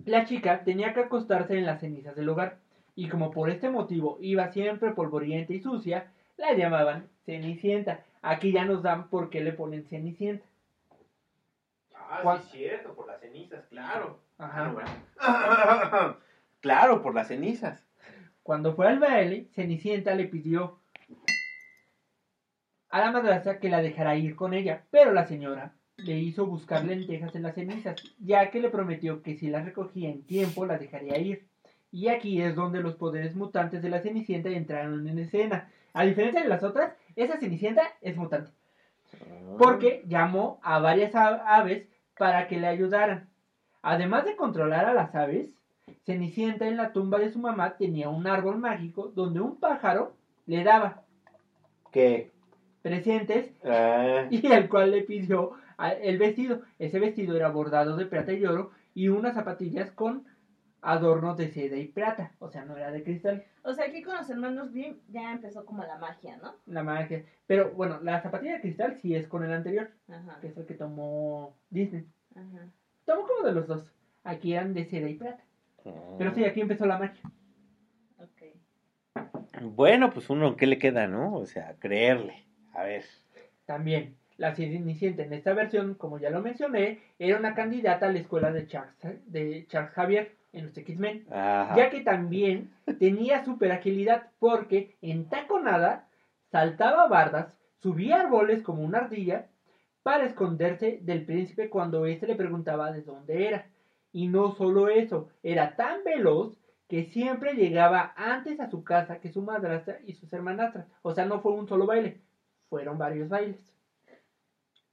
La 0.05 0.25
chica 0.25 0.63
tenía 0.63 0.95
que 0.95 1.01
acostarse 1.01 1.59
en 1.59 1.67
las 1.67 1.81
cenizas 1.81 2.15
del 2.15 2.29
hogar 2.29 2.59
y 2.95 3.09
como 3.09 3.33
por 3.33 3.51
este 3.51 3.69
motivo 3.69 4.19
iba 4.21 4.53
siempre 4.53 4.93
polvorienta 4.93 5.53
y 5.53 5.61
sucia, 5.61 6.13
la 6.37 6.55
llamaban 6.55 7.09
Cenicienta. 7.25 8.05
Aquí 8.23 8.53
ya 8.53 8.65
nos 8.65 8.83
dan 8.83 9.09
por 9.09 9.31
qué 9.31 9.41
le 9.41 9.53
ponen 9.53 9.85
Cenicienta. 9.85 10.45
Ah, 11.95 12.21
¿Cuál? 12.23 12.43
sí, 12.43 12.59
cierto, 12.59 12.95
por 12.95 13.07
las 13.07 13.21
cenizas, 13.21 13.65
claro. 13.67 14.21
Ajá. 14.39 14.75
claro, 16.61 17.03
por 17.03 17.15
las 17.15 17.29
cenizas. 17.29 17.85
Cuando 18.43 18.75
fue 18.75 18.87
al 18.87 18.99
baile, 18.99 19.49
Cenicienta 19.55 20.15
le 20.15 20.27
pidió 20.27 20.79
a 22.91 23.01
la 23.01 23.11
madrastra 23.11 23.59
que 23.59 23.69
la 23.69 23.83
dejara 23.83 24.17
ir 24.17 24.37
con 24.37 24.55
ella, 24.55 24.85
pero 24.91 25.13
la 25.13 25.27
señora 25.27 25.73
le 25.97 26.19
hizo 26.19 26.47
buscar 26.47 26.85
lentejas 26.85 27.35
en 27.35 27.43
las 27.43 27.55
cenizas, 27.55 27.97
ya 28.19 28.51
que 28.51 28.61
le 28.61 28.71
prometió 28.71 29.23
que 29.23 29.37
si 29.37 29.49
las 29.49 29.65
recogía 29.65 30.11
en 30.11 30.23
tiempo 30.23 30.67
la 30.67 30.79
dejaría 30.79 31.19
ir. 31.19 31.47
Y 31.91 32.09
aquí 32.09 32.43
es 32.43 32.55
donde 32.55 32.81
los 32.81 32.97
poderes 32.97 33.35
mutantes 33.35 33.83
de 33.83 33.89
la 33.89 34.01
Cenicienta 34.01 34.51
entraron 34.51 35.09
en 35.09 35.19
escena. 35.19 35.71
A 35.95 36.05
diferencia 36.05 36.43
de 36.43 36.49
las 36.49 36.63
otras, 36.63 36.93
esa 37.17 37.39
Cenicienta 37.39 37.83
es 38.01 38.17
mutante, 38.17 38.53
porque 39.59 40.05
llamó 40.07 40.61
a 40.63 40.79
varias 40.79 41.15
aves 41.15 41.89
para 42.17 42.47
que 42.47 42.59
le 42.59 42.67
ayudaran. 42.67 43.29
Además 43.83 44.25
de 44.25 44.37
controlar 44.37 44.85
a 44.85 44.95
las 44.95 45.15
aves, 45.15 45.49
Cenicienta 46.05 46.69
en 46.69 46.77
la 46.77 46.93
tumba 46.93 47.19
de 47.19 47.31
su 47.31 47.39
mamá 47.39 47.77
tenía 47.77 48.09
un 48.09 48.27
árbol 48.27 48.59
mágico 48.59 49.09
donde 49.15 49.41
un 49.41 49.59
pájaro 49.59 50.13
le 50.47 50.63
daba 50.65 51.03
¿Qué? 51.93 52.31
presentes 52.83 53.51
Ah, 53.65 54.27
y 54.31 54.47
al 54.53 54.69
cual 54.69 54.91
le 54.91 55.03
pidió 55.03 55.53
el 56.01 56.19
vestido. 56.19 56.61
Ese 56.79 56.99
vestido 56.99 57.37
era 57.37 57.49
bordado 57.49 57.97
de 57.97 58.07
plata 58.07 58.33
y 58.33 58.45
oro 58.45 58.71
y 58.95 59.09
unas 59.09 59.35
zapatillas 59.35 59.91
con 59.91 60.25
adornos 60.87 61.37
de 61.37 61.49
seda 61.49 61.77
y 61.77 61.87
plata. 61.89 62.33
O 62.39 62.49
sea, 62.49 62.65
no 62.65 62.77
era 62.77 62.93
de 62.93 63.03
cristal. 63.03 63.45
O 63.63 63.75
sea, 63.75 63.87
aquí 63.87 64.03
con 64.03 64.17
los 64.17 64.31
hermanos 64.31 64.73
Grimm 64.73 64.99
ya 65.09 65.33
empezó 65.33 65.67
como 65.67 65.83
la 65.83 65.99
magia, 65.99 66.37
¿no? 66.37 66.55
La 66.67 66.85
magia. 66.85 67.25
Pero 67.49 67.73
bueno, 67.73 67.99
la 68.03 68.23
zapatilla 68.23 68.55
de 68.55 68.61
cristal 68.61 68.97
sí 69.03 69.15
es 69.17 69.27
con 69.27 69.43
el 69.43 69.53
anterior, 69.53 69.91
Ajá. 70.09 70.39
que 70.41 70.47
es 70.47 70.57
el 70.57 70.65
que 70.65 70.75
tomó 70.75 71.57
Disney. 71.71 72.07
Ajá. 72.37 72.69
Tomó 73.05 73.27
como 73.27 73.49
de 73.49 73.53
los 73.53 73.67
dos. 73.67 73.85
Aquí 74.23 74.53
eran 74.53 74.75
de 74.75 74.85
seda 74.85 75.09
y 75.09 75.15
plata. 75.15 75.43
Pero 76.19 76.33
sí, 76.35 76.45
aquí 76.45 76.61
empezó 76.61 76.87
la 76.87 76.99
magia. 76.99 77.31
Ok. 78.19 79.23
Bueno, 79.63 80.11
pues 80.13 80.31
uno, 80.31 80.57
¿qué 80.57 80.67
le 80.67 80.79
queda, 80.79 81.09
no? 81.09 81.35
O 81.35 81.47
sea, 81.47 81.75
creerle. 81.81 82.45
A 82.75 82.85
ver. 82.85 83.05
También, 83.65 84.17
la 84.37 84.55
Cenicienta 84.55 85.25
en 85.25 85.33
esta 85.33 85.53
versión, 85.53 85.95
como 85.95 86.19
ya 86.19 86.31
lo 86.31 86.43
mencioné, 86.43 87.01
era 87.19 87.39
una 87.39 87.55
candidata 87.55 88.07
a 88.07 88.13
la 88.13 88.19
escuela 88.19 88.53
de 88.53 88.67
Charles, 88.67 88.95
de 89.27 89.67
Charles 89.69 89.93
Javier 89.93 90.36
en 90.57 90.67
los 90.67 90.77
X-Men, 90.77 91.27
ya 91.29 91.91
que 91.91 92.01
también 92.01 92.73
tenía 92.99 93.45
super 93.45 93.73
agilidad 93.73 94.31
porque 94.39 94.97
en 95.03 95.29
taconada 95.29 96.09
saltaba 96.51 97.07
bardas, 97.09 97.55
subía 97.83 98.21
árboles 98.21 98.63
como 98.63 98.83
una 98.83 99.01
ardilla 99.01 99.49
para 100.03 100.25
esconderse 100.25 100.99
del 101.03 101.27
príncipe 101.27 101.69
cuando 101.69 102.07
éste 102.07 102.27
le 102.27 102.37
preguntaba 102.37 102.91
de 102.91 103.03
dónde 103.03 103.47
era. 103.47 103.67
Y 104.13 104.29
no 104.29 104.53
solo 104.53 104.89
eso, 104.89 105.29
era 105.43 105.77
tan 105.77 106.03
veloz 106.05 106.59
que 106.89 107.05
siempre 107.05 107.55
llegaba 107.55 108.15
antes 108.17 108.59
a 108.61 108.71
su 108.71 108.83
casa 108.83 109.21
que 109.21 109.33
su 109.33 109.43
madrastra 109.43 109.99
y 110.07 110.15
sus 110.15 110.33
hermanastras. 110.33 110.87
O 111.03 111.13
sea, 111.13 111.27
no 111.27 111.41
fue 111.41 111.53
un 111.53 111.69
solo 111.69 111.87
baile, 111.87 112.23
fueron 112.71 112.97
varios 112.97 113.29
bailes. 113.29 113.61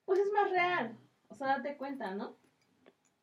Pues 0.03 0.19
es 0.19 0.31
más 0.33 0.51
real. 0.51 0.97
O 1.29 1.35
sea, 1.35 1.57
date 1.57 1.77
cuenta, 1.77 2.13
¿no? 2.13 2.35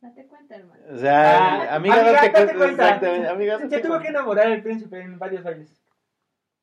Date 0.00 0.26
cuenta, 0.26 0.56
hermano. 0.56 0.82
O 0.92 0.96
sea, 0.96 1.70
Ah, 1.72 1.74
amiga, 1.76 1.94
amiga, 1.96 2.12
date 2.12 2.28
date 2.28 2.32
cuenta. 2.32 2.56
cuenta. 2.58 2.84
Exactamente, 2.86 3.28
amiga, 3.28 3.58
Se 3.58 3.64
date 3.64 3.82
tuvo 3.82 3.92
que 3.94 3.98
cuenta. 4.04 4.08
enamorar 4.18 4.46
el 4.50 4.62
príncipe 4.62 5.00
en 5.00 5.18
varios 5.18 5.42
bailes. 5.44 5.78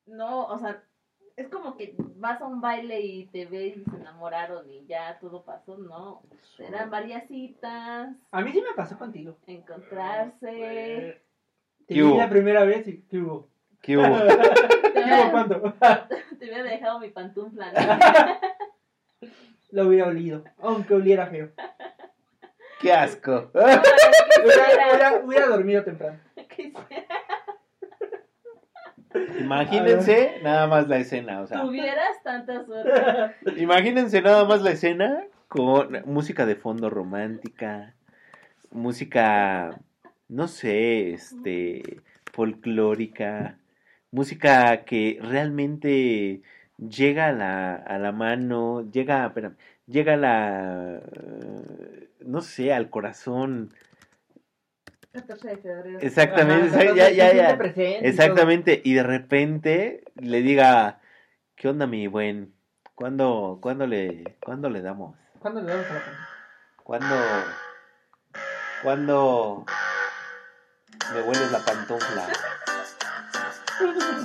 No, 0.08 0.46
o 0.48 0.58
sea, 0.58 0.82
es 1.36 1.48
como 1.50 1.78
que 1.78 1.94
vas 2.16 2.42
a 2.42 2.46
un 2.48 2.62
baile 2.62 3.00
y 3.02 3.26
te 3.28 3.46
ves 3.46 3.78
y 3.78 3.84
se 3.84 3.96
enamoraron 3.98 4.68
y 4.72 4.86
ya 4.88 5.20
todo 5.20 5.44
pasó, 5.44 5.78
no. 5.78 6.24
Eran 6.58 6.90
varias 6.90 7.28
citas, 7.28 8.16
A 8.32 8.42
mí 8.42 8.52
sí 8.52 8.62
me 8.68 8.74
pasó 8.76 8.98
contigo. 8.98 9.38
encontrarse. 9.46 11.22
Te 11.86 11.94
¿Qué 11.94 11.94
vi 11.94 12.02
hubo? 12.02 12.18
la 12.18 12.30
primera 12.30 12.64
vez 12.64 12.88
y 12.88 13.02
¿qué 13.04 13.20
hubo? 13.20 13.50
¿Qué 13.82 13.98
hubo? 13.98 14.04
Te 14.18 14.28
¿Qué 14.94 15.00
hubo 15.00 15.04
hubiera, 15.06 15.32
cuándo? 15.32 15.74
te 16.40 16.46
hubiera 16.46 16.64
dejado 16.64 17.00
mi 17.00 17.10
pantufla. 17.10 17.72
¿no? 17.72 19.28
Lo 19.72 19.88
hubiera 19.90 20.08
olido, 20.08 20.44
aunque 20.60 20.96
oliera 20.96 21.28
feo. 21.28 21.52
¡Qué 22.80 22.94
asco! 22.94 23.52
Hubiera, 25.24 25.48
dormido 25.48 25.84
temprano. 25.84 26.20
Imagínense 29.40 30.40
nada 30.44 30.68
más 30.68 30.88
la 30.88 30.98
escena, 30.98 31.42
o 31.42 31.48
sea, 31.48 31.62
Tuvieras 31.62 32.22
tanta 32.24 32.64
suerte. 32.66 33.36
imagínense 33.62 34.22
nada 34.22 34.46
más 34.46 34.62
la 34.62 34.72
escena 34.72 35.24
con 35.48 36.04
música 36.06 36.46
de 36.46 36.56
fondo 36.56 36.90
romántica, 36.90 37.96
música, 38.70 39.80
no 40.28 40.48
sé, 40.48 41.14
este, 41.14 42.02
folclórica, 42.32 43.58
música 44.12 44.84
que 44.84 45.18
realmente 45.22 46.42
llega 46.78 47.28
a 47.28 47.32
la, 47.32 47.76
a 47.76 47.98
la 47.98 48.12
mano, 48.12 48.88
llega, 48.92 49.26
espérame, 49.26 49.56
llega 49.88 50.14
a 50.14 50.18
la, 50.18 51.02
eh, 51.02 52.10
no 52.20 52.42
sé, 52.42 52.74
al 52.74 52.90
corazón. 52.90 53.74
14 55.14 55.48
de 55.48 55.58
febrero. 55.58 56.00
Exactamente, 56.00 56.76
Ajá, 56.76 56.94
ya, 56.96 57.10
ya, 57.10 57.34
ya. 57.34 57.58
Exactamente, 58.02 58.82
y 58.84 58.94
de 58.94 59.04
repente 59.04 60.04
le 60.16 60.42
diga, 60.42 61.00
¿qué 61.56 61.70
onda 61.70 61.88
mi 61.88 62.08
buen? 62.08 62.54
¿Cuándo, 62.94 63.60
cuándo 63.62 63.88
le, 63.88 64.38
cuándo 64.44 64.70
le 64.70 64.82
damos? 64.82 65.18
¿Cuándo 65.40 65.62
le 65.62 65.72
damos 65.72 65.86
a 65.88 65.94
la 65.94 66.00
pantalla? 66.00 66.28
¿Cuándo, 66.84 67.16
cuándo 68.84 69.66
me 71.14 71.22
hueles 71.22 71.52
la 71.52 71.60
pantufla? 71.60 72.28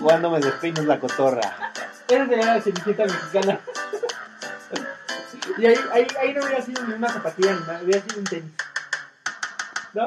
¿Cuándo 0.01 0.31
me 0.31 0.40
despeinas 0.40 0.85
la 0.85 0.98
cotorra? 0.98 1.72
Esa 2.09 2.27
sería 2.27 2.55
la 2.55 2.61
cenicienta 2.61 3.05
mexicana. 3.05 3.61
Y 5.59 5.67
ahí, 5.67 5.77
ahí, 5.93 6.07
ahí 6.21 6.35
no 6.35 6.45
hubiera 6.45 6.62
sido 6.62 6.83
ni 6.85 6.95
una 6.95 7.09
zapatilla 7.09 7.53
ni 7.53 7.61
nada, 7.61 7.81
hubiera 7.83 8.01
sido 8.03 8.19
un 8.19 8.25
tenis. 8.25 8.53
¿No? 9.93 10.07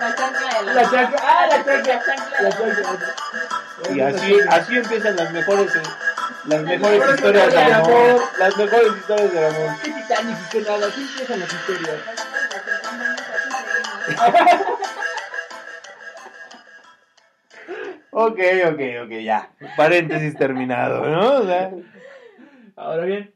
La 0.00 0.14
chancla 0.14 0.58
de 0.58 0.66
la, 0.66 0.74
La 0.74 0.90
chancla, 0.90 1.20
ah, 1.22 1.46
la 1.48 1.64
chancla, 1.64 2.02
chancla 2.04 2.42
La 2.42 2.50
chancla. 2.50 3.14
Y 3.94 4.00
así, 4.00 4.36
así 4.48 4.76
empiezan 4.76 5.16
las 5.16 5.32
mejores, 5.32 5.76
eh, 5.76 5.82
las 6.46 6.62
mejores 6.62 6.98
mejores 6.98 7.14
historias 7.16 7.52
de 7.52 7.72
amor. 7.72 8.22
Las 8.38 8.56
mejores 8.56 8.96
historias 8.96 9.32
de 9.32 9.46
amor. 9.46 9.70
¿Qué 9.82 9.90
Titanic 9.90 10.36
y 10.38 10.50
qué 10.50 10.60
nada? 10.62 10.90
¿Qué 10.94 11.00
empiezan 11.00 11.40
las 11.40 11.52
historias? 11.52 11.96
Ok, 18.16 18.38
ok, 18.66 18.80
ok, 19.02 19.10
ya. 19.24 19.50
Paréntesis 19.76 20.38
terminado, 20.38 21.04
¿no? 21.04 21.38
O 21.38 21.46
sea, 21.46 21.72
Ahora 22.76 23.04
bien, 23.04 23.33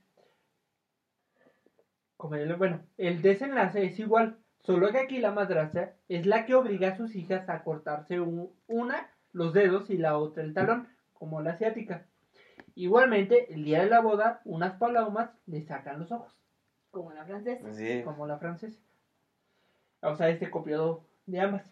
bueno, 2.18 2.80
el 2.96 3.22
desenlace 3.22 3.84
es 3.84 3.98
igual, 3.98 4.36
solo 4.64 4.90
que 4.90 4.98
aquí 4.98 5.18
la 5.18 5.30
madrastra 5.30 5.94
es 6.08 6.26
la 6.26 6.44
que 6.46 6.54
obliga 6.54 6.88
a 6.88 6.96
sus 6.96 7.14
hijas 7.14 7.48
a 7.48 7.62
cortarse 7.62 8.20
un- 8.20 8.50
una 8.66 9.08
los 9.32 9.52
dedos 9.52 9.88
y 9.90 9.98
la 9.98 10.18
otra 10.18 10.42
el 10.42 10.52
talón, 10.54 10.88
como 11.14 11.40
la 11.42 11.52
asiática. 11.52 12.04
Igualmente, 12.74 13.52
el 13.52 13.64
día 13.64 13.82
de 13.82 13.90
la 13.90 14.00
boda, 14.00 14.40
unas 14.44 14.74
palomas 14.74 15.30
le 15.46 15.62
sacan 15.62 16.00
los 16.00 16.10
ojos, 16.12 16.34
Como 16.90 17.12
la 17.12 17.24
francesa. 17.24 17.72
Sí. 17.72 18.02
como 18.04 18.26
la 18.26 18.38
francesa. 18.38 18.78
O 20.00 20.14
sea, 20.16 20.28
este 20.30 20.50
copiado 20.50 21.02
de 21.26 21.40
ambas. 21.40 21.70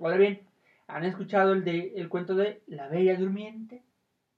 Ahora 0.00 0.16
bien, 0.16 0.40
¿han 0.86 1.04
escuchado 1.04 1.52
el, 1.52 1.64
de, 1.64 1.92
el 1.96 2.08
cuento 2.08 2.34
de 2.34 2.62
La 2.66 2.88
Bella 2.88 3.16
Durmiente? 3.16 3.82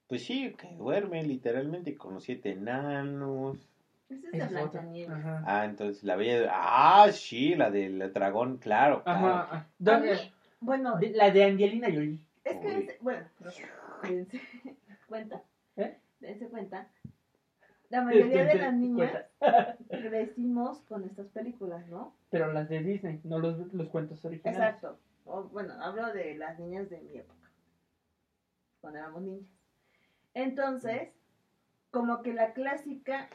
Pues 0.07 0.23
sí, 0.25 0.53
que 0.57 0.75
duerme 0.75 1.23
literalmente 1.23 1.95
con 1.95 2.13
los 2.15 2.23
siete 2.23 2.51
enanos. 2.51 3.57
Es 4.09 4.23
Esa 4.23 4.31
de 4.31 4.43
es. 4.43 4.49
Blancanieves. 4.51 5.09
Ajá. 5.17 5.43
Ah, 5.45 5.65
entonces 5.65 6.03
la 6.03 6.15
bella. 6.15 6.49
Ah, 6.53 7.11
sí, 7.11 7.55
la 7.55 7.69
del 7.71 8.11
dragón, 8.13 8.57
claro. 8.57 9.03
claro. 9.03 9.27
Ajá. 9.27 9.47
ah, 9.51 9.55
A 9.57 9.67
¿Dónde- 9.77 10.13
mí, 10.13 10.33
bueno, 10.61 10.97
de- 10.97 11.09
la 11.11 11.31
de 11.31 11.43
Angelina 11.43 11.87
Jolie. 11.87 12.19
es 12.43 12.57
que, 12.57 12.97
bueno, 13.01 13.25
dense 14.03 14.41
cuenta, 15.07 15.43
¿Eh? 15.75 15.97
dense 16.19 16.47
cuenta. 16.47 16.87
La 17.89 18.01
mayoría 18.01 18.43
de 18.45 18.55
las 18.55 18.73
niñas 18.73 19.11
crecimos 19.89 20.79
con 20.89 21.03
estas 21.05 21.27
películas, 21.27 21.87
¿no? 21.87 22.13
Pero 22.29 22.51
las 22.51 22.67
de 22.69 22.79
Disney, 22.81 23.21
no 23.23 23.39
los, 23.39 23.71
los 23.73 23.87
cuentos 23.89 24.23
originales. 24.25 24.57
Exacto. 24.59 24.99
O, 25.25 25.43
bueno, 25.43 25.73
hablo 25.81 26.11
de 26.13 26.35
las 26.37 26.57
niñas 26.59 26.89
de 26.89 26.99
mi 27.01 27.17
época, 27.17 27.49
cuando 28.81 28.99
éramos 28.99 29.21
niñas. 29.21 29.47
Entonces, 30.33 31.09
como 31.91 32.21
que 32.21 32.33
la 32.33 32.53
clásica, 32.53 33.29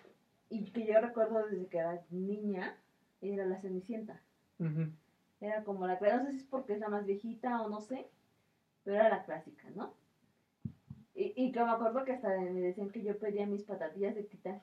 y 0.52 0.70
que 0.70 0.86
yo 0.86 1.00
recuerdo 1.00 1.46
desde 1.46 1.66
que 1.66 1.78
era 1.78 2.02
niña, 2.10 2.76
era 3.22 3.46
la 3.46 3.60
Cenicienta. 3.60 4.20
Era 5.40 5.64
como 5.64 5.86
la 5.86 5.98
clásica, 5.98 6.22
no 6.22 6.26
sé 6.26 6.32
si 6.32 6.38
es 6.38 6.44
porque 6.44 6.74
es 6.74 6.78
la 6.78 6.88
más 6.88 7.06
viejita 7.06 7.62
o 7.62 7.68
no 7.68 7.80
sé, 7.80 8.06
pero 8.84 8.96
era 8.96 9.08
la 9.08 9.24
clásica, 9.24 9.68
¿no? 9.74 9.94
Y, 11.14 11.32
y 11.36 11.52
que 11.52 11.64
me 11.64 11.70
acuerdo 11.70 12.04
que 12.04 12.12
hasta 12.12 12.28
me 12.28 12.60
decían 12.60 12.90
que 12.90 13.02
yo 13.02 13.18
pedía 13.18 13.46
mis 13.46 13.64
patatillas 13.64 14.14
de 14.14 14.26
quitar. 14.26 14.62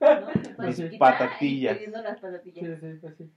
¿no? 0.00 0.28
Entonces, 0.34 0.76
sí, 0.76 0.82
chiquita, 0.84 0.98
patatillas. 0.98 1.76
pidiendo 1.76 2.02
las 2.02 2.18
patatillas. 2.18 2.80
Sí, 2.80 2.92
sí, 2.92 2.98
pues 3.00 3.16
sí. 3.16 3.30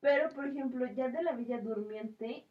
Pero, 0.00 0.30
por 0.30 0.46
ejemplo, 0.48 0.86
ya 0.86 1.08
de 1.08 1.22
la 1.22 1.32
Villa 1.32 1.58
Durmiente, 1.58 2.44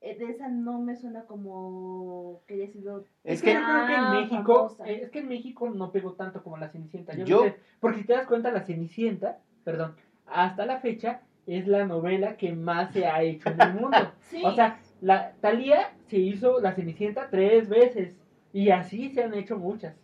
de 0.00 0.24
esa 0.30 0.48
no 0.48 0.78
me 0.80 0.94
suena 0.96 1.24
como 1.24 2.42
que 2.46 2.54
haya 2.54 2.68
sido... 2.72 3.00
Es 3.24 3.38
Es 3.38 3.42
que 3.42 3.52
creo 3.54 3.86
que 3.86 3.92
en 3.94 4.00
Ah, 4.00 4.10
México, 4.20 4.54
famosa. 4.68 4.88
eh, 4.88 5.00
es 5.02 5.10
que 5.10 5.18
en 5.20 5.28
México 5.28 5.68
no 5.70 5.90
pegó 5.92 6.12
tanto 6.12 6.42
como 6.42 6.56
la 6.58 6.68
Cenicienta. 6.68 7.14
Yo, 7.16 7.24
Yo- 7.24 7.42
que- 7.42 7.56
porque 7.80 7.98
si 7.98 8.04
te 8.04 8.12
das 8.12 8.26
cuenta, 8.26 8.50
la 8.52 8.62
Cenicienta, 8.62 9.38
perdón, 9.64 9.94
hasta 10.26 10.64
la 10.66 10.78
fecha 10.80 11.22
es 11.46 11.66
la 11.66 11.86
novela 11.86 12.36
que 12.36 12.52
más 12.52 12.92
se 12.92 13.06
ha 13.06 13.22
hecho 13.22 13.50
en 13.50 13.60
el 13.60 13.74
mundo. 13.74 13.96
Sí, 14.30 14.42
O 14.44 14.52
sea, 14.52 14.78
la 15.00 15.32
Talía 15.40 15.92
se 16.06 16.18
hizo 16.18 16.60
la 16.60 16.72
Cenicienta 16.72 17.28
tres 17.30 17.68
veces 17.68 18.14
y 18.52 18.70
así 18.70 19.10
se 19.10 19.22
han 19.24 19.34
hecho 19.34 19.56
muchas. 19.58 19.94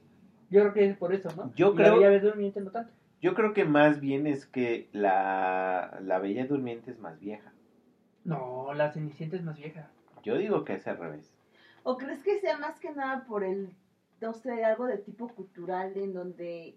Yo 0.50 0.60
creo 0.62 0.72
que 0.74 0.84
es 0.90 0.96
por 0.96 1.14
eso, 1.14 1.30
¿no? 1.36 1.52
Yo 1.54 1.72
Y 1.72 1.76
creo- 1.76 2.00
La 2.00 2.08
Bella 2.08 2.20
Durmiente 2.22 2.60
no 2.60 2.70
tanto. 2.70 2.92
Yo 3.20 3.34
creo 3.34 3.52
que 3.54 3.64
más 3.64 4.00
bien 4.00 4.26
es 4.26 4.46
que 4.46 4.88
la, 4.92 5.96
la 6.02 6.18
bella 6.18 6.44
durmiente 6.46 6.90
es 6.90 6.98
más 6.98 7.20
vieja. 7.20 7.51
No, 8.24 8.72
la 8.74 8.92
Cenicienta 8.92 9.36
es 9.36 9.42
más 9.42 9.58
vieja. 9.58 9.90
Yo 10.22 10.36
digo 10.36 10.64
que 10.64 10.74
es 10.74 10.86
al 10.86 10.98
revés. 10.98 11.34
¿O 11.82 11.98
crees 11.98 12.22
que 12.22 12.38
sea 12.40 12.58
más 12.58 12.78
que 12.78 12.92
nada 12.92 13.24
por 13.24 13.42
el, 13.42 13.74
no 14.20 14.34
sé, 14.34 14.64
algo 14.64 14.86
de 14.86 14.98
tipo 14.98 15.26
cultural 15.28 15.96
en 15.96 16.14
donde, 16.14 16.76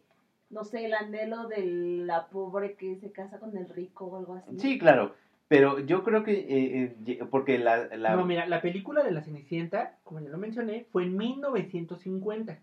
no 0.49 0.63
sé, 0.63 0.85
el 0.85 0.95
anhelo 0.95 1.47
de 1.47 1.63
la 1.65 2.27
pobre 2.27 2.73
que 2.75 2.95
se 2.95 3.11
casa 3.11 3.37
con 3.39 3.55
el 3.55 3.69
rico 3.69 4.05
o 4.05 4.17
algo 4.17 4.33
así? 4.33 4.57
Sí, 4.59 4.79
claro. 4.79 5.13
Pero 5.47 5.77
yo 5.77 6.03
creo 6.03 6.23
que, 6.23 6.31
eh, 6.39 6.95
eh, 7.05 7.23
porque 7.29 7.59
la, 7.59 7.85
la- 7.95 8.15
No, 8.15 8.25
mira, 8.25 8.47
la 8.47 8.63
película 8.63 9.03
de 9.03 9.11
la 9.11 9.21
Cenicienta, 9.21 9.95
como 10.03 10.19
ya 10.19 10.29
lo 10.29 10.39
mencioné, 10.39 10.87
fue 10.91 11.03
en 11.03 11.15
1950. 11.17 12.57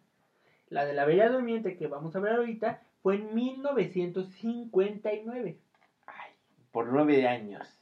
La 0.69 0.85
de 0.85 0.93
la 0.93 1.05
Bella 1.05 1.29
Durmiente 1.29 1.77
que 1.77 1.87
vamos 1.87 2.17
a 2.17 2.21
ver 2.21 2.35
ahorita 2.35 2.81
fue 3.03 3.15
en 3.17 3.33
1959. 3.35 5.59
Ay, 6.07 6.33
por 6.73 6.89
nueve 6.89 7.29
años. 7.29 7.82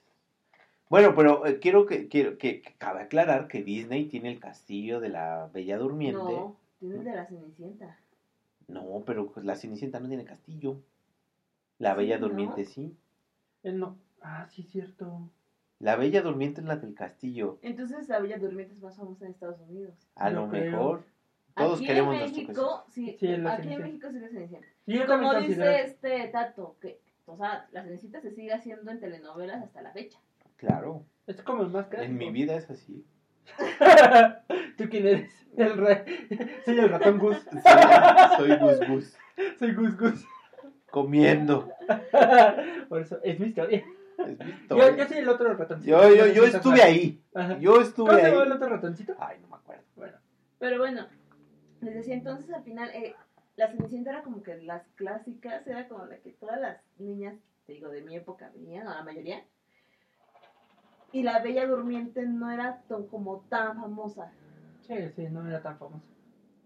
Bueno, 0.90 1.14
pero 1.14 1.46
eh, 1.46 1.60
quiero 1.60 1.86
que 1.86 2.08
quiero 2.08 2.36
que, 2.36 2.60
que 2.62 2.74
cabe 2.76 3.02
aclarar 3.02 3.46
que 3.46 3.62
Disney 3.62 4.06
tiene 4.06 4.32
el 4.32 4.40
castillo 4.40 4.98
de 4.98 5.08
la 5.08 5.48
Bella 5.54 5.78
Durmiente. 5.78 6.18
No, 6.18 6.56
tiene 6.80 6.96
el 6.96 7.04
de 7.04 7.14
la 7.14 7.26
Cenicienta. 7.26 7.96
No, 8.66 9.04
pero 9.06 9.30
pues, 9.30 9.46
la 9.46 9.54
Cenicienta 9.54 10.00
no 10.00 10.08
tiene 10.08 10.24
castillo. 10.24 10.80
La 11.78 11.92
Sí, 11.92 11.98
Bella 11.98 12.18
¿no? 12.18 12.26
Durmiente 12.26 12.64
sí. 12.64 12.92
Eh, 13.62 13.72
no. 13.72 13.96
Ah, 14.20 14.48
sí, 14.50 14.64
cierto. 14.64 15.30
La 15.78 15.94
Bella 15.94 16.22
Durmiente 16.22 16.60
es 16.60 16.66
la 16.66 16.76
del 16.76 16.94
castillo. 16.94 17.60
Entonces 17.62 18.08
la 18.08 18.18
Bella 18.18 18.38
Durmiente 18.38 18.74
es 18.74 18.82
más 18.82 18.96
famosa 18.96 19.26
en 19.26 19.30
Estados 19.30 19.60
Unidos. 19.60 19.94
A 20.16 20.30
lo 20.30 20.48
creo. 20.48 20.72
mejor. 20.72 21.04
Todos 21.54 21.78
aquí 21.78 21.86
queremos 21.86 22.14
en 22.14 22.20
nuestro 22.20 22.42
México, 22.42 22.84
sí, 22.88 23.10
aquí 23.10 23.26
en. 23.28 23.82
México 23.82 24.08
sí 24.10 24.16
es 24.16 24.22
la 24.22 24.28
Cenicienta. 24.28 24.66
Sí, 24.86 24.92
yo 24.92 25.06
Como 25.06 25.34
dice 25.34 25.82
este 25.84 26.28
Tato, 26.28 26.76
que, 26.80 27.00
o 27.26 27.36
sea, 27.36 27.68
la 27.70 27.84
Cenicienta 27.84 28.20
se 28.20 28.32
sigue 28.32 28.52
haciendo 28.52 28.90
en 28.90 28.98
telenovelas 28.98 29.62
hasta 29.62 29.82
la 29.82 29.92
fecha. 29.92 30.18
Claro. 30.60 31.04
Es 31.26 31.40
como 31.42 31.62
el 31.62 31.70
más 31.70 31.86
clásico. 31.86 32.10
En 32.10 32.18
mi 32.18 32.30
vida 32.30 32.54
es 32.54 32.68
así. 32.70 33.04
¿Tú 34.76 34.84
quién 34.90 35.06
eres? 35.06 35.32
El 35.56 35.76
ra- 35.78 36.04
Soy 36.64 36.78
el 36.78 36.88
ratón 36.88 37.18
Gus. 37.18 37.36
Soy, 37.50 37.60
soy 38.36 38.56
Gus 38.58 38.88
Gus. 38.88 39.16
Soy 39.58 39.74
Gus 39.74 39.98
Gus. 39.98 40.24
Comiendo. 40.90 41.70
Por 42.88 43.00
eso, 43.00 43.18
es 43.22 43.38
mi 43.40 43.46
historia. 43.48 43.82
Es 44.18 44.28
mi 44.38 44.44
Yo, 44.44 44.50
historia. 44.50 44.96
yo 44.96 45.08
soy 45.08 45.16
el 45.18 45.28
otro 45.28 45.54
ratoncito. 45.54 45.90
Yo, 46.02 46.14
yo, 46.14 46.26
yo 46.26 46.44
estuve 46.44 46.82
ahí. 46.82 47.22
Ajá. 47.34 47.58
Yo 47.58 47.70
¿Cómo 47.72 47.82
estuve 47.82 48.10
se 48.16 48.22
llama 48.22 48.40
ahí. 48.42 48.46
el 48.46 48.52
otro 48.52 48.68
ratoncito? 48.68 49.14
Ay, 49.18 49.38
no 49.40 49.48
me 49.48 49.56
acuerdo. 49.56 49.82
Bueno, 49.96 50.18
Pero 50.58 50.78
bueno, 50.78 51.06
les 51.80 51.94
decía 51.94 52.14
entonces 52.14 52.50
al 52.52 52.62
final, 52.64 52.90
eh, 52.90 53.14
la 53.56 53.68
Cenicienta 53.70 54.10
era 54.10 54.22
como 54.22 54.42
que 54.42 54.56
las 54.62 54.82
clásicas, 54.96 55.66
era 55.66 55.88
como 55.88 56.04
la 56.06 56.18
que 56.18 56.32
todas 56.32 56.60
las 56.60 56.78
niñas, 56.98 57.34
te 57.66 57.72
digo, 57.72 57.88
de 57.88 58.02
mi 58.02 58.14
época 58.16 58.50
veían, 58.54 58.86
o 58.86 58.90
la 58.90 59.02
mayoría. 59.04 59.42
Y 61.12 61.22
la 61.22 61.40
Bella 61.40 61.66
Durmiente 61.66 62.24
no 62.26 62.50
era 62.50 62.82
tan- 62.88 63.06
como 63.06 63.40
tan 63.48 63.76
famosa. 63.80 64.32
sí, 64.82 64.94
sí, 65.14 65.26
no 65.30 65.46
era 65.46 65.62
tan 65.62 65.78
famoso. 65.78 66.04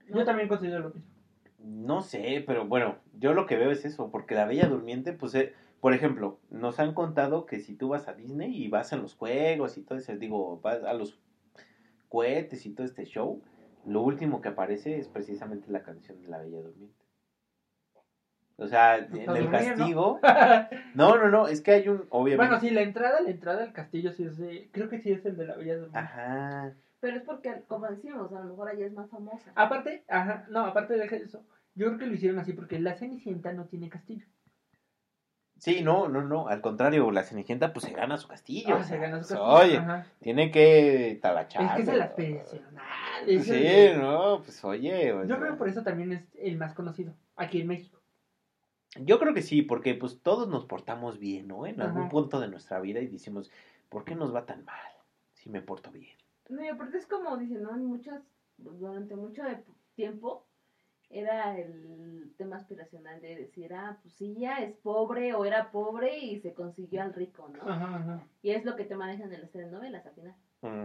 ¿no? 0.08 0.18
Yo 0.18 0.24
también 0.24 0.48
considero 0.48 0.80
lo 0.80 0.88
mismo. 0.90 1.10
No 1.58 2.02
sé, 2.02 2.44
pero 2.46 2.66
bueno, 2.66 2.96
yo 3.18 3.32
lo 3.32 3.46
que 3.46 3.56
veo 3.56 3.70
es 3.70 3.84
eso, 3.86 4.10
porque 4.10 4.34
la 4.34 4.44
Bella 4.44 4.66
Durmiente, 4.66 5.12
pues, 5.14 5.34
eh, 5.34 5.52
por 5.80 5.94
ejemplo, 5.94 6.38
nos 6.50 6.78
han 6.78 6.92
contado 6.94 7.46
que 7.46 7.58
si 7.60 7.74
tú 7.74 7.88
vas 7.88 8.06
a 8.08 8.12
Disney 8.14 8.54
y 8.54 8.68
vas 8.68 8.92
a 8.92 8.96
los 8.96 9.14
juegos 9.14 9.78
y 9.78 9.82
todo 9.82 9.98
eso, 9.98 10.14
digo, 10.16 10.60
vas 10.60 10.82
a 10.84 10.92
los 10.92 11.18
cohetes 12.08 12.66
y 12.66 12.70
todo 12.70 12.86
este 12.86 13.04
show, 13.04 13.40
lo 13.86 14.02
último 14.02 14.40
que 14.40 14.48
aparece 14.48 14.98
es 14.98 15.08
precisamente 15.08 15.70
la 15.70 15.82
canción 15.82 16.20
de 16.20 16.28
la 16.28 16.38
Bella 16.38 16.60
Durmiente. 16.60 17.03
O 18.56 18.68
sea, 18.68 18.98
en 18.98 19.28
el 19.36 19.50
castigo, 19.50 20.20
no, 20.94 21.16
no, 21.16 21.28
no, 21.28 21.48
es 21.48 21.60
que 21.60 21.72
hay 21.72 21.88
un, 21.88 22.04
obviamente, 22.10 22.36
bueno, 22.46 22.60
sí, 22.60 22.70
la 22.70 22.82
entrada, 22.82 23.20
la 23.20 23.30
entrada 23.30 23.64
al 23.64 23.72
castillo 23.72 24.12
sí 24.12 24.24
es 24.24 24.38
de... 24.38 24.68
Creo 24.70 24.88
que 24.88 25.00
sí 25.00 25.10
es 25.10 25.24
el 25.26 25.36
de 25.36 25.46
la 25.46 25.56
Bella 25.56 25.74
Durmiente. 25.74 25.98
ajá, 25.98 26.72
Pero 27.00 27.16
es 27.16 27.22
porque, 27.24 27.62
como 27.66 27.86
decimos, 27.88 28.32
a 28.32 28.38
lo 28.40 28.44
mejor 28.50 28.68
allá 28.68 28.86
es 28.86 28.92
más 28.92 29.10
famosa. 29.10 29.50
Aparte, 29.56 30.04
ajá, 30.08 30.46
no, 30.50 30.60
aparte 30.66 30.94
de 30.94 31.04
eso, 31.16 31.42
yo 31.74 31.86
creo 31.88 31.98
que 31.98 32.06
lo 32.06 32.14
hicieron 32.14 32.38
así 32.38 32.52
porque 32.52 32.78
la 32.78 32.94
Cenicienta 32.94 33.52
no 33.52 33.64
tiene 33.64 33.88
castillo. 33.88 34.24
sí, 35.58 35.82
no, 35.82 36.08
no, 36.08 36.22
no, 36.22 36.46
al 36.46 36.60
contrario, 36.60 37.10
la 37.10 37.24
Cenicienta 37.24 37.72
pues 37.72 37.86
se 37.86 37.90
gana 37.92 38.18
su 38.18 38.28
castillo, 38.28 38.76
Ah, 38.76 38.80
o 38.80 38.84
se 38.84 38.98
gana 38.98 39.20
su 39.22 39.34
pues, 39.34 39.40
castillo. 39.40 39.46
oye, 39.52 39.76
ajá. 39.78 40.06
tiene 40.20 40.52
que 40.52 41.18
talachar. 41.20 41.64
Es 41.64 41.72
que 41.74 41.82
es 41.82 41.88
el 41.88 42.02
aspiracional. 42.02 42.82
es 43.26 43.36
el 43.36 43.42
Sí, 43.42 43.50
de- 43.64 43.96
no, 43.96 44.42
pues 44.44 44.64
oye. 44.64 45.12
o 45.12 45.24
Yo 45.24 45.38
creo 45.40 45.52
que 45.52 45.58
por 45.58 45.68
eso 45.68 45.82
también 45.82 46.12
es 46.12 46.22
el 46.38 46.56
más 46.56 46.72
conocido 46.74 47.14
aquí 47.34 47.60
en 47.60 47.66
México. 47.66 47.98
Yo 49.00 49.18
creo 49.18 49.34
que 49.34 49.42
sí, 49.42 49.62
porque 49.62 49.94
pues 49.94 50.20
todos 50.20 50.48
nos 50.48 50.64
portamos 50.66 51.18
bien, 51.18 51.48
¿no? 51.48 51.66
En 51.66 51.80
algún 51.80 52.08
punto 52.08 52.40
de 52.40 52.48
nuestra 52.48 52.80
vida 52.80 53.00
y 53.00 53.06
decimos, 53.06 53.50
¿por 53.88 54.04
qué 54.04 54.14
nos 54.14 54.34
va 54.34 54.46
tan 54.46 54.64
mal 54.64 54.92
si 55.32 55.50
me 55.50 55.60
porto 55.62 55.90
bien? 55.90 56.16
No, 56.48 56.64
y 56.64 56.68
aparte 56.68 56.98
es 56.98 57.06
como 57.06 57.36
dicen, 57.36 57.62
¿no? 57.62 57.74
En 57.74 57.84
muchos, 57.86 58.20
durante 58.58 59.16
mucho 59.16 59.42
tiempo 59.94 60.44
era 61.10 61.58
el 61.58 62.32
tema 62.36 62.56
aspiracional 62.56 63.20
de 63.20 63.36
decir, 63.36 63.72
ah, 63.74 63.98
pues 64.02 64.14
sí, 64.14 64.34
ya 64.38 64.58
es 64.58 64.74
pobre 64.76 65.34
o 65.34 65.44
era 65.44 65.70
pobre 65.70 66.18
y 66.18 66.40
se 66.40 66.54
consiguió 66.54 67.02
al 67.02 67.14
rico, 67.14 67.48
¿no? 67.48 67.62
Ajá, 67.70 67.96
ajá. 67.96 68.26
Y 68.42 68.50
es 68.50 68.64
lo 68.64 68.74
que 68.76 68.84
te 68.84 68.96
manejan 68.96 69.32
en 69.32 69.40
las 69.40 69.50
telenovelas 69.50 70.04
al 70.06 70.14
final. 70.14 70.34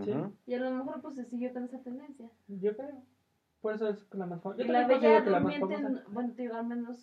Sí. 0.03 0.14
Y 0.45 0.53
a 0.55 0.60
lo 0.60 0.72
mejor 0.72 1.01
pues 1.01 1.16
se 1.16 1.26
siguió 1.26 1.53
con 1.53 1.64
esa 1.64 1.80
tendencia. 1.80 2.30
Yo 2.47 2.76
creo. 2.76 3.01
Por 3.62 3.76
eso 3.76 3.89
es 3.89 4.05
la 4.14 4.26
más 4.26 4.41
famosa. 4.41 4.62
Y 4.62 4.68
Yo 4.68 4.74
la 4.74 4.88
Bella 4.88 5.24
que 5.24 5.30
la 5.30 5.39
más 5.39 5.60
Durmiente, 5.60 5.84
famosa. 5.84 6.05
bueno, 6.10 6.34
te 6.34 6.41
digo, 6.41 6.55
al 6.55 6.68
menos 6.68 7.01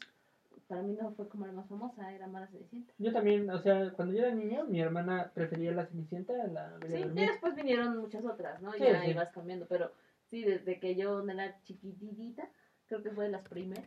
para 0.67 0.83
mí 0.83 0.97
no 1.01 1.13
fue 1.13 1.29
como 1.29 1.47
la 1.47 1.53
más 1.53 1.69
famosa, 1.69 2.13
era 2.13 2.27
más 2.27 2.43
la 2.43 2.49
Cenicienta. 2.49 2.93
Yo 2.99 3.13
también, 3.13 3.49
o 3.51 3.59
sea, 3.61 3.93
cuando 3.93 4.15
yo 4.15 4.25
era 4.25 4.35
niño, 4.35 4.65
mi 4.67 4.81
hermana 4.81 5.31
prefería 5.33 5.73
la 5.73 5.87
Cenicienta 5.87 6.33
a 6.43 6.47
la 6.49 6.77
Bella 6.79 7.07
Sí, 7.07 7.13
y 7.15 7.27
después 7.27 7.55
vinieron 7.55 7.97
muchas 7.99 8.25
otras, 8.25 8.61
¿no? 8.61 8.73
Sí, 8.73 8.81
ya 8.81 9.03
sí. 9.03 9.11
ibas 9.11 9.31
cambiando, 9.31 9.67
pero 9.67 9.93
sí, 10.25 10.43
desde 10.45 10.81
que 10.81 10.97
yo 10.97 11.23
era 11.29 11.61
chiquitita, 11.63 12.49
creo 12.87 13.03
que 13.03 13.11
fue 13.11 13.25
de 13.25 13.31
las 13.31 13.47
primeras. 13.49 13.87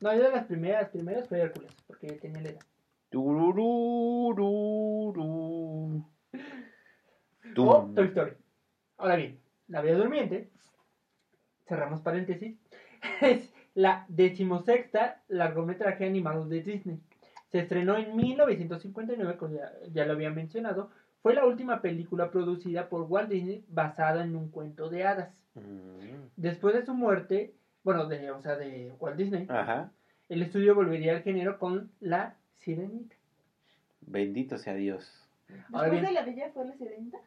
No, 0.00 0.14
yo 0.14 0.22
de 0.24 0.30
las 0.30 0.46
primeras, 0.46 0.90
primeras 0.90 1.28
fue 1.28 1.40
Hércules, 1.40 1.72
porque 1.86 2.12
tenía 2.12 2.42
la 2.42 2.50
edad. 2.50 2.62
Tururururu. 3.10 4.44
O 7.58 7.90
Toy 7.94 8.06
Story. 8.08 8.32
Ahora 8.98 9.16
bien, 9.16 9.40
la 9.68 9.80
Bella 9.80 9.96
Durmiente 9.96 10.50
cerramos 11.66 12.00
paréntesis, 12.00 12.56
es 13.20 13.55
la 13.76 14.06
decimosexta 14.08 15.20
largometraje 15.28 16.06
animado 16.06 16.46
de 16.48 16.62
Disney. 16.62 16.98
Se 17.52 17.60
estrenó 17.60 17.96
en 17.96 18.16
1959, 18.16 19.36
como 19.36 19.54
ya, 19.54 19.70
ya 19.92 20.06
lo 20.06 20.14
había 20.14 20.30
mencionado. 20.30 20.90
Fue 21.22 21.34
la 21.34 21.44
última 21.44 21.82
película 21.82 22.30
producida 22.30 22.88
por 22.88 23.02
Walt 23.02 23.28
Disney 23.28 23.64
basada 23.68 24.24
en 24.24 24.34
un 24.34 24.48
cuento 24.50 24.88
de 24.88 25.04
hadas. 25.04 25.28
Mm. 25.54 26.28
Después 26.36 26.74
de 26.74 26.86
su 26.86 26.94
muerte, 26.94 27.54
bueno, 27.84 28.06
de, 28.06 28.30
o 28.30 28.40
sea, 28.40 28.56
de 28.56 28.92
Walt 28.98 29.16
Disney, 29.18 29.46
Ajá. 29.50 29.92
el 30.30 30.42
estudio 30.42 30.74
volvería 30.74 31.12
al 31.12 31.22
género 31.22 31.58
con 31.58 31.90
La 32.00 32.34
Sirenita. 32.54 33.14
Bendito 34.00 34.56
sea 34.56 34.74
Dios. 34.74 35.28
Ahora 35.72 35.90
Después 35.90 35.90
bien. 35.90 36.04
de 36.06 36.12
la 36.12 36.24
bella 36.24 36.50
fue 36.54 36.64
la 36.64 36.72
sirenita. 36.76 37.18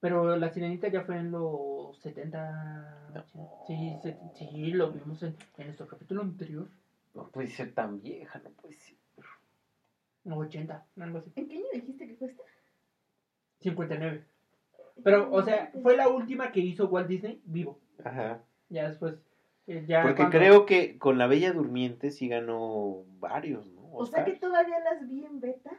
Pero 0.00 0.36
La 0.36 0.50
Sirenita 0.50 0.88
ya 0.88 1.02
fue 1.02 1.16
en 1.18 1.30
los 1.30 1.98
70... 2.00 3.10
No. 3.14 3.24
Sí, 3.66 3.96
se- 4.02 4.16
sí, 4.34 4.72
lo 4.72 4.90
vimos 4.92 5.22
en, 5.22 5.36
en 5.58 5.66
nuestro 5.66 5.86
capítulo 5.86 6.22
anterior. 6.22 6.66
No 7.14 7.28
puede 7.28 7.48
ser 7.48 7.72
tan 7.74 8.00
vieja, 8.00 8.40
no 8.42 8.50
puede 8.50 8.74
ser. 8.74 8.96
No, 10.24 10.36
80, 10.38 10.86
algo 11.00 11.18
así. 11.18 11.32
¿En 11.36 11.48
qué 11.48 11.56
año 11.56 11.66
dijiste 11.72 12.06
que 12.06 12.16
cuesta? 12.16 12.42
59. 13.60 14.24
Pero, 15.02 15.30
o 15.32 15.42
sea, 15.42 15.70
fue 15.82 15.96
la 15.96 16.08
última 16.08 16.52
que 16.52 16.60
hizo 16.60 16.86
Walt 16.88 17.08
Disney 17.08 17.40
vivo. 17.44 17.78
Ajá. 18.04 18.40
Ya 18.68 18.88
después. 18.88 19.14
eh, 19.66 19.84
ya 19.86 20.02
Porque 20.02 20.16
cuando- 20.16 20.38
creo 20.38 20.66
que 20.66 20.98
con 20.98 21.18
la 21.18 21.26
Bella 21.26 21.52
Durmiente 21.52 22.10
sí 22.10 22.28
ganó 22.28 23.04
varios, 23.18 23.66
¿no? 23.72 23.90
O 23.92 24.06
sea 24.06 24.24
que 24.24 24.32
todavía 24.32 24.78
las 24.80 25.06
vi 25.08 25.24
en 25.24 25.40
beta. 25.40 25.70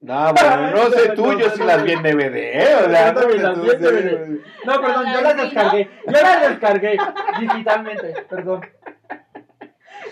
No, 0.00 0.32
bueno, 0.32 0.70
no 0.70 0.90
sé 0.90 1.10
tú, 1.10 1.26
no, 1.32 1.38
yo 1.38 1.50
sí 1.50 1.62
las 1.62 1.82
vi 1.84 1.92
en 1.92 2.02
DVD, 2.02 2.56
o 2.86 2.90
sea, 2.90 3.12
no 3.12 3.20
las 3.20 3.20
sé 3.20 3.26
vi 3.26 3.38
tú, 3.42 3.70
en 3.70 3.80
DVD. 3.82 4.26
sí. 4.26 4.40
No, 4.64 4.80
perdón, 4.80 5.06
yo 5.12 5.20
¿Las 5.20 5.36
descargué. 5.36 5.90
Yo 6.06 6.12
las 6.12 6.48
descargué 6.48 6.98
digitalmente, 7.38 8.14
perdón. 8.30 8.60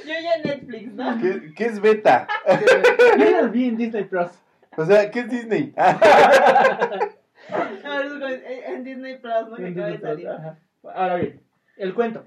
Yo 0.05 0.13
ya 0.23 0.35
en 0.37 0.43
Netflix, 0.43 0.93
¿no? 0.93 1.19
¿Qué, 1.21 1.55
qué 1.55 1.65
es 1.65 1.81
beta? 1.81 2.27
Yo 3.19 3.31
las 3.31 3.51
vi 3.51 3.69
en 3.69 3.77
Disney 3.79 4.05
Plus. 4.05 4.29
O 4.77 4.85
sea, 4.85 5.11
¿qué 5.11 5.21
es 5.21 5.31
Disney? 5.31 5.75
No, 7.51 8.21
como 8.21 8.27
en 8.29 8.85
Disney 8.85 9.19
Plus, 9.19 9.49
¿no? 9.49 9.57
Que 9.57 9.67
En 9.69 9.73
acaba 9.73 9.87
de 9.87 9.93
Disney 9.93 9.99
Plus, 9.99 10.03
salir. 10.03 10.29
ajá. 10.29 10.59
Ahora 10.95 11.15
bien, 11.17 11.41
el 11.79 11.95
cuento. 11.95 12.27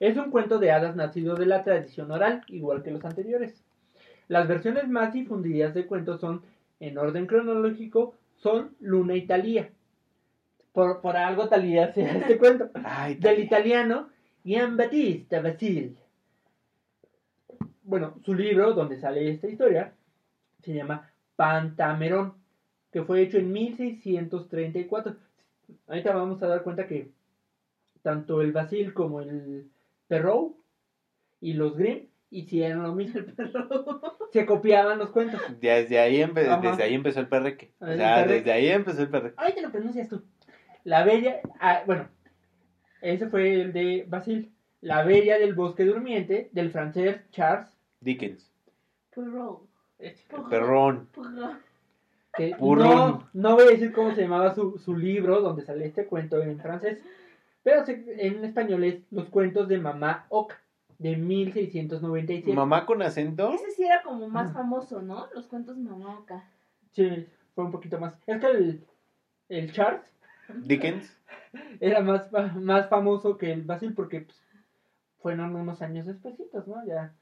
Es 0.00 0.16
un 0.16 0.30
cuento 0.30 0.58
de 0.58 0.70
hadas 0.72 0.96
nacido 0.96 1.34
de 1.34 1.44
la 1.44 1.62
tradición 1.62 2.10
oral, 2.10 2.42
igual 2.46 2.82
que 2.82 2.90
los 2.90 3.04
anteriores. 3.04 3.62
Las 4.28 4.46
versiones 4.46 4.88
más 4.88 5.12
difundidas 5.14 5.74
de 5.74 5.86
cuentos 5.86 6.20
son, 6.20 6.42
en 6.80 6.98
orden 6.98 7.26
cronológico, 7.26 8.14
son 8.36 8.76
Luna 8.78 9.16
y 9.16 9.26
Talía. 9.26 9.70
Por, 10.72 11.00
por 11.00 11.16
algo 11.16 11.48
Talía 11.48 11.92
se 11.94 12.02
este 12.02 12.38
cuento. 12.38 12.70
Ay, 12.84 13.16
Del 13.16 13.40
italiano 13.40 14.10
Gian 14.44 14.76
Battista 14.76 15.40
Basile. 15.40 15.96
Bueno, 17.82 18.18
su 18.24 18.34
libro 18.34 18.74
donde 18.74 19.00
sale 19.00 19.30
esta 19.30 19.48
historia 19.48 19.94
se 20.62 20.74
llama 20.74 21.10
Pantamerón, 21.36 22.34
que 22.92 23.02
fue 23.02 23.22
hecho 23.22 23.38
en 23.38 23.50
1634. 23.50 25.16
Ahorita 25.86 26.14
vamos 26.14 26.42
a 26.42 26.48
dar 26.48 26.62
cuenta 26.62 26.86
que 26.86 27.10
tanto 28.02 28.42
el 28.42 28.52
Basile 28.52 28.92
como 28.92 29.20
el 29.20 29.70
Perrault 30.06 30.56
y 31.40 31.54
los 31.54 31.76
Grimm 31.76 32.08
hicieron 32.30 32.82
lo 32.82 32.94
mismo. 32.94 33.20
Se 34.32 34.44
copiaban 34.46 34.98
los 34.98 35.10
cuentos. 35.10 35.40
Desde 35.60 35.98
ahí, 35.98 36.18
empe- 36.18 36.46
Ajá. 36.48 36.60
desde 36.60 36.82
ahí 36.82 36.94
empezó 36.94 37.20
el 37.20 37.28
perreque. 37.28 37.72
O 37.80 37.86
El 37.86 37.96
sea, 37.98 38.16
perreque. 38.16 38.34
desde 38.38 38.52
ahí 38.52 38.68
empezó 38.68 39.02
el 39.02 39.08
perreque. 39.08 39.34
Ahorita 39.38 39.60
lo 39.62 39.70
pronuncias 39.72 40.08
tú. 40.08 40.22
La 40.84 41.04
Bella, 41.04 41.40
ah, 41.60 41.82
bueno, 41.86 42.08
ese 43.00 43.28
fue 43.28 43.60
el 43.60 43.72
de 43.72 44.04
Basile. 44.08 44.48
La 44.80 45.02
Bella 45.02 45.38
del 45.38 45.54
Bosque 45.54 45.84
Durmiente, 45.84 46.48
del 46.52 46.70
francés 46.70 47.20
Charles. 47.30 47.68
Dickens. 48.00 48.50
El 49.16 50.14
perrón. 50.48 51.08
Perrault. 51.12 51.58
que 52.36 52.50
no, 52.60 53.28
no 53.32 53.54
voy 53.56 53.64
a 53.66 53.70
decir 53.70 53.92
cómo 53.92 54.14
se 54.14 54.22
llamaba 54.22 54.54
su, 54.54 54.78
su 54.78 54.96
libro 54.96 55.40
donde 55.40 55.62
sale 55.64 55.86
este 55.86 56.06
cuento 56.06 56.40
en 56.40 56.60
francés, 56.60 57.00
pero 57.64 57.84
se- 57.84 58.04
en 58.24 58.44
español 58.44 58.84
es 58.84 59.00
Los 59.10 59.28
cuentos 59.30 59.66
de 59.66 59.78
Mamá 59.78 60.26
Oca, 60.28 60.60
de 60.98 61.16
1697. 61.16 62.52
Mamá 62.52 62.84
con 62.84 63.02
acento. 63.02 63.52
Ese 63.52 63.70
sí 63.70 63.84
era 63.84 64.02
como 64.02 64.28
más 64.28 64.52
famoso, 64.52 65.00
¿no? 65.00 65.28
Los 65.34 65.46
cuentos 65.46 65.76
Mamoca. 65.76 66.44
Sí, 66.92 67.26
fue 67.54 67.64
un 67.64 67.70
poquito 67.70 67.98
más. 67.98 68.14
Es 68.26 68.40
que 68.40 68.46
el, 68.46 68.86
el 69.48 69.72
Charles 69.72 70.02
Dickens. 70.48 71.16
era 71.80 72.00
más, 72.00 72.30
más 72.56 72.88
famoso 72.88 73.38
que 73.38 73.52
el 73.52 73.62
Basil 73.62 73.94
porque 73.94 74.22
pues, 74.22 74.42
fueron 75.20 75.54
unos 75.54 75.82
años 75.82 76.06
despuesitos, 76.06 76.66
¿no? 76.66 76.84
Ya. 76.84 77.14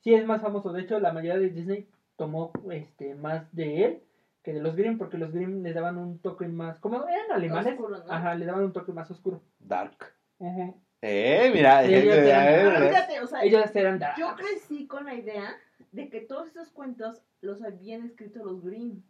Sí 0.00 0.14
es 0.14 0.26
más 0.26 0.42
famoso. 0.42 0.72
De 0.72 0.82
hecho, 0.82 1.00
la 1.00 1.12
mayoría 1.12 1.38
de 1.38 1.50
Disney 1.50 1.88
tomó 2.16 2.52
este 2.70 3.14
más 3.14 3.52
de 3.54 3.84
él 3.84 4.02
que 4.42 4.52
de 4.52 4.60
los 4.60 4.74
Grimm, 4.74 4.98
porque 4.98 5.18
los 5.18 5.32
Grimm 5.32 5.62
le 5.62 5.72
daban 5.72 5.98
un 5.98 6.18
toque 6.18 6.48
más. 6.48 6.78
Como 6.80 7.06
eran 7.06 7.30
alemanes, 7.30 7.74
Oscuro, 7.74 7.98
¿no? 8.04 8.12
ajá, 8.12 8.34
le 8.34 8.44
daban 8.44 8.64
un 8.64 8.72
toque 8.72 8.92
más 8.92 9.10
oscuro. 9.10 9.40
Dark. 9.60 9.96
Ajá. 10.40 10.74
Eh, 11.02 11.50
mira. 11.52 11.82
Ellos 11.84 12.14
eh, 12.14 12.28
eran- 12.30 12.46
eh, 12.48 12.70
Pero 12.74 12.88
fíjate, 12.88 13.20
o 13.20 13.26
sea, 13.26 13.42
Ellos 13.42 13.76
eran 13.76 13.98
darks. 13.98 14.18
yo 14.18 14.34
crecí 14.36 14.86
con 14.86 15.04
la 15.04 15.14
idea 15.14 15.56
de 15.90 16.08
que 16.08 16.20
todos 16.20 16.48
esos 16.48 16.70
cuentos 16.70 17.22
los 17.40 17.62
habían 17.62 18.04
escrito 18.04 18.44
los 18.44 18.62
Grimm. 18.64 19.02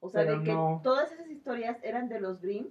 O 0.00 0.08
sea, 0.10 0.22
Pero 0.22 0.38
de 0.38 0.44
que 0.44 0.52
no. 0.52 0.80
todas 0.84 1.10
esas 1.12 1.28
historias 1.28 1.76
eran 1.82 2.08
de 2.08 2.20
los 2.20 2.40
Grimm 2.40 2.68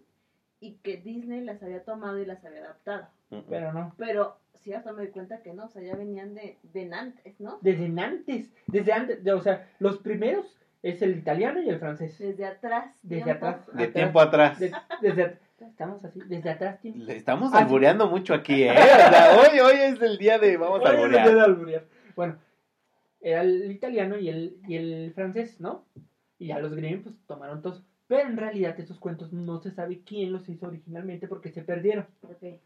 y 0.61 0.75
que 0.77 0.97
Disney 0.97 1.41
las 1.41 1.61
había 1.61 1.83
tomado 1.83 2.17
y 2.19 2.25
las 2.25 2.43
había 2.45 2.61
adaptado. 2.61 3.07
Pero 3.49 3.73
no. 3.73 3.93
Pero 3.97 4.37
sí, 4.53 4.73
hasta 4.73 4.93
me 4.93 5.03
di 5.05 5.09
cuenta 5.09 5.41
que 5.43 5.53
no, 5.53 5.65
o 5.65 5.69
sea, 5.69 5.81
ya 5.83 5.95
venían 5.95 6.33
de, 6.33 6.57
de 6.63 6.85
Nantes, 6.85 7.39
¿no? 7.41 7.59
Desde 7.61 7.85
antes, 8.01 8.49
desde 8.67 8.93
antes, 8.93 9.23
de- 9.23 9.33
o 9.33 9.41
sea, 9.41 9.67
los 9.79 9.97
primeros 9.97 10.57
es 10.81 11.01
el 11.01 11.17
italiano 11.17 11.61
y 11.61 11.67
el 11.69 11.79
francés. 11.79 12.17
Desde 12.17 12.45
atrás. 12.45 12.95
Desde 13.01 13.25
tiempo. 13.25 13.45
atrás. 13.45 13.75
De 13.77 13.87
tiempo 13.89 14.19
atrás. 14.21 14.59
De- 14.59 14.71
desde 15.01 15.37
estamos 15.66 16.03
así, 16.05 16.20
desde 16.28 16.49
atrás. 16.49 16.80
Le 16.84 17.16
estamos 17.16 17.51
Ah, 17.53 17.58
sí. 17.58 17.64
albureando 17.64 18.08
mucho 18.08 18.34
aquí, 18.34 18.64
¿eh? 18.64 18.72
O 18.72 18.74
sea, 18.76 19.38
hoy, 19.39 19.60
hoy 19.60 19.76
es 19.80 20.01
el 20.01 20.18
día 20.18 20.38
de 20.39 20.58
vamos 20.58 20.86
a 20.86 20.89
alburear. 20.89 21.86
Bueno, 22.16 22.38
era 23.22 23.41
el 23.41 23.72
italiano 23.72 24.18
y 24.18 24.30
el, 24.30 24.58
y 24.68 24.76
el 24.76 25.12
francés, 25.14 25.60
¿no? 25.60 25.86
Y 26.39 26.47
ya 26.47 26.60
los 26.60 26.74
Grimm 26.76 27.03
pues 27.03 27.16
tomaron 27.28 27.62
todos. 27.62 27.84
Pero 28.08 28.30
en 28.30 28.38
realidad 28.38 28.80
esos 28.80 28.99
cuentos 28.99 29.34
no 29.34 29.60
se 29.60 29.72
sabe 29.72 30.01
quién 30.05 30.32
los 30.32 30.47
hizo 30.47 30.68
originalmente 30.68 31.28
porque 31.28 31.51
se 31.51 31.62
perdieron. 31.64 32.05
Ok. 32.22 32.60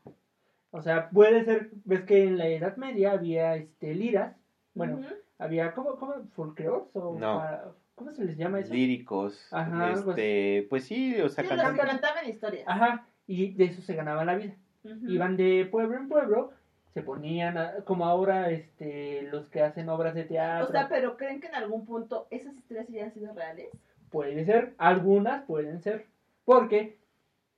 O 0.71 0.81
sea, 0.81 1.09
puede 1.09 1.43
ser, 1.45 1.69
ves 1.85 2.01
que 2.03 2.23
en 2.23 2.37
la 2.37 2.47
Edad 2.47 2.77
Media 2.77 3.11
había 3.13 3.55
este 3.55 3.93
liras, 3.95 4.35
bueno, 4.73 5.01
había 5.37 5.73
¿cómo, 5.73 5.95
cómo 5.97 6.13
folclores 6.35 6.83
o 6.93 7.17
No. 7.19 7.37
para- 7.39 7.65
¿cómo 8.01 8.11
se 8.15 8.25
les 8.25 8.35
llama 8.37 8.59
eso? 8.59 8.73
Líricos. 8.73 9.47
Ajá, 9.51 9.91
este, 9.93 10.65
pues 10.69 10.85
sí, 10.85 11.19
o 11.21 11.29
sea, 11.29 11.43
Sí, 11.43 11.49
los 11.49 11.57
cantantes. 11.61 11.81
que 11.85 11.91
cantaban 11.91 12.29
historias. 12.29 12.63
Ajá, 12.67 13.05
y 13.27 13.53
de 13.53 13.65
eso 13.65 13.81
se 13.81 13.93
ganaba 13.95 14.25
la 14.25 14.35
vida. 14.35 14.55
Ujú. 14.83 15.07
Iban 15.09 15.37
de 15.37 15.67
pueblo 15.69 15.95
en 15.97 16.09
pueblo, 16.09 16.51
se 16.93 17.03
ponían, 17.03 17.57
a- 17.57 17.75
como 17.85 18.05
ahora 18.05 18.49
este 18.49 19.21
los 19.31 19.47
que 19.49 19.61
hacen 19.61 19.87
obras 19.89 20.15
de 20.15 20.23
teatro. 20.23 20.67
O 20.67 20.71
sea, 20.71 20.89
pero 20.89 21.15
¿creen 21.17 21.39
que 21.39 21.47
en 21.47 21.55
algún 21.55 21.85
punto 21.85 22.27
esas 22.31 22.55
historias 22.55 22.87
ya 22.89 23.03
han 23.05 23.13
sido 23.13 23.33
reales? 23.33 23.69
Puede 24.09 24.43
ser, 24.45 24.73
algunas 24.77 25.43
pueden 25.45 25.81
ser, 25.81 26.07
porque 26.43 26.97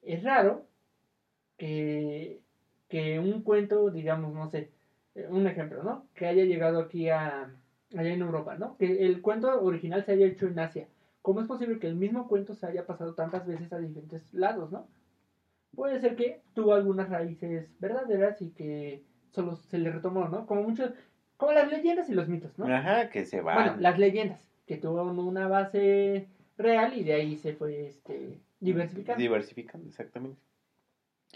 es 0.04 0.22
raro 0.24 0.66
que, 1.58 2.42
que 2.90 3.20
un 3.20 3.42
cuento, 3.42 3.90
digamos, 3.90 4.34
no 4.34 4.50
sé, 4.50 4.72
un 5.30 5.48
ejemplo, 5.48 5.84
¿no? 5.84 6.06
Que 6.14 6.28
haya 6.28 6.44
llegado 6.44 6.80
aquí 6.80 7.10
a, 7.10 7.50
allá 7.96 8.14
en 8.14 8.22
Europa, 8.22 8.56
¿no? 8.58 8.78
Que 8.78 9.06
el 9.06 9.22
cuento 9.22 9.62
original 9.62 10.04
se 10.04 10.14
haya 10.14 10.26
hecho 10.26 10.48
en 10.48 10.60
Asia. 10.60 10.88
¿Cómo 11.22 11.42
es 11.42 11.48
posible 11.48 11.80
que 11.80 11.88
el 11.88 11.96
mismo 11.96 12.28
cuento 12.28 12.54
se 12.54 12.66
haya 12.66 12.86
pasado 12.86 13.14
tantas 13.14 13.48
veces 13.48 13.72
a 13.72 13.78
diferentes 13.78 14.34
lados, 14.34 14.72
¿no? 14.72 14.88
Puede 15.76 16.00
ser 16.00 16.16
que 16.16 16.42
tuvo 16.54 16.74
algunas 16.74 17.10
raíces 17.10 17.70
verdaderas 17.80 18.42
y 18.42 18.52
que 18.52 19.04
solo 19.32 19.56
se 19.56 19.78
le 19.78 19.92
retomó, 19.92 20.28
¿no? 20.28 20.46
Como 20.46 20.64
muchos, 20.64 20.92
como 21.38 21.52
las 21.54 21.72
leyendas 21.72 22.10
y 22.10 22.14
los 22.14 22.28
mitos, 22.28 22.58
¿no? 22.60 22.66
Ajá, 22.66 23.10
que 23.10 23.26
se 23.26 23.42
van. 23.42 23.56
Bueno, 23.56 23.76
las 23.80 23.98
leyendas, 23.98 24.42
que 24.68 24.78
tuvo 24.78 25.04
una 25.04 25.48
base 25.48 26.28
real 26.58 26.96
y 26.96 27.04
de 27.04 27.14
ahí 27.14 27.38
se 27.38 27.54
fue 27.54 27.88
este, 27.88 28.40
diversificando. 28.60 29.20
Diversificando, 29.20 29.88
exactamente. 29.88 30.42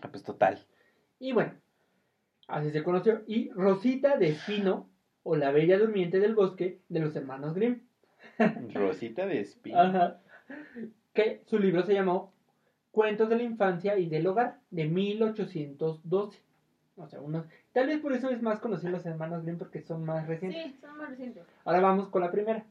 Ah, 0.02 0.10
pues 0.10 0.24
total. 0.24 0.60
y 1.20 1.32
bueno, 1.32 1.54
así 2.48 2.72
se 2.72 2.84
conoció. 2.84 3.24
Y 3.26 3.50
Rosita 3.52 4.18
de 4.18 4.30
Espino, 4.30 4.90
o 5.28 5.36
la 5.36 5.52
Bella 5.52 5.78
Durmiente 5.78 6.22
del 6.22 6.36
Bosque, 6.36 6.80
de 6.88 7.02
los 7.02 7.14
hermanos 7.14 7.54
Grimm. 7.54 7.82
Rosita 8.74 9.26
de 9.26 9.42
Espino. 9.42 9.78
Ajá. 9.78 10.22
Que 11.14 11.42
su 11.48 11.60
libro 11.60 11.84
se 11.84 11.94
llamó 11.94 12.32
Cuentos 12.92 13.28
de 13.28 13.36
la 13.36 13.44
Infancia 13.44 13.98
y 13.98 14.08
del 14.08 14.26
Hogar, 14.26 14.60
de 14.72 14.86
1812. 14.86 16.40
O 16.96 17.08
sea, 17.08 17.20
unos... 17.20 17.46
Tal 17.74 17.88
vez 17.88 18.00
por 18.00 18.14
eso 18.14 18.30
es 18.30 18.42
más 18.42 18.62
conocido 18.62 18.94
los 18.94 19.06
hermanos 19.06 19.44
Grimm, 19.44 19.58
porque 19.58 19.82
son 19.82 20.06
más 20.06 20.28
recientes. 20.28 20.64
Sí, 20.64 20.78
son 20.80 20.98
más 20.98 21.10
recientes. 21.10 21.44
Ahora 21.66 21.82
vamos 21.82 22.08
con 22.08 22.22
la 22.22 22.32
primera, 22.32 22.64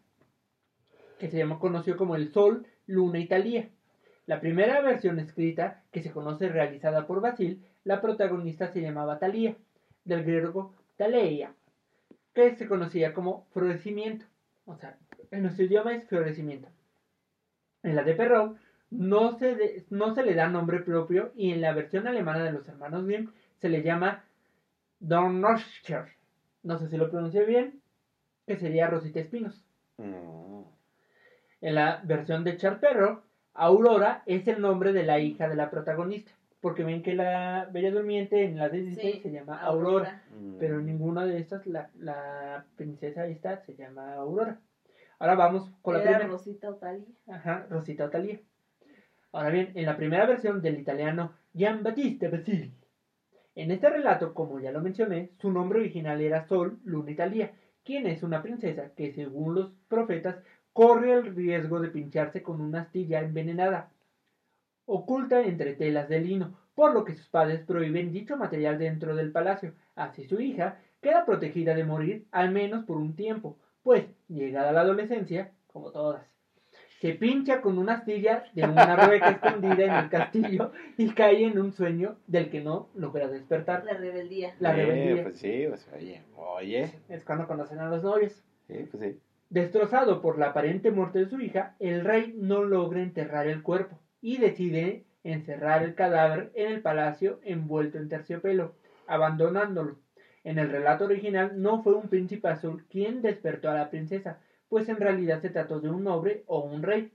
que 1.18 1.28
se 1.28 1.36
llamó, 1.36 1.58
conoció 1.58 1.98
como 1.98 2.16
El 2.16 2.32
Sol, 2.32 2.66
Luna 2.86 3.18
y 3.18 3.28
Talía. 3.28 3.68
La 4.24 4.40
primera 4.40 4.80
versión 4.80 5.18
escrita, 5.18 5.82
que 5.92 6.02
se 6.02 6.10
conoce 6.10 6.48
realizada 6.48 7.06
por 7.06 7.20
Basil, 7.20 7.62
la 7.84 8.00
protagonista 8.00 8.68
se 8.68 8.80
llamaba 8.80 9.18
Talía, 9.18 9.56
del 10.06 10.24
griego 10.24 10.74
Taleia, 10.96 11.52
que 12.36 12.54
se 12.54 12.68
conocía 12.68 13.14
como 13.14 13.46
florecimiento. 13.52 14.26
O 14.66 14.76
sea, 14.76 14.96
en 15.30 15.42
nuestro 15.42 15.64
idioma 15.64 15.94
es 15.94 16.04
florecimiento. 16.06 16.68
En 17.82 17.96
la 17.96 18.02
de 18.04 18.14
Perrault 18.14 18.58
no 18.90 19.38
se, 19.38 19.54
de- 19.56 19.84
no 19.90 20.14
se 20.14 20.22
le 20.22 20.34
da 20.34 20.46
nombre 20.48 20.80
propio 20.80 21.32
y 21.34 21.52
en 21.52 21.62
la 21.62 21.72
versión 21.72 22.06
alemana 22.06 22.44
de 22.44 22.52
los 22.52 22.68
hermanos 22.68 23.06
Grimm 23.06 23.30
se 23.60 23.70
le 23.70 23.82
llama 23.82 24.22
Dornröschen. 25.00 26.06
No 26.62 26.78
sé 26.78 26.88
si 26.88 26.96
lo 26.98 27.10
pronuncié 27.10 27.44
bien, 27.46 27.80
que 28.46 28.56
sería 28.56 28.86
Rosita 28.88 29.20
Espinos. 29.20 29.64
Mm. 29.96 30.60
En 31.62 31.74
la 31.74 32.02
versión 32.04 32.44
de 32.44 32.58
Charperro, 32.58 33.22
Aurora 33.54 34.22
es 34.26 34.46
el 34.46 34.60
nombre 34.60 34.92
de 34.92 35.04
la 35.04 35.18
hija 35.20 35.48
de 35.48 35.56
la 35.56 35.70
protagonista. 35.70 36.32
Porque 36.66 36.82
ven 36.82 37.00
que 37.00 37.14
la 37.14 37.68
Bella 37.70 37.92
Durmiente 37.92 38.42
en 38.42 38.58
la 38.58 38.68
de 38.68 38.82
Disney 38.82 39.12
Sí, 39.12 39.20
se 39.20 39.30
llama 39.30 39.60
Aurora. 39.60 40.24
Mm. 40.36 40.56
Pero 40.58 40.80
en 40.80 40.86
ninguna 40.86 41.24
de 41.24 41.38
estas 41.38 41.64
la, 41.64 41.90
la 41.96 42.64
princesa 42.74 43.24
esta 43.28 43.64
se 43.64 43.76
llama 43.76 44.14
Aurora. 44.14 44.58
Ahora 45.20 45.36
vamos 45.36 45.70
con 45.80 45.94
la 45.94 46.00
Era 46.00 46.10
primera. 46.14 46.28
Rosita 46.28 46.68
Otalia. 46.68 47.06
Ajá, 47.28 47.68
Rosita 47.70 48.06
Otalia. 48.06 48.40
Ahora 49.30 49.50
bien, 49.50 49.70
en 49.76 49.86
la 49.86 49.96
primera 49.96 50.26
versión 50.26 50.60
del 50.60 50.80
italiano 50.80 51.34
Gian 51.54 51.84
Battista 51.84 52.28
Basile. 52.28 52.72
En 53.54 53.70
este 53.70 53.88
relato, 53.88 54.34
como 54.34 54.58
ya 54.58 54.72
lo 54.72 54.80
mencioné, 54.80 55.30
su 55.38 55.52
nombre 55.52 55.78
original 55.78 56.20
era 56.20 56.48
Sol 56.48 56.80
Luna 56.82 57.12
Italia, 57.12 57.52
quien 57.84 58.08
es 58.08 58.24
una 58.24 58.42
princesa 58.42 58.90
que, 58.96 59.12
según 59.12 59.54
los 59.54 59.70
profetas, 59.86 60.42
corre 60.72 61.12
el 61.12 61.32
riesgo 61.36 61.78
de 61.78 61.90
pincharse 61.90 62.42
con 62.42 62.60
una 62.60 62.80
astilla 62.80 63.20
envenenada, 63.20 63.92
oculta 64.86 65.42
entre 65.42 65.74
telas 65.74 66.08
de 66.08 66.20
lino, 66.20 66.58
por 66.74 66.94
lo 66.94 67.04
que 67.04 67.14
sus 67.14 67.28
padres 67.28 67.60
prohíben 67.66 68.12
dicho 68.12 68.36
material 68.36 68.78
dentro 68.78 69.14
del 69.16 69.32
palacio. 69.32 69.74
Así 69.94 70.24
su 70.24 70.40
hija 70.40 70.78
queda 71.00 71.24
protegida 71.24 71.74
de 71.74 71.84
morir 71.84 72.26
al 72.32 72.50
menos 72.50 72.84
por 72.84 72.96
un 72.96 73.14
tiempo, 73.14 73.58
pues, 73.82 74.04
llegada 74.28 74.72
la 74.72 74.80
adolescencia, 74.80 75.52
como 75.68 75.90
todas, 75.92 76.24
se 77.00 77.12
pincha 77.12 77.60
con 77.60 77.78
una 77.78 77.94
astilla 77.94 78.44
de 78.54 78.64
una 78.64 78.96
rueca 79.06 79.30
escondida 79.30 79.84
en 79.84 79.92
el 80.04 80.08
castillo 80.08 80.72
y 80.96 81.10
cae 81.10 81.44
en 81.44 81.58
un 81.58 81.72
sueño 81.72 82.16
del 82.26 82.50
que 82.50 82.62
no 82.62 82.88
logra 82.94 83.28
despertar. 83.28 83.84
La 83.84 83.92
rebeldía. 83.94 84.54
La 84.60 84.72
Eh, 84.72 84.76
rebeldía. 84.86 85.22
Pues 85.24 85.38
sí, 85.38 85.66
pues, 85.68 85.88
oye, 85.94 86.22
oye. 86.36 86.90
Es 87.08 87.24
cuando 87.24 87.46
conocen 87.46 87.78
a 87.80 87.88
los 87.90 88.02
novios. 88.02 88.42
Sí, 88.66 88.88
pues 88.90 89.02
sí. 89.02 89.20
Destrozado 89.50 90.20
por 90.22 90.38
la 90.38 90.46
aparente 90.46 90.90
muerte 90.90 91.20
de 91.20 91.28
su 91.28 91.38
hija, 91.40 91.76
el 91.78 92.02
rey 92.04 92.34
no 92.36 92.64
logra 92.64 93.00
enterrar 93.02 93.46
el 93.46 93.62
cuerpo 93.62 93.98
y 94.26 94.38
decide 94.38 95.04
encerrar 95.22 95.84
el 95.84 95.94
cadáver 95.94 96.50
en 96.56 96.72
el 96.72 96.82
palacio 96.82 97.38
envuelto 97.44 97.98
en 97.98 98.08
terciopelo, 98.08 98.74
abandonándolo. 99.06 100.00
En 100.42 100.58
el 100.58 100.68
relato 100.68 101.04
original 101.04 101.62
no 101.62 101.84
fue 101.84 101.94
un 101.94 102.08
príncipe 102.08 102.48
azul 102.48 102.84
quien 102.90 103.22
despertó 103.22 103.70
a 103.70 103.74
la 103.74 103.88
princesa, 103.88 104.40
pues 104.68 104.88
en 104.88 104.96
realidad 104.96 105.40
se 105.42 105.50
trató 105.50 105.78
de 105.78 105.90
un 105.90 106.02
noble 106.02 106.42
o 106.48 106.58
un 106.58 106.82
rey, 106.82 107.12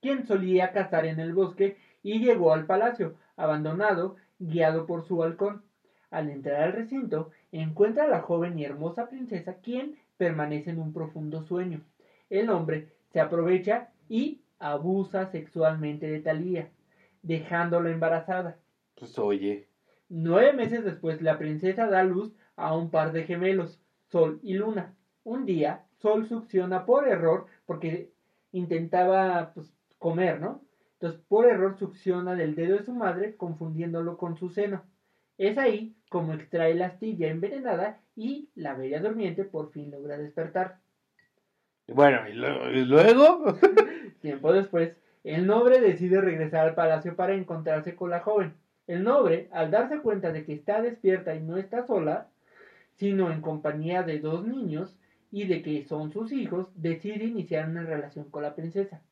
quien 0.00 0.26
solía 0.26 0.72
cazar 0.72 1.04
en 1.04 1.20
el 1.20 1.34
bosque 1.34 1.76
y 2.02 2.20
llegó 2.20 2.54
al 2.54 2.64
palacio, 2.64 3.16
abandonado, 3.36 4.16
guiado 4.38 4.86
por 4.86 5.06
su 5.06 5.22
halcón. 5.22 5.64
Al 6.10 6.30
entrar 6.30 6.62
al 6.62 6.72
recinto, 6.72 7.30
encuentra 7.52 8.04
a 8.04 8.08
la 8.08 8.22
joven 8.22 8.58
y 8.58 8.64
hermosa 8.64 9.10
princesa, 9.10 9.56
quien 9.56 9.98
permanece 10.16 10.70
en 10.70 10.78
un 10.78 10.94
profundo 10.94 11.42
sueño. 11.42 11.82
El 12.30 12.48
hombre 12.48 12.88
se 13.12 13.20
aprovecha 13.20 13.90
y 14.08 14.43
abusa 14.64 15.26
sexualmente 15.30 16.06
de 16.06 16.20
Talía, 16.20 16.70
dejándola 17.22 17.90
embarazada. 17.90 18.58
Pues 18.94 19.18
oye. 19.18 19.68
Nueve 20.08 20.52
meses 20.54 20.84
después, 20.84 21.20
la 21.20 21.38
princesa 21.38 21.86
da 21.86 22.02
luz 22.02 22.32
a 22.56 22.74
un 22.74 22.90
par 22.90 23.12
de 23.12 23.24
gemelos, 23.24 23.80
Sol 24.10 24.40
y 24.42 24.54
Luna. 24.54 24.94
Un 25.22 25.44
día, 25.44 25.84
Sol 25.98 26.26
succiona 26.26 26.86
por 26.86 27.06
error, 27.06 27.46
porque 27.66 28.12
intentaba 28.52 29.52
pues, 29.54 29.74
comer, 29.98 30.40
¿no? 30.40 30.62
Entonces, 30.94 31.20
por 31.28 31.46
error 31.46 31.76
succiona 31.76 32.34
del 32.34 32.54
dedo 32.54 32.76
de 32.78 32.84
su 32.84 32.94
madre, 32.94 33.36
confundiéndolo 33.36 34.16
con 34.16 34.36
su 34.36 34.48
seno. 34.48 34.82
Es 35.36 35.58
ahí 35.58 35.96
como 36.08 36.32
extrae 36.32 36.74
la 36.74 36.86
astilla 36.86 37.28
envenenada 37.28 38.00
y 38.14 38.48
la 38.54 38.74
bella 38.74 39.00
durmiente 39.00 39.44
por 39.44 39.72
fin 39.72 39.90
logra 39.90 40.16
despertar. 40.16 40.80
Bueno, 41.88 42.28
¿y 42.28 42.32
luego? 42.32 42.70
y 42.70 42.84
luego? 42.84 43.58
Tiempo 44.20 44.52
después, 44.52 44.96
el 45.22 45.46
noble 45.46 45.80
decide 45.80 46.20
regresar 46.20 46.68
al 46.68 46.74
palacio 46.74 47.16
para 47.16 47.34
encontrarse 47.34 47.94
con 47.94 48.10
la 48.10 48.20
joven. 48.20 48.54
El 48.86 49.02
noble, 49.04 49.48
al 49.52 49.70
darse 49.70 50.00
cuenta 50.00 50.32
de 50.32 50.44
que 50.44 50.54
está 50.54 50.82
despierta 50.82 51.34
y 51.34 51.40
no 51.40 51.56
está 51.56 51.86
sola, 51.86 52.28
sino 52.96 53.30
en 53.32 53.40
compañía 53.40 54.02
de 54.02 54.18
dos 54.20 54.46
niños 54.46 54.96
y 55.30 55.46
de 55.46 55.62
que 55.62 55.84
son 55.84 56.12
sus 56.12 56.32
hijos, 56.32 56.70
decide 56.74 57.24
iniciar 57.24 57.68
una 57.68 57.82
relación 57.82 58.30
con 58.30 58.42
la 58.42 58.54
princesa. 58.54 59.02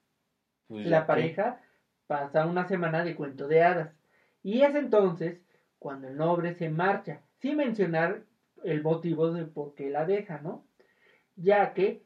Pues, 0.68 0.86
La 0.86 1.00
¿qué? 1.00 1.06
pareja 1.06 1.60
pasa 2.06 2.46
una 2.46 2.66
semana 2.68 3.04
de 3.04 3.14
cuento 3.14 3.48
de 3.48 3.62
hadas. 3.62 3.94
Y 4.42 4.62
es 4.62 4.74
entonces 4.74 5.40
cuando 5.78 6.08
el 6.08 6.16
noble 6.16 6.54
se 6.54 6.68
marcha, 6.68 7.22
sin 7.38 7.56
mencionar 7.56 8.22
el 8.64 8.82
motivo 8.82 9.32
de 9.32 9.44
por 9.46 9.74
qué 9.74 9.90
la 9.90 10.04
deja, 10.06 10.40
¿no? 10.42 10.64
Ya 11.36 11.74
que 11.74 12.02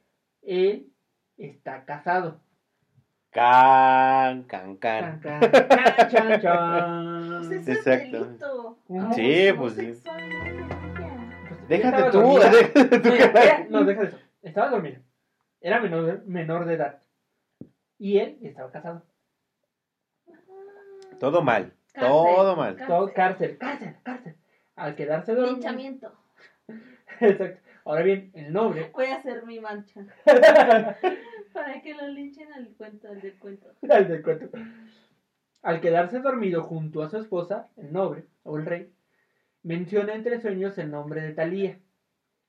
él 0.46 0.92
está 1.36 1.84
casado. 1.84 2.40
Can, 3.30 4.44
can, 4.44 4.78
Chan, 4.78 5.20
can. 5.20 5.20
chan, 5.22 5.50
chan, 5.50 6.10
chan, 6.10 6.40
chan. 6.40 7.48
Pues 7.48 7.68
Exacto. 7.68 8.78
es. 8.88 9.14
Sí, 9.14 9.52
pues 9.58 9.74
sí. 9.74 9.92
Pues, 10.02 10.02
Déjate 11.68 12.10
tú, 12.12 12.20
dormida. 12.20 12.50
déjate 12.50 12.98
tú. 13.00 13.08
No, 13.08 13.14
era- 13.14 13.66
no, 13.68 13.84
deja 13.84 14.02
eso. 14.04 14.18
Estaba 14.42 14.70
dormido. 14.70 15.02
Era 15.60 15.80
menor, 15.80 16.22
menor 16.26 16.64
de 16.64 16.74
edad. 16.74 17.02
Y 17.98 18.18
él 18.18 18.38
estaba 18.42 18.70
casado. 18.70 19.02
Todo 21.18 21.42
mal. 21.42 21.72
Cárcel. 21.92 22.10
Todo 22.10 22.56
mal. 22.56 22.76
Cárcel. 22.76 22.86
Todo 22.96 23.12
cárcel, 23.12 23.58
cárcel, 23.58 23.96
cárcel. 24.02 24.36
Al 24.76 24.94
quedarse 24.94 25.34
dormido. 25.34 25.54
Linchamiento. 25.56 26.12
Exacto. 27.20 27.60
Ahora 27.86 28.02
bien, 28.02 28.32
el 28.34 28.52
noble. 28.52 28.90
Voy 28.94 29.06
a 29.06 29.16
hacer 29.16 29.46
mi 29.46 29.60
mancha. 29.60 30.04
Para 31.52 31.80
que 31.82 31.94
lo 31.94 32.08
linchen 32.08 32.52
al 32.52 32.74
cuento, 32.76 33.08
al 33.08 33.20
del 33.20 33.38
cuento. 33.38 33.68
al 33.88 34.08
del 34.08 34.22
cuento. 34.22 34.58
Al 35.62 35.80
quedarse 35.80 36.18
dormido 36.18 36.64
junto 36.64 37.02
a 37.02 37.08
su 37.08 37.16
esposa, 37.16 37.68
el 37.76 37.92
noble 37.92 38.26
o 38.42 38.58
el 38.58 38.66
rey, 38.66 38.92
menciona 39.62 40.14
entre 40.14 40.40
sueños 40.40 40.76
el 40.78 40.90
nombre 40.90 41.22
de 41.22 41.32
Talía 41.32 41.78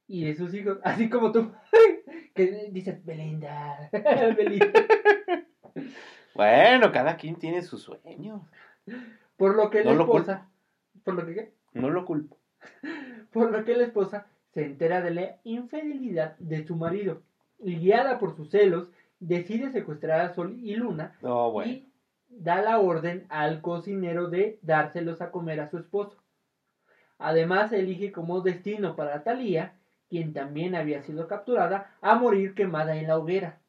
y 0.08 0.26
de 0.26 0.34
sus 0.36 0.54
hijos, 0.56 0.80
así 0.84 1.08
como 1.08 1.32
tú, 1.32 1.52
que 2.36 2.70
dices 2.72 3.06
Belinda, 3.06 3.90
Belinda. 4.36 4.68
Bueno, 6.34 6.92
cada 6.92 7.16
quien 7.16 7.36
tiene 7.36 7.62
su 7.62 7.78
sueño. 7.78 8.50
Por 9.36 9.56
lo 9.56 9.70
que 9.70 9.84
la 9.84 9.92
No 9.92 9.98
lo 9.98 10.04
esposa, 10.04 10.50
por 11.04 11.14
lo 11.14 11.26
que 11.26 11.34
¿qué? 11.36 11.54
No 11.74 11.90
lo 11.92 12.06
culpo. 12.06 12.38
por 13.32 13.52
lo 13.52 13.64
que 13.64 13.76
la 13.76 13.84
esposa 13.84 14.28
se 14.58 14.66
entera 14.66 15.02
de 15.02 15.12
la 15.12 15.36
infidelidad 15.44 16.36
de 16.40 16.66
su 16.66 16.76
marido 16.76 17.22
y 17.60 17.76
guiada 17.76 18.18
por 18.18 18.36
sus 18.36 18.50
celos 18.50 18.92
decide 19.20 19.70
secuestrar 19.70 20.20
a 20.20 20.34
Sol 20.34 20.58
y 20.60 20.76
Luna 20.76 21.16
bueno. 21.22 21.72
y 21.72 21.88
da 22.28 22.64
la 22.64 22.80
orden 22.80 23.28
al 23.30 23.62
cocinero 23.62 24.32
de 24.32 24.58
dárselos 24.64 25.22
a 25.22 25.30
comer 25.30 25.60
a 25.60 25.70
su 25.70 25.78
esposo. 25.78 26.18
Además 27.20 27.72
elige 27.72 28.12
como 28.12 28.42
destino 28.42 28.96
para 28.96 29.22
Talía, 29.22 29.76
quien 30.10 30.34
también 30.34 30.74
había 30.74 31.04
sido 31.04 31.28
capturada, 31.28 31.92
a 32.02 32.16
morir 32.16 32.56
quemada 32.56 32.96
en 32.96 33.06
la 33.06 33.20
hoguera. 33.20 33.60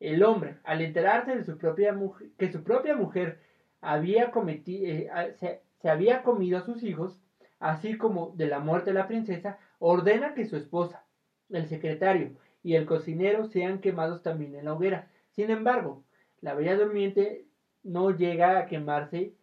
El 0.00 0.24
hombre, 0.24 0.56
al 0.64 0.80
enterarse 0.80 1.36
de 1.36 1.44
su 1.44 1.56
propia 1.56 1.92
mujer, 1.92 2.30
que 2.36 2.50
su 2.50 2.64
propia 2.64 2.96
mujer 2.96 3.38
había 3.80 4.32
cometido, 4.32 4.92
se, 5.38 5.62
se 5.80 5.88
había 5.88 6.24
comido 6.24 6.58
a 6.58 6.62
sus 6.62 6.82
hijos, 6.82 7.20
así 7.60 7.96
como 7.96 8.32
de 8.34 8.46
la 8.48 8.58
muerte 8.58 8.90
de 8.90 8.94
la 8.94 9.06
princesa, 9.06 9.58
ordena 9.78 10.34
que 10.34 10.46
su 10.46 10.56
esposa, 10.56 11.04
el 11.50 11.66
secretario 11.66 12.32
y 12.62 12.74
el 12.74 12.86
cocinero 12.86 13.46
sean 13.46 13.80
quemados 13.80 14.22
también 14.22 14.54
en 14.54 14.66
la 14.66 14.74
hoguera. 14.74 15.08
Sin 15.30 15.50
embargo, 15.50 16.04
la 16.40 16.54
bella 16.54 16.76
durmiente 16.76 17.46
no 17.82 18.10
llega 18.10 18.58
a 18.58 18.66
quemarse 18.66 19.34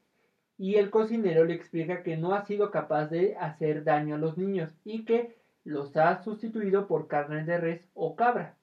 y 0.58 0.76
el 0.76 0.90
cocinero 0.90 1.44
le 1.46 1.54
explica 1.54 2.04
que 2.04 2.18
no 2.18 2.34
ha 2.34 2.46
sido 2.46 2.72
capaz 2.72 3.08
de 3.08 3.36
hacer 3.38 3.84
daño 3.84 4.16
a 4.16 4.20
los 4.20 4.38
niños 4.38 4.74
y 4.84 5.06
que 5.06 5.36
los 5.64 5.98
ha 5.98 6.24
sustituido 6.24 6.88
por 6.88 7.08
carne 7.08 7.44
de 7.44 7.58
res 7.58 7.90
o 7.94 8.16
cabra. 8.16 8.56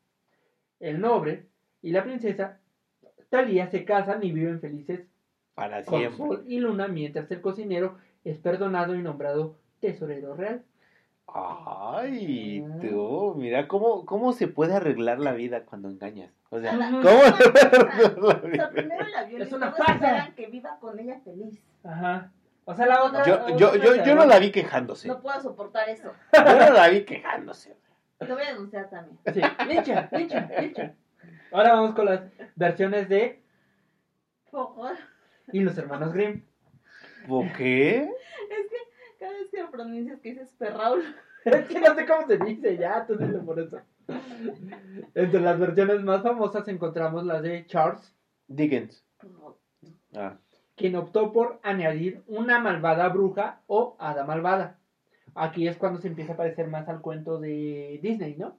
El 0.80 1.00
noble 1.00 1.46
y 1.82 1.90
la 1.90 2.04
princesa 2.04 2.60
Talía 3.32 3.66
se 3.70 3.86
casan 3.86 4.22
y 4.22 4.30
viven 4.30 4.60
felices 4.60 5.08
Para 5.54 5.82
con 5.84 5.98
siempre. 5.98 6.18
Sol 6.18 6.44
y 6.46 6.58
Luna 6.60 6.86
mientras 6.88 7.30
el 7.30 7.40
cocinero 7.40 7.96
es 8.24 8.38
perdonado 8.38 8.94
y 8.94 9.02
nombrado 9.02 9.56
tesorero 9.80 10.34
real. 10.34 10.62
Ay, 11.26 12.64
tú, 12.80 13.34
mira 13.38 13.66
cómo, 13.68 14.04
cómo 14.04 14.32
se 14.32 14.48
puede 14.48 14.74
arreglar 14.74 15.18
la 15.18 15.32
vida 15.32 15.64
cuando 15.64 15.88
engañas. 15.88 16.30
O 16.50 16.60
sea. 16.60 16.72
¿cómo 16.72 17.22
Es 17.22 17.36
se 17.36 17.44
una 17.44 17.50
puede 17.50 17.60
arreglar 17.62 18.22
la 18.22 18.32
farsa. 18.32 18.34
O 18.34 18.40
sea, 18.40 18.48
vida? 18.50 18.70
primero 18.70 19.06
la 19.08 19.24
viola 19.24 19.44
Es 19.44 19.52
una 19.52 19.72
farsa. 19.72 20.30
que 20.36 20.46
viva 20.48 20.78
con 20.80 20.98
ella 20.98 21.20
feliz. 21.24 21.58
Ajá. 21.84 22.30
O 22.64 22.74
sea, 22.74 22.86
la 22.86 23.02
otra. 23.04 23.24
Yo, 23.24 23.34
otra 23.34 23.56
yo, 23.56 23.74
yo, 23.76 24.04
yo 24.04 24.14
no 24.14 24.26
la 24.26 24.38
vi 24.38 24.50
quejándose. 24.52 25.08
No 25.08 25.20
puedo 25.20 25.40
soportar 25.40 25.88
eso. 25.88 26.12
Yo 26.32 26.42
no 26.44 26.70
la 26.72 26.88
vi 26.88 27.04
quejándose. 27.04 27.76
Te 28.18 28.32
voy 28.32 28.42
a 28.42 28.52
denunciar 28.52 28.88
también. 28.88 29.18
Sí, 29.32 29.40
licha, 29.68 30.08
licha, 30.12 30.48
licha. 30.60 30.94
Ahora 31.50 31.72
vamos 31.74 31.94
con 31.94 32.04
las 32.06 32.20
versiones 32.54 33.08
de 33.08 33.42
Por. 34.50 34.92
Y 35.52 35.60
los 35.60 35.76
hermanos 35.76 36.12
Grimm. 36.12 36.44
¿Por 37.26 37.52
qué? 37.54 38.02
Es 38.04 38.68
que 38.70 38.76
cada 39.18 39.32
vez 39.32 39.48
que 39.50 39.60
lo 39.60 39.70
pronuncias 39.82 40.20
que 40.20 40.30
dices 40.30 40.54
Perraul. 40.58 41.02
Es 41.44 41.66
que 41.66 41.80
no 41.80 41.92
sé 41.96 42.06
cómo 42.06 42.24
se 42.28 42.38
dice, 42.38 42.76
ya, 42.76 43.04
tú 43.04 43.18
por 43.44 43.58
eso. 43.58 43.80
Entre 45.14 45.40
las 45.40 45.58
versiones 45.58 46.00
más 46.04 46.22
famosas 46.22 46.68
encontramos 46.68 47.24
las 47.26 47.42
de 47.42 47.66
Charles, 47.66 48.14
Dickens. 48.46 49.04
Ah, 50.14 50.36
quien 50.76 50.94
optó 50.94 51.32
por 51.32 51.58
añadir 51.64 52.22
una 52.28 52.60
malvada 52.60 53.08
bruja 53.08 53.60
o 53.66 53.96
hada 53.98 54.24
malvada. 54.24 54.78
Aquí 55.34 55.66
es 55.66 55.76
cuando 55.78 56.00
se 56.00 56.06
empieza 56.08 56.34
a 56.34 56.36
parecer 56.36 56.68
más 56.68 56.88
al 56.88 57.00
cuento 57.00 57.40
de 57.40 57.98
Disney, 58.02 58.36
¿no? 58.36 58.56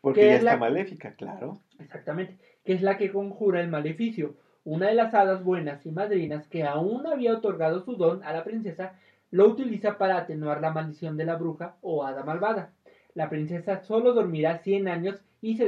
porque 0.00 0.20
¿Qué 0.20 0.26
ya 0.28 0.36
es 0.36 0.42
la- 0.44 0.50
está 0.52 0.60
maléfica, 0.60 1.14
claro. 1.14 1.58
Exactamente, 1.78 2.38
que 2.64 2.72
es 2.72 2.80
la 2.80 2.96
que 2.96 3.12
conjura 3.12 3.60
el 3.60 3.68
maleficio. 3.68 4.34
Una 4.64 4.86
de 4.88 4.94
las 4.94 5.12
hadas 5.12 5.44
buenas 5.44 5.84
y 5.84 5.90
madrinas 5.90 6.48
que 6.48 6.62
aún 6.64 7.06
había 7.06 7.34
otorgado 7.34 7.84
su 7.84 7.96
don 7.96 8.22
a 8.22 8.32
la 8.32 8.44
princesa, 8.44 8.94
lo 9.34 9.48
utiliza 9.48 9.98
para 9.98 10.16
atenuar 10.16 10.60
la 10.60 10.70
maldición 10.70 11.16
de 11.16 11.24
la 11.24 11.34
bruja 11.34 11.76
o 11.80 12.06
hada 12.06 12.22
malvada. 12.22 12.72
La 13.14 13.28
princesa 13.28 13.82
solo 13.82 14.14
dormirá 14.14 14.58
100 14.58 14.86
años 14.86 15.24
y, 15.42 15.56
se 15.56 15.66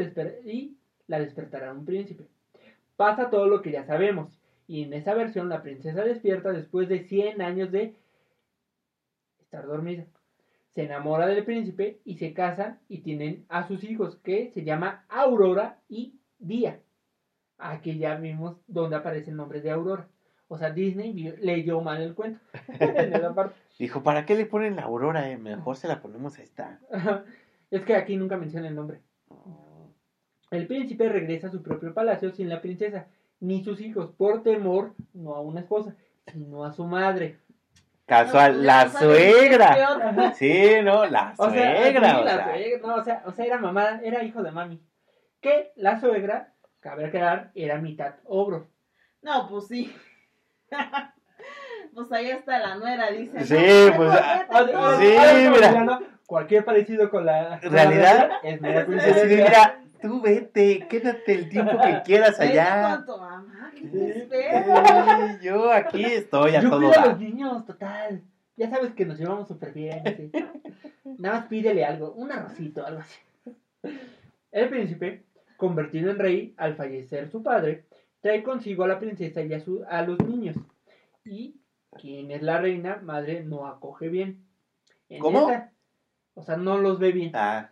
la 1.09 1.19
despertará 1.19 1.73
un 1.73 1.85
príncipe. 1.85 2.29
Pasa 2.95 3.29
todo 3.29 3.49
lo 3.49 3.63
que 3.63 3.73
ya 3.73 3.85
sabemos, 3.85 4.39
y 4.69 4.85
en 4.85 4.95
esa 4.95 5.15
versión 5.15 5.49
la 5.49 5.63
princesa 5.63 6.05
despierta 6.05 6.53
después 6.53 6.89
de 6.89 7.09
100 7.09 7.43
años 7.43 7.73
de 7.73 7.97
estar 9.41 9.67
dormida. 9.67 10.07
Se 10.77 10.85
enamora 10.85 11.27
del 11.27 11.45
príncipe 11.45 11.99
y 12.05 12.19
se 12.19 12.35
casan 12.35 12.79
y 12.89 12.99
tienen 12.99 13.47
a 13.49 13.67
sus 13.67 13.83
hijos 13.83 14.15
que 14.23 14.53
se 14.55 14.63
llama 14.63 15.05
Aurora 15.09 15.81
y 15.89 16.21
Día. 16.39 16.79
Aquí 17.59 17.99
ya 17.99 18.15
vimos 18.15 18.59
donde 18.69 18.95
aparece 18.95 19.33
el 19.33 19.37
nombre 19.37 19.61
de 19.61 19.73
Aurora. 19.73 20.09
O 20.49 20.59
sea, 20.59 20.71
Disney 20.71 21.13
vio- 21.13 21.37
leyó 21.41 21.81
mal 21.81 22.01
el 22.03 22.15
cuento. 22.15 22.41
en 22.79 23.13
esa 23.15 23.35
parte. 23.35 23.55
Dijo, 23.79 24.03
¿para 24.03 24.25
qué 24.25 24.35
le 24.35 24.47
ponen 24.47 24.77
la 24.77 24.83
aurora? 24.83 25.31
eh? 25.31 25.37
Mejor 25.39 25.77
se 25.77 25.89
la 25.89 26.01
ponemos 26.01 26.39
a 26.39 26.43
esta. 26.43 26.79
es 27.71 27.83
que 27.85 27.95
aquí 27.97 28.17
nunca 28.17 28.37
menciona 28.37 28.69
el 28.69 28.75
nombre. 28.75 29.01
El 30.51 30.67
príncipe 30.67 31.09
regresa 31.09 31.49
a 31.49 31.51
su 31.51 31.63
propio 31.63 31.93
palacio 31.93 32.31
sin 32.31 32.49
la 32.49 32.61
princesa, 32.61 33.07
ni 33.41 33.65
sus 33.65 33.81
hijos, 33.81 34.13
por 34.17 34.43
temor 34.43 34.95
no 35.13 35.35
a 35.35 35.41
una 35.41 35.61
esposa, 35.61 35.95
sino 36.33 36.65
a 36.65 36.73
su 36.73 36.87
madre. 36.87 37.39
Casual, 38.07 38.59
No, 38.59 38.63
la 38.63 38.89
suegra. 38.89 40.35
Sí, 40.35 40.63
no, 40.85 41.07
la 41.07 41.35
O 41.37 41.47
suegra. 41.51 42.21
o 42.21 42.25
la 42.25 42.35
sea. 42.37 42.45
suegra, 42.55 42.79
no, 42.87 42.95
o 42.95 43.03
sea, 43.05 43.23
o 43.27 43.33
sea, 43.33 43.45
era 43.45 43.59
mamá, 43.59 44.01
era 44.05 44.23
hijo 44.23 44.45
de 44.45 44.53
mami. 44.53 44.81
Que 45.41 45.73
la 45.75 45.99
suegra, 45.99 46.55
cabe 46.79 47.07
aclarar, 47.07 47.51
era 47.57 47.79
mitad 47.79 48.15
ogro. 48.25 48.69
No, 49.23 49.49
pues 49.49 49.67
sí. 49.67 49.93
pues 51.95 52.13
ahí 52.13 52.31
está 52.31 52.59
la 52.59 52.77
nuera, 52.77 53.11
dice. 53.11 53.45
Sí, 53.45 53.91
¿no? 53.91 53.97
pues, 53.97 54.11
Ah, 54.13 54.47
ah, 54.51 54.97
Sí, 55.01 55.15
ah, 55.19 55.33
no, 55.45 55.51
mira. 55.51 56.01
Cualquier 56.27 56.65
parecido 56.65 57.09
con 57.09 57.25
la 57.25 57.59
¿Realidad? 57.61 58.31
es 58.43 58.61
mera 58.61 58.85
coincidencia. 58.85 59.25
mira, 59.45 59.81
tú 60.03 60.21
vete, 60.21 60.87
quédate 60.89 61.33
el 61.35 61.49
tiempo 61.49 61.79
que 61.81 62.03
quieras 62.05 62.39
allá. 62.41 62.97
con 62.97 63.07
tu 63.07 63.21
mamá, 63.21 63.71
¿qué 63.75 63.83
Sí. 63.83 64.29
Sí, 64.31 65.47
yo 65.47 65.71
aquí 65.73 66.05
estoy 66.05 66.57
a 66.57 66.61
Yo 66.63 66.71
todo 66.71 66.81
cuido 66.81 67.01
a 67.01 67.07
los 67.07 67.19
niños, 67.21 67.65
total. 67.65 68.23
Ya 68.57 68.69
sabes 68.71 68.93
que 68.95 69.05
nos 69.07 69.19
llevamos 69.19 69.47
súper 69.49 69.73
bien. 69.73 70.03
así. 70.07 70.33
Nada 71.19 71.37
más 71.41 71.47
pídele 71.47 71.85
algo, 71.85 72.13
un 72.13 72.33
arrocito, 72.33 72.85
algo 72.85 73.01
así. 73.01 73.21
El 74.51 74.69
príncipe, 74.69 75.23
convertido 75.57 76.11
en 76.11 76.19
rey 76.19 76.55
al 76.57 76.75
fallecer 76.75 77.31
su 77.31 77.43
padre, 77.43 77.85
trae 78.21 78.43
consigo 78.43 78.85
a 78.85 78.89
la 78.89 78.99
princesa 78.99 79.43
y 79.43 79.53
a, 79.55 79.61
su- 79.61 79.85
a 79.89 80.03
los 80.03 80.19
niños. 80.27 80.57
Y 81.25 81.57
quien 81.99 82.31
es 82.31 82.43
la 82.43 82.61
reina, 82.61 83.01
madre, 83.03 83.43
no 83.45 83.67
acoge 83.67 84.09
bien. 84.09 84.45
En 85.09 85.21
¿Cómo? 85.21 85.41
esta- 85.51 85.73
o 86.35 86.43
sea, 86.43 86.57
no 86.57 86.79
los 86.79 86.99
ve 86.99 87.13
bien. 87.13 87.31
Ah, 87.35 87.71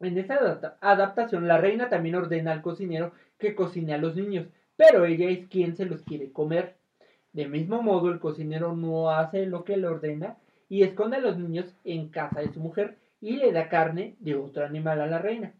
En 0.00 0.16
esta 0.16 0.36
adapta- 0.36 0.78
adaptación, 0.80 1.46
la 1.46 1.58
reina 1.58 1.88
también 1.90 2.14
ordena 2.14 2.52
al 2.52 2.62
cocinero 2.62 3.12
que 3.38 3.54
cocine 3.54 3.92
a 3.94 3.98
los 3.98 4.16
niños, 4.16 4.46
pero 4.76 5.04
ella 5.04 5.28
es 5.28 5.46
quien 5.48 5.76
se 5.76 5.84
los 5.84 6.02
quiere 6.02 6.32
comer. 6.32 6.76
De 7.34 7.46
mismo 7.46 7.82
modo, 7.82 8.08
el 8.10 8.18
cocinero 8.18 8.74
no 8.74 9.10
hace 9.10 9.44
lo 9.46 9.62
que 9.64 9.76
le 9.76 9.86
ordena 9.88 10.36
y 10.70 10.82
esconde 10.84 11.18
a 11.18 11.20
los 11.20 11.36
niños 11.38 11.74
en 11.84 12.08
casa 12.08 12.40
de 12.40 12.50
su 12.52 12.60
mujer 12.60 12.96
y 13.20 13.36
le 13.36 13.52
da 13.52 13.68
carne 13.68 14.16
de 14.20 14.36
otro 14.36 14.64
animal 14.64 15.00
a 15.02 15.06
la 15.06 15.18
reina. 15.18 15.52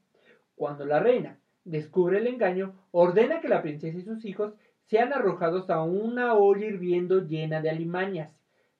Cuando 0.56 0.84
la 0.86 1.00
reina 1.00 1.36
descubre 1.70 2.18
el 2.18 2.26
engaño, 2.26 2.74
ordena 2.90 3.40
que 3.40 3.48
la 3.48 3.62
princesa 3.62 3.98
y 3.98 4.02
sus 4.02 4.24
hijos 4.24 4.54
sean 4.86 5.12
arrojados 5.12 5.70
a 5.70 5.82
una 5.82 6.34
olla 6.34 6.66
hirviendo 6.66 7.20
llena 7.20 7.60
de 7.60 7.70
alimañas, 7.70 8.30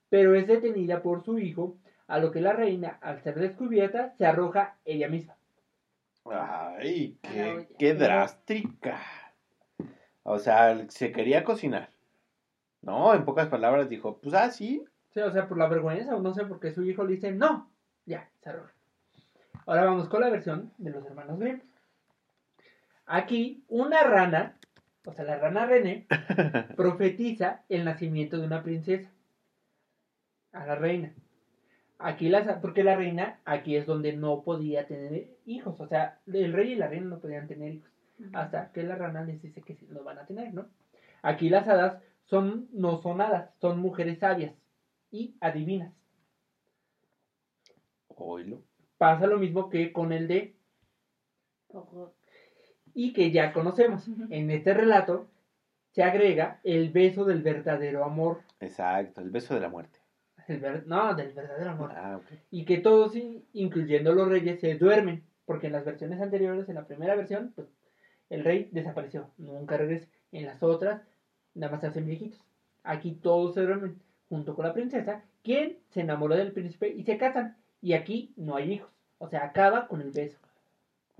pero 0.09 0.35
es 0.35 0.49
detenida 0.49 1.03
por 1.03 1.23
su 1.23 1.39
hijo, 1.39 1.77
a 2.09 2.19
lo 2.19 2.33
que 2.33 2.41
la 2.41 2.53
reina, 2.53 2.99
al 3.01 3.23
ser 3.23 3.37
descubierta, 3.37 4.11
se 4.19 4.27
arroja 4.27 4.77
ella 4.85 5.09
misma. 5.09 5.37
ay, 6.27 7.17
qué 7.79 7.95
drástica. 7.95 9.01
O 10.25 10.39
sea, 10.39 10.87
se 10.89 11.13
quería 11.13 11.45
cocinar. 11.45 11.91
No, 12.83 13.15
en 13.15 13.25
pocas 13.25 13.49
palabras 13.49 13.89
dijo, 13.89 14.19
pues 14.19 14.35
ah, 14.35 14.51
sí. 14.51 14.85
Sí, 15.11 15.21
o 15.21 15.31
sea, 15.31 15.49
por 15.49 15.59
la 15.59 15.69
vergüenza, 15.69 16.17
o 16.17 16.21
no 16.21 16.35
sé 16.35 16.45
por 16.45 16.59
qué 16.59 16.73
su 16.73 16.83
hijo 16.85 17.05
le 17.05 17.15
dice 17.15 17.31
no. 17.31 17.71
Ya, 18.07 18.29
se 18.41 18.51
arroja. 18.51 18.73
Ahora 19.67 19.85
vamos 19.85 20.09
con 20.09 20.21
la 20.21 20.31
versión 20.31 20.73
de 20.79 20.91
los 20.91 21.07
hermanos 21.07 21.39
Grimm. 21.39 21.61
Aquí, 23.13 23.65
una 23.67 24.05
rana, 24.05 24.57
o 25.05 25.13
sea, 25.13 25.25
la 25.25 25.37
rana 25.37 25.67
René, 25.67 26.07
profetiza 26.77 27.65
el 27.69 27.85
nacimiento 27.85 28.39
de 28.39 28.47
una 28.47 28.63
princesa 28.63 29.11
a 30.53 30.65
la 30.65 30.77
reina. 30.77 31.13
Aquí 31.99 32.29
las, 32.29 32.47
porque 32.61 32.85
la 32.85 32.95
reina, 32.95 33.41
aquí 33.45 33.75
es 33.75 33.85
donde 33.85 34.13
no 34.13 34.43
podía 34.43 34.87
tener 34.87 35.27
hijos, 35.45 35.81
o 35.81 35.89
sea, 35.89 36.21
el 36.29 36.53
rey 36.53 36.71
y 36.71 36.77
la 36.77 36.87
reina 36.87 37.07
no 37.07 37.19
podían 37.19 37.49
tener 37.49 37.75
hijos, 37.75 37.91
hasta 38.33 38.71
que 38.71 38.85
la 38.85 38.95
rana 38.95 39.25
les 39.25 39.43
dice 39.43 39.61
que 39.61 39.75
sí 39.75 39.89
lo 39.91 40.05
van 40.05 40.19
a 40.19 40.27
tener, 40.27 40.55
¿no? 40.55 40.69
Aquí 41.23 41.49
las 41.49 41.67
hadas 41.67 42.01
son, 42.27 42.69
no 42.73 43.03
son 43.03 43.21
hadas, 43.21 43.51
son 43.61 43.81
mujeres 43.81 44.21
sabias 44.21 44.55
y 45.11 45.35
adivinas. 45.41 45.93
Oílo. 48.07 48.63
Pasa 48.99 49.27
lo 49.27 49.39
mismo 49.39 49.69
que 49.69 49.93
con 49.93 50.13
el 50.13 50.29
de 50.29 50.55
Ojo. 51.73 52.15
Y 53.03 53.13
que 53.15 53.31
ya 53.31 53.53
conocemos. 53.53 54.07
En 54.29 54.51
este 54.51 54.75
relato 54.75 55.27
se 55.93 56.03
agrega 56.03 56.61
el 56.65 56.91
beso 56.91 57.25
del 57.25 57.43
verdadero 57.43 58.05
amor. 58.05 58.41
Exacto, 58.61 59.21
el 59.23 59.31
beso 59.31 59.55
de 59.55 59.61
la 59.61 59.69
muerte. 59.71 59.99
El 60.49 60.61
ver- 60.61 60.87
no, 60.87 61.15
del 61.15 61.33
verdadero 61.33 61.71
amor. 61.71 61.93
Ah, 61.97 62.17
ok. 62.19 62.39
Y 62.51 62.65
que 62.65 62.79
todos, 62.79 63.17
in- 63.17 63.45
incluyendo 63.55 64.13
los 64.13 64.29
reyes, 64.29 64.61
se 64.61 64.75
duermen. 64.75 65.23
Porque 65.47 65.69
en 65.69 65.73
las 65.73 65.85
versiones 65.85 66.21
anteriores, 66.21 66.69
en 66.69 66.75
la 66.75 66.87
primera 66.87 67.15
versión, 67.17 67.53
pues, 67.57 67.69
el 68.29 68.45
rey 68.45 68.69
desapareció. 68.73 69.31
Nunca 69.39 69.77
regresa. 69.79 70.07
En 70.33 70.45
las 70.47 70.63
otras, 70.63 71.01
nada 71.55 71.73
más 71.73 71.81
se 71.81 71.87
hacen 71.89 72.05
viejitos. 72.07 72.41
Aquí 72.85 73.13
todos 73.13 73.55
se 73.55 73.63
duermen 73.63 73.99
junto 74.29 74.55
con 74.55 74.67
la 74.67 74.75
princesa, 74.75 75.23
quien 75.43 75.79
se 75.89 76.03
enamoró 76.03 76.37
del 76.37 76.53
príncipe 76.53 76.89
y 76.91 77.03
se 77.05 77.17
casan. 77.17 77.57
Y 77.81 77.95
aquí 77.95 78.33
no 78.37 78.57
hay 78.57 78.73
hijos. 78.75 78.91
O 79.19 79.29
sea, 79.29 79.45
acaba 79.45 79.89
con 79.89 80.01
el 80.03 80.11
beso. 80.11 80.39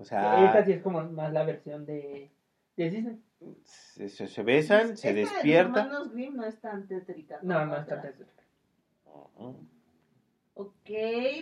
O 0.01 0.05
sea, 0.05 0.45
Esta 0.47 0.65
sí 0.65 0.71
es 0.73 0.81
como 0.81 1.03
más 1.03 1.31
la 1.31 1.43
versión 1.43 1.85
de, 1.85 2.31
de 2.75 2.89
Disney. 2.89 3.21
se, 3.63 4.09
se- 4.09 4.27
se 4.27 4.43
besan, 4.43 4.97
se 4.97 5.09
Esta 5.09 5.13
de 5.13 5.21
los 5.21 5.31
despiertan. 5.33 5.75
hermanos 5.85 6.11
Grimm 6.11 6.35
no 6.35 6.43
es 6.45 6.59
tan 6.59 6.87
tétrica. 6.87 7.37
No, 7.43 7.65
no 7.65 7.77
está 7.77 7.97
otra. 7.99 8.11
tan 8.11 8.25
Ujú. 9.05 9.67
Ok, 10.55 10.89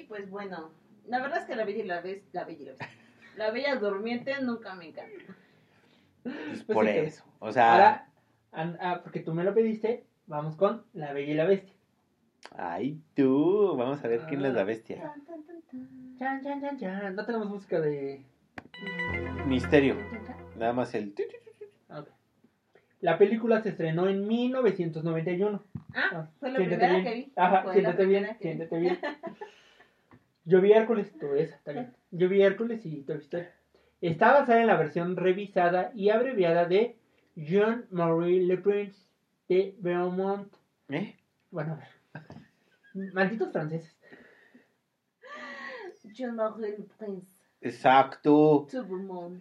pues 0.08 0.30
bueno. 0.30 0.72
La 1.08 1.20
verdad 1.22 1.40
es 1.40 1.46
que 1.46 1.56
la 1.56 1.66
bella 1.66 1.84
y 1.84 1.88
la 1.88 2.02
bestia. 2.02 2.42
La 2.42 2.46
bella 2.46 2.62
y 2.62 2.66
la 2.66 2.72
bestia. 2.72 2.90
La 3.38 3.52
bella 3.52 3.76
durmiente 3.78 4.42
nunca 4.42 4.76
me 4.76 4.90
encanta. 4.90 5.12
Pues 6.24 6.64
Pues 6.64 6.76
por 6.76 6.86
sí, 6.86 6.92
eso. 6.92 7.24
O 7.40 7.52
sea, 7.52 7.72
Ahora, 7.74 8.10
an- 8.52 8.78
ah, 8.82 9.00
porque 9.04 9.22
tú 9.22 9.34
me 9.34 9.44
lo 9.46 9.54
pediste, 9.54 10.06
vamos 10.28 10.56
con 10.58 10.84
La 10.94 11.14
Bella 11.14 11.32
y 11.32 11.36
la 11.36 11.46
Bestia. 11.46 11.74
ay 12.58 13.02
tú, 13.16 13.76
vamos 13.78 14.04
a 14.04 14.08
ver 14.10 14.22
quién 14.28 14.44
es 14.46 14.54
la 14.54 14.62
Ah. 14.62 14.66
bestia. 14.66 15.02
Tan, 15.02 15.26
tan, 15.26 15.44
tan, 15.44 15.62
tan. 15.64 16.18
Chan, 16.20 16.44
chan, 16.44 16.62
chan, 16.62 16.78
chan. 16.78 17.16
No 17.16 17.26
tenemos 17.26 17.48
música 17.50 17.80
de. 17.80 18.22
Misterio. 19.48 19.96
Nada 20.58 20.74
más 20.74 20.94
el... 20.96 21.14
Ah. 21.90 22.04
La 23.02 23.18
película 23.18 23.62
se 23.62 23.70
estrenó 23.70 24.08
en 24.10 24.28
1991. 24.28 25.64
Ah, 25.96 26.28
fue 26.40 26.52
la 26.52 26.58
siéntete 26.58 26.78
primera 26.86 26.94
bien. 27.00 27.04
que 27.04 27.14
vi. 27.16 27.34
Ajá, 27.36 27.64
Fue 27.64 27.74
siéntete 27.74 28.06
bien, 28.06 28.24
vi. 28.24 28.30
siéntete 28.42 28.80
bien. 28.80 29.00
Yo 30.46 30.62
vi 30.62 30.72
Hércules, 30.74 31.12
tú 31.20 31.34
esa, 31.36 31.56
está 31.56 31.72
bien. 31.72 31.94
Yo 32.12 32.28
vi 32.28 32.42
Hércules 32.42 32.86
y 32.86 33.02
Toy 33.04 33.18
Story. 33.18 33.46
Está 34.02 34.34
basada 34.34 34.62
en 34.62 34.68
la 34.68 34.78
versión 34.78 35.16
revisada 35.16 35.92
y 35.94 36.10
abreviada 36.10 36.66
de 36.66 36.96
Jean-Marie 37.36 38.42
Le 38.46 38.58
Prince 38.58 39.00
de 39.48 39.76
Beaumont. 39.80 40.52
¿Eh? 40.90 41.16
Bueno, 41.52 41.74
a 41.74 41.76
ver. 41.76 43.14
Malditos 43.14 43.52
franceses. 43.52 43.96
Je 46.14 46.26
m'appelle 46.32 46.78
le 46.78 46.84
prince. 46.98 47.39
Exacto. 47.62 48.68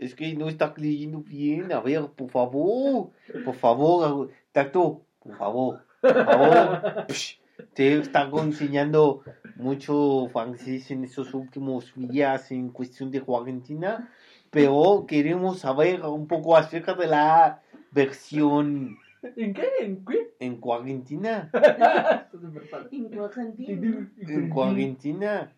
Es 0.00 0.14
que 0.14 0.34
no 0.34 0.48
está 0.48 0.74
leyendo 0.76 1.20
bien. 1.20 1.72
A 1.72 1.80
ver, 1.80 2.06
por 2.16 2.30
favor. 2.30 3.10
Por 3.44 3.54
favor, 3.54 4.30
Tato. 4.52 5.02
Por 5.20 5.36
favor. 5.36 5.84
Por 6.00 6.24
favor. 6.24 7.06
Psh, 7.08 7.38
Te 7.74 7.98
está 7.98 8.28
enseñando 8.42 9.22
mucho 9.56 10.28
francés 10.32 10.90
en 10.90 11.04
estos 11.04 11.34
últimos 11.34 11.92
días 11.96 12.50
en 12.50 12.70
cuestión 12.70 13.10
de 13.10 13.22
Argentina. 13.28 14.10
Pero 14.50 15.04
queremos 15.06 15.60
saber 15.60 16.02
un 16.02 16.26
poco 16.26 16.56
acerca 16.56 16.94
de 16.94 17.06
la 17.06 17.60
versión 17.92 18.96
¿En 19.22 19.52
qué? 19.52 19.68
¿En 19.80 20.04
qué? 20.04 20.34
en 20.38 20.60
padre. 22.70 22.88
En 22.92 23.18
Argentina. 23.18 23.72
En 24.18 24.52
Argentina. 24.52 25.52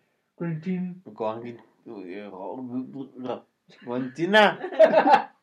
Argentina. 3.87 4.59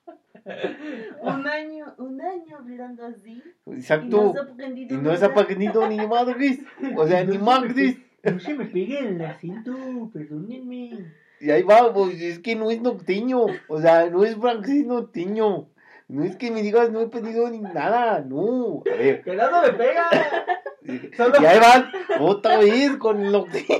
Un 1.23 1.47
año, 1.47 1.95
un 1.99 2.21
año 2.23 2.57
hablando 2.57 3.05
así. 3.05 3.43
Y 3.67 3.71
no 3.71 3.75
Exacto. 3.77 4.35
Y 4.73 4.97
no 4.97 5.11
has 5.11 5.23
aprendido 5.23 5.87
ni 5.89 5.97
madres. 6.07 6.61
O 6.97 7.07
sea, 7.07 7.23
ni 7.27 7.37
madres. 7.39 7.99
No 8.23 8.41
se 8.41 8.55
me 8.55 8.65
pegue 8.65 8.99
el 8.99 9.23
acento, 9.23 9.73
perdónenme. 10.13 11.13
Y 11.41 11.51
ahí 11.51 11.63
vamos, 11.63 12.15
es 12.15 12.39
que 12.39 12.57
no 12.57 12.71
es 12.71 12.81
norteño. 12.81 13.47
O 13.69 13.81
sea, 13.81 14.09
no 14.09 14.25
es 14.25 14.37
francés 14.37 14.87
norteño. 14.87 15.69
No 16.09 16.25
es 16.25 16.37
que 16.37 16.51
me 16.51 16.63
digas, 16.63 16.91
no 16.91 17.01
he 17.03 17.09
pedido 17.09 17.51
ni 17.51 17.61
nada. 17.61 18.21
No. 18.21 18.83
A 18.91 18.97
ver. 18.97 19.23
¡Que 19.23 19.37
no 19.37 19.63
me 19.63 19.73
pega! 19.73 20.09
Solo- 21.15 21.43
Y 21.43 21.45
ahí 21.45 21.59
van 21.61 21.91
otra 22.21 22.59
vez 22.59 22.97
con 22.97 23.21
el 23.23 23.33
norteño. 23.33 23.77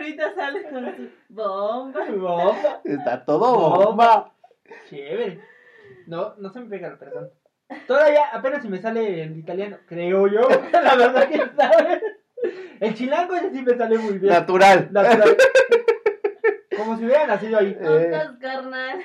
Ahorita 0.00 0.34
sale 0.34 0.62
con 0.62 0.96
su 0.96 1.08
bomba. 1.28 2.04
Bomba. 2.16 2.80
Está 2.84 3.24
todo 3.24 3.70
bomba. 3.84 4.32
Chévere. 4.88 5.40
No, 6.06 6.34
no 6.38 6.50
se 6.52 6.60
me 6.60 6.66
pega, 6.70 6.96
perdón. 6.98 7.30
Todavía 7.86 8.24
apenas 8.32 8.62
si 8.62 8.68
me 8.68 8.80
sale 8.80 9.22
el 9.22 9.38
italiano, 9.38 9.76
creo 9.86 10.26
yo. 10.26 10.40
La 10.72 10.96
verdad 10.96 11.28
que 11.28 11.38
sabe. 11.54 12.00
El 12.80 12.94
chilango 12.94 13.34
ese 13.34 13.50
sí 13.50 13.62
me 13.62 13.76
sale 13.76 13.98
muy 13.98 14.14
bien. 14.18 14.32
Natural. 14.32 14.88
Natural. 14.90 15.36
Como 16.76 16.96
si 16.96 17.04
hubiera 17.04 17.26
nacido 17.26 17.58
ahí. 17.58 17.74
Tontas, 17.74 18.30
carnal. 18.40 19.04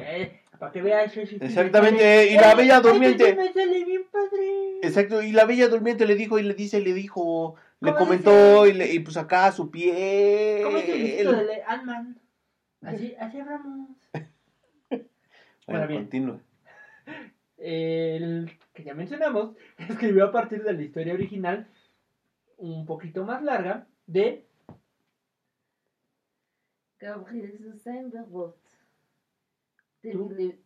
Eh, 0.00 0.40
para 0.60 0.70
que 0.72 1.08
sí, 1.26 1.38
Exactamente, 1.40 2.28
y 2.30 2.34
la 2.34 2.52
Eh, 2.52 2.54
bella 2.56 2.80
durmiente. 2.80 3.30
sí 3.30 3.36
me 3.36 3.52
sale 3.52 3.84
bien 3.84 4.04
padre. 4.10 4.78
Exacto, 4.82 5.22
y 5.22 5.32
la 5.32 5.44
bella 5.44 5.68
durmiente 5.68 6.06
le 6.06 6.14
dijo 6.14 6.38
y 6.38 6.44
le 6.44 6.54
dice, 6.54 6.80
le 6.80 6.94
dijo, 6.94 7.56
le 7.80 7.92
¿Cómo 7.92 8.04
comentó 8.04 8.66
y, 8.66 8.72
le, 8.72 8.92
y 8.92 8.98
pues 9.00 9.16
acá 9.16 9.52
su 9.52 9.70
piel. 9.70 10.64
¿Cómo 10.64 10.78
es 10.78 10.88
el 10.88 11.46
de 11.46 11.62
Ant-Man? 11.66 12.20
Así, 12.82 13.14
así 13.18 13.40
hablamos. 13.40 13.90
Bueno, 14.90 15.80
Bueno, 15.80 15.86
bien. 15.88 16.00
continúa. 16.04 16.40
El 17.58 18.58
que 18.72 18.84
ya 18.84 18.94
mencionamos 18.94 19.54
escribió 19.76 20.24
a 20.24 20.32
partir 20.32 20.62
de 20.62 20.72
la 20.72 20.82
historia 20.82 21.12
original, 21.12 21.68
un 22.56 22.86
poquito 22.86 23.24
más 23.24 23.42
larga, 23.42 23.86
de 24.06 24.46
Gabriel 26.98 27.58
Susan 27.58 28.10
Bergot. 28.10 28.56
De. 30.02 30.58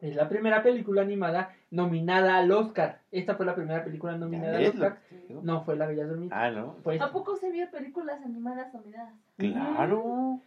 Es 0.00 0.16
la 0.16 0.28
primera 0.28 0.62
película 0.62 1.02
animada 1.02 1.54
nominada 1.72 2.36
al 2.38 2.52
Oscar. 2.52 3.00
Esta 3.10 3.34
fue 3.34 3.44
la 3.46 3.54
primera 3.56 3.82
película 3.82 4.16
nominada 4.16 4.58
al 4.58 4.66
Oscar. 4.66 4.98
No 5.42 5.64
fue 5.64 5.74
La 5.76 5.86
Bella 5.86 6.04
Durmiente. 6.06 6.34
Ah, 6.38 6.50
¿no? 6.50 6.76
Esta. 6.90 7.06
¿A 7.06 7.12
poco 7.12 7.34
se 7.36 7.50
vio 7.50 7.68
películas 7.70 8.20
animadas 8.24 8.72
nominadas? 8.72 9.14
Claro. 9.38 10.38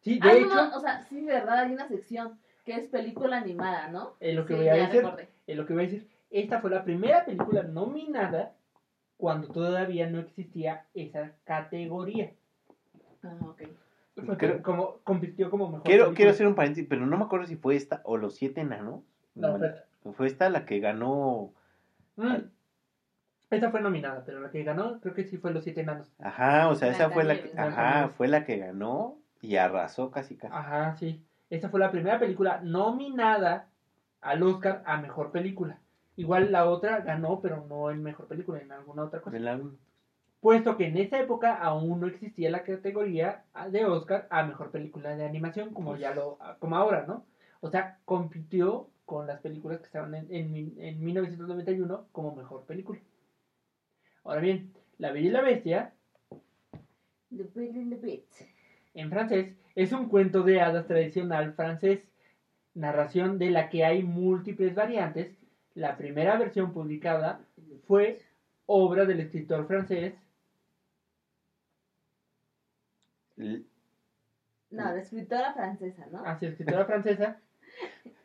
Sí, 0.00 0.18
de 0.18 0.28
Ah, 0.28 0.32
hecho, 0.34 0.48
no, 0.48 0.68
no, 0.70 0.76
o 0.76 0.80
sea, 0.80 1.04
sí, 1.08 1.20
de 1.24 1.32
verdad, 1.32 1.60
hay 1.60 1.72
una 1.72 1.86
sección 1.86 2.38
que 2.64 2.74
es 2.74 2.88
película 2.88 3.38
animada, 3.38 3.88
¿no? 3.88 4.14
es 4.20 4.34
lo 4.34 4.44
que 4.44 4.54
Sí, 4.54 4.60
voy 4.60 4.68
a 4.68 4.74
decir. 4.88 5.04
Es 5.46 5.56
lo 5.56 5.66
que 5.66 5.72
voy 5.74 5.82
a 5.84 5.86
decir. 5.86 6.08
Esta 6.30 6.60
fue 6.60 6.70
la 6.70 6.82
primera 6.84 7.24
película 7.24 7.62
nominada 7.62 8.52
cuando 9.16 9.48
todavía 9.48 10.08
no 10.10 10.18
existía 10.18 10.84
esa 10.94 11.32
categoría. 11.44 12.32
Ah, 13.22 13.36
ok. 13.42 13.62
Creo- 14.36 14.62
como, 14.62 14.98
compitió 15.04 15.48
como 15.50 15.66
mejor. 15.68 15.84
Quiero, 15.84 16.04
película. 16.06 16.16
quiero 16.16 16.30
hacer 16.32 16.46
un 16.48 16.54
paréntesis, 16.56 16.86
pero 16.88 17.06
no 17.06 17.16
me 17.16 17.24
acuerdo 17.24 17.46
si 17.46 17.56
fue 17.56 17.76
esta 17.76 18.00
o 18.04 18.16
Los 18.16 18.34
Siete 18.34 18.60
Enanos. 18.62 19.02
No, 19.36 19.56
pero- 19.58 19.74
Fue 20.14 20.26
esta 20.26 20.50
la 20.50 20.64
que 20.64 20.80
ganó. 20.80 21.52
Mm. 22.16 22.36
Esta 23.50 23.70
fue 23.70 23.80
nominada, 23.82 24.22
pero 24.24 24.40
la 24.40 24.50
que 24.50 24.64
ganó 24.64 24.98
creo 25.00 25.14
que 25.14 25.24
sí 25.24 25.36
fue 25.36 25.52
Los 25.52 25.64
Siete 25.64 25.82
Enanos. 25.82 26.10
Ajá, 26.18 26.68
o 26.68 26.74
sea, 26.74 26.88
esa 26.90 27.10
fue 27.10 27.24
la 27.24 27.34
que, 27.34 27.52
ajá, 27.56 28.08
fue 28.08 28.26
la 28.28 28.44
que 28.44 28.56
ganó 28.56 29.18
y 29.42 29.56
arrasó 29.56 30.10
casi 30.10 30.36
casi. 30.36 30.54
Ajá, 30.54 30.96
sí. 30.96 31.22
Esta 31.50 31.68
fue 31.68 31.78
la 31.78 31.90
primera 31.90 32.18
película 32.18 32.60
nominada 32.62 33.68
al 34.22 34.42
Oscar 34.42 34.82
a 34.86 34.96
Mejor 34.96 35.32
Película. 35.32 35.78
Igual 36.16 36.50
la 36.50 36.66
otra 36.66 37.00
ganó, 37.00 37.40
pero 37.40 37.66
no 37.68 37.90
en 37.90 38.02
Mejor 38.02 38.26
Película, 38.26 38.60
en 38.60 38.72
alguna 38.72 39.04
otra 39.04 39.20
cosa. 39.20 39.38
La- 39.38 39.60
Puesto 40.40 40.76
que 40.76 40.88
en 40.88 40.96
esa 40.96 41.20
época 41.20 41.54
aún 41.54 42.00
no 42.00 42.06
existía 42.08 42.50
la 42.50 42.64
categoría 42.64 43.44
de 43.70 43.84
Oscar 43.84 44.26
a 44.30 44.42
Mejor 44.42 44.70
Película 44.70 45.14
de 45.14 45.24
Animación, 45.24 45.72
como 45.72 45.96
ya 45.96 46.14
lo, 46.14 46.38
como 46.58 46.76
ahora, 46.76 47.04
¿no? 47.06 47.24
O 47.60 47.70
sea, 47.70 47.98
compitió 48.04 48.88
con 49.12 49.26
las 49.26 49.40
películas 49.40 49.78
que 49.80 49.84
estaban 49.84 50.14
en, 50.14 50.26
en, 50.30 50.72
en 50.78 51.04
1991 51.04 52.06
como 52.12 52.34
Mejor 52.34 52.64
Película. 52.64 52.98
Ahora 54.24 54.40
bien, 54.40 54.72
La 54.96 55.12
Bella 55.12 55.28
y 55.28 55.30
la 55.30 55.42
Bestia 55.42 55.92
The 57.28 57.44
Belle 57.54 57.78
and 57.78 57.90
the 57.90 57.96
Beast. 57.96 58.40
en 58.94 59.10
francés, 59.10 59.54
es 59.74 59.92
un 59.92 60.08
cuento 60.08 60.42
de 60.44 60.62
hadas 60.62 60.86
tradicional 60.86 61.52
francés, 61.52 62.00
narración 62.72 63.38
de 63.38 63.50
la 63.50 63.68
que 63.68 63.84
hay 63.84 64.02
múltiples 64.02 64.74
variantes. 64.74 65.36
La 65.74 65.98
primera 65.98 66.38
versión 66.38 66.72
publicada 66.72 67.44
fue 67.86 68.18
obra 68.64 69.04
del 69.04 69.20
escritor 69.20 69.66
francés. 69.66 70.14
No, 73.36 73.62
la 74.70 74.98
escritora 74.98 75.52
francesa, 75.52 76.06
¿no? 76.10 76.24
Así, 76.24 76.46
escritora 76.46 76.86
francesa. 76.86 77.38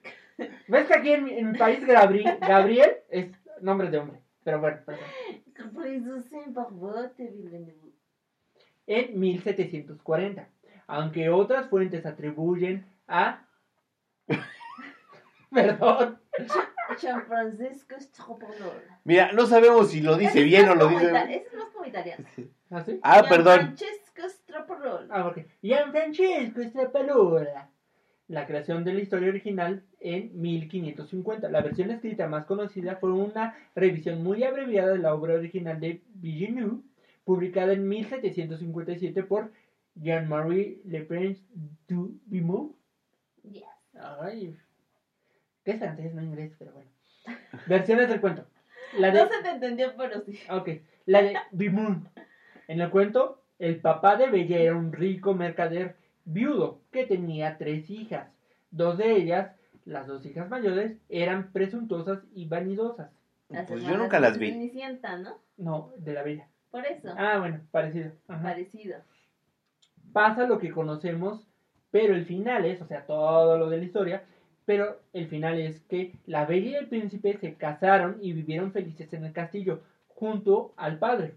¿Ves 0.68 0.88
que 0.88 0.93
aquí 0.95 1.11
en, 1.11 1.24
mi- 1.24 1.38
en 1.38 1.51
mi 1.51 1.57
país 1.57 1.80
Gabri- 1.86 2.39
Gabriel 2.39 2.97
es 3.09 3.28
nombre 3.61 3.89
de 3.89 3.97
hombre? 3.99 4.20
Pero 4.43 4.59
bueno, 4.59 4.78
perdón. 4.86 5.03
Gabriel. 5.53 6.03
En 8.86 9.20
1740. 9.20 10.47
Aunque 10.88 11.30
otras 11.30 11.70
fuentes 11.70 12.05
atribuyen 12.05 12.86
a. 13.07 13.45
perdón. 15.51 16.20
Gianfrancesco 16.97 17.99
Stropolol. 17.99 18.82
Mira, 19.03 19.32
no 19.34 19.45
sabemos 19.45 19.91
si 19.91 20.01
lo 20.01 20.15
dice 20.18 20.43
bien 20.43 20.70
o 20.70 20.76
lo 20.76 20.88
dice. 20.88 21.07
Ese 21.07 21.36
es 21.47 21.53
más 21.53 21.70
como 21.70 21.86
italiano. 21.86 22.26
¿Así? 22.70 22.99
Ah, 23.03 23.24
perdón. 23.28 23.76
Gianfrancesco 23.76 24.30
Stropolol. 24.30 25.07
Ah, 25.11 25.28
ok. 25.28 25.39
Gianfrancesco 25.61 26.61
Straparola. 26.63 27.70
La 28.28 28.45
creación 28.45 28.84
de 28.84 28.93
la 28.93 29.01
historia 29.01 29.30
original 29.30 29.84
en 30.01 30.39
1550. 30.39 31.49
La 31.49 31.61
versión 31.61 31.91
escrita 31.91 32.28
más 32.28 32.45
conocida 32.45 32.97
fue 32.97 33.13
una 33.13 33.55
revisión 33.73 34.21
muy 34.21 34.43
abreviada 34.43 34.91
de 34.91 34.99
la 34.99 35.13
obra 35.13 35.36
original 35.36 35.80
de 35.80 36.01
Villeneuve, 36.15 36.82
publicada 37.23 37.73
en 37.73 37.88
1757 37.88 39.23
por 39.23 39.51
Jean-Marie 39.95 40.82
Le 40.86 41.01
Prince 41.03 41.41
du 41.88 42.19
Vimont. 42.25 42.75
Yes. 43.43 43.63
Ay, 44.21 44.55
que 45.63 45.71
es 45.71 45.80
francés, 45.80 46.13
no 46.13 46.21
inglés, 46.21 46.53
pero 46.59 46.71
bueno. 46.73 46.89
Versiones 47.67 48.09
del 48.09 48.21
cuento. 48.21 48.45
La 48.97 49.11
de, 49.11 49.19
No 49.19 49.28
se 49.28 49.43
te 49.43 49.49
entendió, 49.49 49.93
pero 49.97 50.21
sí. 50.21 50.39
ok, 50.49 50.69
la 51.05 51.21
de 51.21 51.38
Vimont. 51.51 52.07
En 52.67 52.82
el 52.82 52.89
cuento, 52.89 53.41
el 53.59 53.80
papá 53.80 54.17
de 54.17 54.28
Bella 54.28 54.59
era 54.59 54.75
un 54.75 54.91
rico 54.91 55.34
mercader 55.34 55.95
viudo 56.28 56.82
que 56.91 57.05
tenía 57.05 57.57
tres 57.57 57.89
hijas. 57.89 58.30
Dos 58.69 58.97
de 58.97 59.15
ellas, 59.15 59.55
las 59.86 60.07
dos 60.07 60.25
hijas 60.25 60.49
mayores, 60.49 60.97
eran 61.09 61.51
presuntuosas 61.51 62.19
y 62.36 62.45
vanidosas. 62.47 63.09
Las 63.49 63.65
Pues 63.65 63.84
yo 63.84 63.97
nunca 63.97 64.19
las 64.19 64.38
vi. 64.38 64.51
Cenicienta, 64.51 65.17
¿no? 65.17 65.38
No, 65.57 65.91
de 65.97 66.13
la 66.13 66.23
Bella. 66.23 66.47
Por 66.69 66.86
eso. 66.86 67.13
Ah, 67.17 67.39
bueno, 67.39 67.61
parecido. 67.71 68.11
Ajá. 68.28 68.43
Parecido. 68.43 68.97
pasa 70.11 70.45
lo 70.45 70.59
que 70.59 70.71
conocemos, 70.71 71.47
pero 71.91 72.13
el 72.13 72.25
final 72.25 72.65
es, 72.65 72.82
o 72.82 72.88
sea, 72.88 73.05
todo 73.05 73.57
lo 73.57 73.69
de 73.69 73.78
la 73.78 73.86
historia, 73.86 74.23
pero 74.65 74.99
el 75.13 75.28
final 75.28 75.59
es 75.59 75.80
que 75.82 76.13
la 76.25 76.45
bella 76.45 76.71
y 76.71 76.75
el 76.75 76.88
príncipe 76.88 77.38
se 77.38 77.53
casaron 77.53 78.17
y 78.21 78.34
vivieron 78.34 78.73
felices 78.73 79.13
en 79.13 79.23
el 79.23 79.32
castillo 79.32 79.82
junto 80.09 80.73
al 80.75 80.99
padre, 80.99 81.36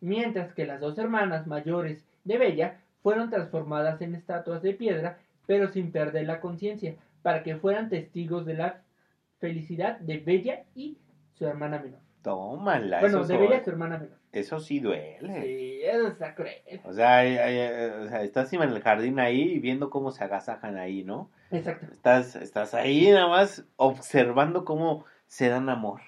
mientras 0.00 0.52
que 0.52 0.66
las 0.66 0.80
dos 0.80 0.98
hermanas 0.98 1.46
mayores 1.46 2.04
de 2.24 2.36
Bella 2.36 2.80
fueron 3.06 3.30
transformadas 3.30 4.02
en 4.02 4.16
estatuas 4.16 4.62
de 4.62 4.72
piedra, 4.74 5.20
pero 5.46 5.68
sin 5.68 5.92
perder 5.92 6.26
la 6.26 6.40
conciencia, 6.40 6.96
para 7.22 7.44
que 7.44 7.54
fueran 7.54 7.88
testigos 7.88 8.44
de 8.44 8.54
la 8.54 8.82
felicidad 9.38 10.00
de 10.00 10.18
Bella 10.18 10.64
y 10.74 10.98
su 11.34 11.46
hermana 11.46 11.78
menor. 11.78 12.00
Tómala. 12.22 12.98
Bueno, 12.98 13.20
eso, 13.20 13.28
de 13.32 13.36
Bella 13.38 13.58
so- 13.60 13.64
su 13.66 13.70
hermana 13.70 13.98
menor. 13.98 14.18
eso 14.32 14.58
sí 14.58 14.80
duele. 14.80 15.40
Sí, 15.40 15.80
eso 15.84 16.08
está 16.08 16.34
cruel. 16.34 16.56
O 16.82 16.92
sea, 16.92 17.18
ay, 17.18 17.36
ay, 17.36 17.58
ay, 17.60 17.90
o 18.06 18.08
sea, 18.08 18.24
estás 18.24 18.52
en 18.52 18.62
el 18.62 18.82
jardín 18.82 19.20
ahí 19.20 19.52
y 19.52 19.58
viendo 19.60 19.88
cómo 19.88 20.10
se 20.10 20.24
agasajan 20.24 20.76
ahí, 20.76 21.04
¿no? 21.04 21.30
Exacto. 21.52 21.86
Estás, 21.92 22.34
estás 22.34 22.74
ahí 22.74 23.08
nada 23.12 23.28
más 23.28 23.64
observando 23.76 24.64
cómo 24.64 25.04
se 25.28 25.48
dan 25.48 25.68
amor. 25.68 26.00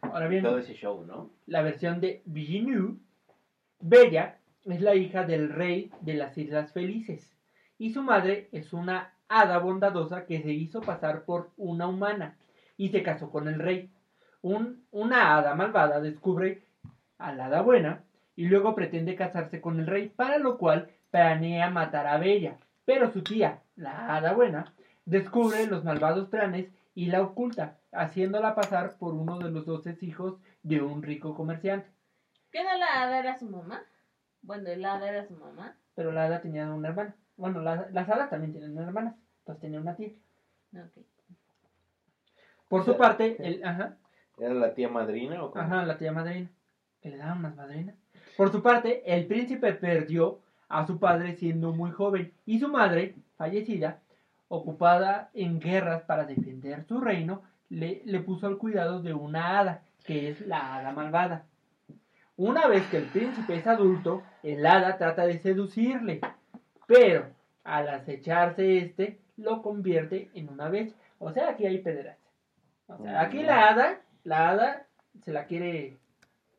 Ahora 0.00 0.26
bien, 0.26 0.42
Todo 0.42 0.56
ese 0.58 0.72
show, 0.72 1.04
¿no? 1.04 1.28
la 1.46 1.60
versión 1.60 2.00
de 2.00 2.22
Villeneuve, 2.24 2.94
Bella 3.78 4.38
es 4.66 4.80
la 4.80 4.94
hija 4.94 5.24
del 5.24 5.50
rey 5.50 5.90
de 6.00 6.14
las 6.14 6.36
Islas 6.36 6.72
Felices 6.72 7.30
y 7.78 7.92
su 7.92 8.02
madre 8.02 8.48
es 8.52 8.72
una 8.72 9.12
hada 9.28 9.58
bondadosa 9.58 10.26
que 10.26 10.42
se 10.42 10.52
hizo 10.52 10.80
pasar 10.80 11.24
por 11.24 11.50
una 11.56 11.86
humana 11.86 12.36
y 12.76 12.88
se 12.90 13.02
casó 13.02 13.30
con 13.30 13.48
el 13.48 13.58
rey. 13.58 13.90
Un, 14.42 14.84
una 14.90 15.36
hada 15.36 15.54
malvada 15.54 16.00
descubre 16.00 16.62
a 17.18 17.32
la 17.32 17.46
hada 17.46 17.62
buena 17.62 18.04
y 18.34 18.46
luego 18.46 18.74
pretende 18.74 19.16
casarse 19.16 19.60
con 19.60 19.80
el 19.80 19.86
rey, 19.86 20.08
para 20.08 20.38
lo 20.38 20.58
cual 20.58 20.90
planea 21.10 21.70
matar 21.70 22.06
a 22.06 22.18
Bella. 22.18 22.58
Pero 22.84 23.10
su 23.10 23.22
tía, 23.22 23.62
la 23.76 24.14
hada 24.14 24.32
buena, 24.34 24.74
descubre 25.04 25.66
los 25.66 25.84
malvados 25.84 26.28
planes 26.28 26.68
y 26.94 27.06
la 27.06 27.22
oculta, 27.22 27.78
haciéndola 27.92 28.54
pasar 28.54 28.96
por 28.98 29.14
uno 29.14 29.38
de 29.38 29.50
los 29.50 29.66
doce 29.66 29.96
hijos 30.00 30.38
de 30.62 30.82
un 30.82 31.02
rico 31.02 31.34
comerciante. 31.34 31.88
¿Qué 32.50 32.62
no 32.62 32.76
la 32.78 33.02
hada 33.02 33.18
era 33.18 33.38
su 33.38 33.48
mamá? 33.48 33.82
Bueno, 34.46 34.68
el 34.70 34.84
hada 34.84 35.08
era 35.08 35.26
su 35.26 35.34
mamá. 35.34 35.76
Pero 35.94 36.12
la 36.12 36.24
hada 36.24 36.40
tenía 36.40 36.72
una 36.72 36.88
hermana. 36.88 37.14
Bueno, 37.36 37.60
la- 37.60 37.88
las 37.92 38.08
hadas 38.08 38.30
también 38.30 38.52
tienen 38.52 38.78
hermanas. 38.78 39.14
Entonces 39.40 39.60
tenía 39.60 39.80
una 39.80 39.96
tía. 39.96 40.10
Ok. 40.74 41.02
Por 42.68 42.80
O 42.80 42.84
su 42.84 42.96
parte, 42.96 43.36
el, 43.46 43.64
ajá, 43.64 43.96
¿Era 44.38 44.54
la 44.54 44.74
tía 44.74 44.88
madrina 44.88 45.42
o 45.42 45.50
cómo? 45.50 45.64
ajá, 45.64 45.84
la 45.84 45.96
tía 45.98 46.12
madrina. 46.12 46.50
Que 47.00 47.10
le 47.10 47.16
daban 47.16 47.38
unas 47.38 47.56
madrinas. 47.56 47.94
Por 48.36 48.50
su 48.52 48.62
parte, 48.62 49.02
el 49.06 49.26
príncipe 49.26 49.72
perdió 49.72 50.40
a 50.68 50.86
su 50.86 50.98
padre 50.98 51.34
siendo 51.36 51.72
muy 51.72 51.90
joven. 51.90 52.32
Y 52.44 52.58
su 52.58 52.68
madre, 52.68 53.14
fallecida, 53.36 54.00
ocupada 54.48 55.30
en 55.34 55.60
guerras 55.60 56.02
para 56.02 56.24
defender 56.24 56.84
su 56.84 57.00
reino, 57.00 57.42
le, 57.68 58.02
le 58.04 58.20
puso 58.20 58.46
al 58.46 58.58
cuidado 58.58 59.00
de 59.02 59.14
una 59.14 59.58
hada, 59.58 59.82
que 60.04 60.28
es 60.30 60.40
la 60.46 60.76
hada 60.76 60.92
malvada. 60.92 61.46
Una 62.36 62.66
vez 62.68 62.86
que 62.88 62.98
el 62.98 63.04
príncipe 63.04 63.56
es 63.56 63.66
adulto, 63.66 64.22
el 64.42 64.64
hada 64.66 64.98
trata 64.98 65.26
de 65.26 65.38
seducirle, 65.38 66.20
pero 66.86 67.26
al 67.64 67.88
acecharse 67.88 68.78
este, 68.78 69.18
lo 69.38 69.62
convierte 69.62 70.30
en 70.34 70.48
una 70.50 70.68
bestia. 70.68 70.96
O 71.18 71.32
sea, 71.32 71.50
aquí 71.50 71.66
hay 71.66 71.78
pederastia. 71.78 72.30
O 72.88 72.98
sea, 73.02 73.20
aquí 73.22 73.42
la 73.42 73.68
hada, 73.68 74.00
la 74.24 74.50
hada 74.50 74.86
se 75.24 75.32
la 75.32 75.46
quiere, 75.46 75.96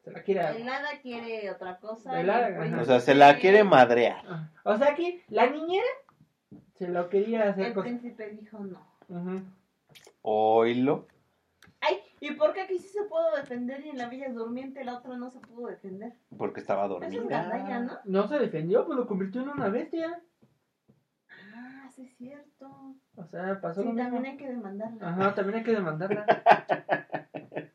se 0.04 0.12
la 0.12 0.24
quiere. 0.24 0.42
El 0.62 0.68
hada 0.68 1.00
quiere 1.02 1.50
otra 1.52 1.78
cosa. 1.78 2.20
El 2.20 2.30
hada, 2.30 2.48
el 2.48 2.56
príncipe- 2.58 2.82
O 2.82 2.86
sea, 2.86 3.00
se 3.00 3.14
la 3.16 3.38
quiere 3.38 3.64
madrear. 3.64 4.24
O 4.64 4.76
sea, 4.78 4.90
aquí 4.90 5.22
la 5.30 5.46
niñera 5.48 5.86
se 6.74 6.88
lo 6.88 7.08
quería 7.10 7.50
hacer 7.50 7.68
El 7.68 7.74
príncipe 7.74 8.30
dijo 8.32 8.60
no. 8.60 8.82
Ujú. 9.10 9.42
Oílo. 10.24 11.06
Ay, 11.08 11.17
¿y 12.20 12.32
por 12.32 12.54
qué 12.54 12.62
aquí 12.62 12.78
sí 12.80 12.88
se 12.90 13.04
pudo 13.04 13.36
defender 13.36 13.86
y 13.86 13.90
en 13.90 13.98
la 13.98 14.08
Villa 14.10 14.30
Durmiente 14.30 14.84
la 14.84 14.98
otra 14.98 15.16
no 15.18 15.30
se 15.30 15.40
pudo 15.40 15.68
defender? 15.68 16.14
Porque 16.38 16.60
estaba 16.62 16.86
Eso 16.86 17.02
es 17.04 17.12
dormida. 17.14 17.42
gandalla, 17.44 17.80
¿no? 17.80 17.94
No 18.06 18.28
se 18.28 18.40
defendió, 18.40 18.86
pues 18.86 18.98
lo 18.98 19.08
convirtió 19.08 19.42
en 19.42 19.50
una 19.50 19.70
bestia. 19.70 20.22
Ah, 21.56 21.90
sí 21.96 22.04
es 22.04 22.16
cierto. 22.18 22.96
O 23.16 23.26
sea, 23.26 23.60
pasó 23.62 23.82
Sí, 23.82 23.88
lo 23.88 23.94
mismo. 23.94 24.10
también 24.12 24.26
hay 24.34 24.38
que 24.38 24.48
demandarla. 24.50 25.10
Ajá, 25.10 25.34
también 25.36 25.58
hay 25.60 25.64
que 25.64 25.72
demandarla. 25.74 26.26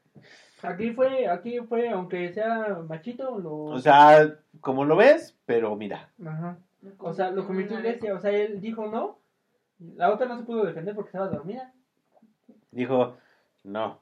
Aquí 0.64 0.92
fue, 0.92 1.26
aquí 1.26 1.58
fue, 1.58 1.88
aunque 1.88 2.32
sea 2.32 2.78
machito, 2.88 3.36
lo... 3.40 3.52
O 3.64 3.78
sea, 3.80 4.32
como 4.60 4.84
lo 4.84 4.94
ves, 4.94 5.36
pero 5.44 5.74
mira. 5.74 6.08
Ajá. 6.24 6.56
O 6.98 7.12
sea, 7.12 7.32
lo 7.32 7.44
convirtió 7.44 7.76
en 7.78 7.82
bestia. 7.82 8.14
O 8.14 8.20
sea, 8.20 8.30
él 8.30 8.60
dijo 8.60 8.86
no. 8.86 9.18
La 9.96 10.12
otra 10.12 10.26
no 10.28 10.36
se 10.38 10.44
pudo 10.44 10.64
defender 10.64 10.94
porque 10.94 11.08
estaba 11.08 11.26
dormida. 11.26 11.72
Dijo, 12.70 13.16
no. 13.64 14.00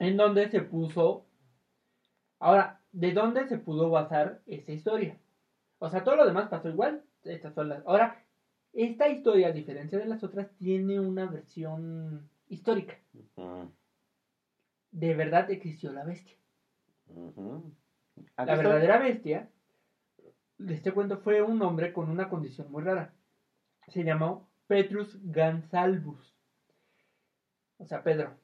En 0.00 0.16
donde 0.16 0.48
se 0.48 0.62
puso... 0.62 1.26
Ahora, 2.40 2.80
¿de 2.90 3.12
dónde 3.12 3.46
se 3.46 3.58
pudo 3.58 3.90
basar 3.90 4.40
esa 4.46 4.72
historia? 4.72 5.18
O 5.78 5.90
sea, 5.90 6.02
todo 6.02 6.16
lo 6.16 6.26
demás 6.26 6.48
pasó 6.48 6.70
igual. 6.70 7.04
Estas 7.22 7.54
son 7.54 7.68
las... 7.68 7.86
Ahora, 7.86 8.24
esta 8.72 9.08
historia, 9.08 9.48
a 9.48 9.52
diferencia 9.52 9.98
de 9.98 10.06
las 10.06 10.24
otras, 10.24 10.50
tiene 10.56 10.98
una 10.98 11.26
versión 11.26 12.30
histórica. 12.48 12.98
De 14.90 15.14
verdad 15.14 15.50
existió 15.50 15.92
la 15.92 16.04
bestia. 16.04 16.36
La 18.38 18.56
verdadera 18.56 18.98
bestia 18.98 19.50
de 20.56 20.74
este 20.74 20.92
cuento 20.92 21.18
fue 21.18 21.42
un 21.42 21.60
hombre 21.60 21.92
con 21.92 22.08
una 22.08 22.30
condición 22.30 22.72
muy 22.72 22.82
rara. 22.82 23.12
Se 23.88 24.02
llamó 24.02 24.48
Petrus 24.66 25.18
Gansalvus. 25.24 26.34
O 27.76 27.84
sea, 27.84 28.02
Pedro. 28.02 28.38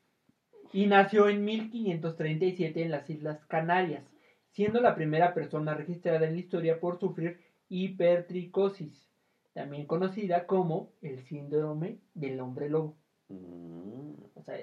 Y 0.73 0.87
nació 0.87 1.29
en 1.29 1.45
1537 1.45 2.83
en 2.83 2.91
las 2.91 3.09
Islas 3.09 3.45
Canarias, 3.47 4.05
siendo 4.51 4.81
la 4.81 4.95
primera 4.95 5.35
persona 5.35 5.75
registrada 5.75 6.27
en 6.27 6.33
la 6.35 6.39
historia 6.41 6.81
por 6.81 6.99
sufrir 6.99 7.39
hipertricosis, 7.69 9.09
también 9.53 9.87
conocida 9.87 10.47
como 10.47 10.91
el 11.03 11.21
síndrome 11.21 11.99
del 12.15 12.41
hombre 12.41 12.69
lobo. 12.69 12.95
Mm, 13.29 14.11
O 14.35 14.43
sea, 14.43 14.55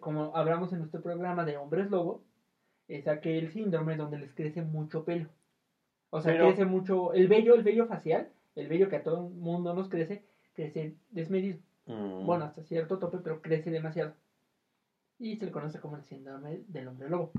como 0.00 0.34
hablamos 0.36 0.72
en 0.72 0.78
nuestro 0.78 1.02
programa 1.02 1.44
de 1.44 1.56
hombres 1.56 1.90
lobo, 1.90 2.22
es 2.88 3.08
aquel 3.08 3.50
síndrome 3.50 3.96
donde 3.96 4.18
les 4.18 4.32
crece 4.32 4.62
mucho 4.62 5.04
pelo. 5.04 5.28
O 6.10 6.20
sea, 6.20 6.32
Pero- 6.32 6.46
crece 6.46 6.64
mucho 6.64 7.12
el 7.12 7.28
vello, 7.28 7.54
el 7.54 7.62
vello 7.64 7.86
facial, 7.86 8.28
el 8.54 8.68
vello 8.68 8.88
que 8.88 8.96
a 8.96 9.02
todo 9.02 9.28
el 9.28 9.34
mundo 9.34 9.74
nos 9.74 9.88
crece, 9.88 10.24
crece 10.54 10.94
desmedido. 11.10 11.58
mm. 11.86 12.24
Bueno, 12.24 12.44
hasta 12.44 12.62
cierto 12.62 12.98
tope, 12.98 13.18
pero 13.18 13.42
crece 13.42 13.70
demasiado. 13.70 14.14
Y 15.18 15.36
se 15.36 15.46
le 15.46 15.52
conoce 15.52 15.80
como 15.80 15.96
el 15.96 16.04
síndrome 16.04 16.62
del 16.68 16.88
hombre 16.88 17.08
lobo. 17.08 17.32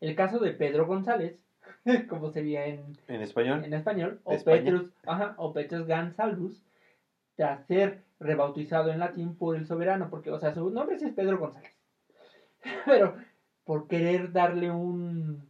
El 0.00 0.16
caso 0.16 0.38
de 0.38 0.52
Pedro 0.52 0.86
González, 0.86 1.38
como 2.08 2.30
sería 2.30 2.66
en, 2.66 2.96
¿En 3.08 3.22
español? 3.22 3.64
en 3.64 3.74
español, 3.74 4.20
o 4.24 4.32
España. 4.32 4.62
Petrus, 4.62 4.90
ajá, 5.06 5.34
o 5.38 5.52
Petrus 5.52 5.86
Gansalvus, 5.86 6.62
tras 7.36 7.66
ser 7.66 8.02
rebautizado 8.20 8.90
en 8.90 8.98
latín 8.98 9.36
por 9.36 9.56
el 9.56 9.66
soberano, 9.66 10.08
porque, 10.10 10.30
o 10.30 10.38
sea, 10.38 10.54
su 10.54 10.70
nombre 10.70 10.98
sí 10.98 11.06
es 11.06 11.14
Pedro 11.14 11.38
González. 11.38 11.72
Pero 12.86 13.16
por 13.64 13.88
querer 13.88 14.32
darle 14.32 14.70
un 14.70 15.48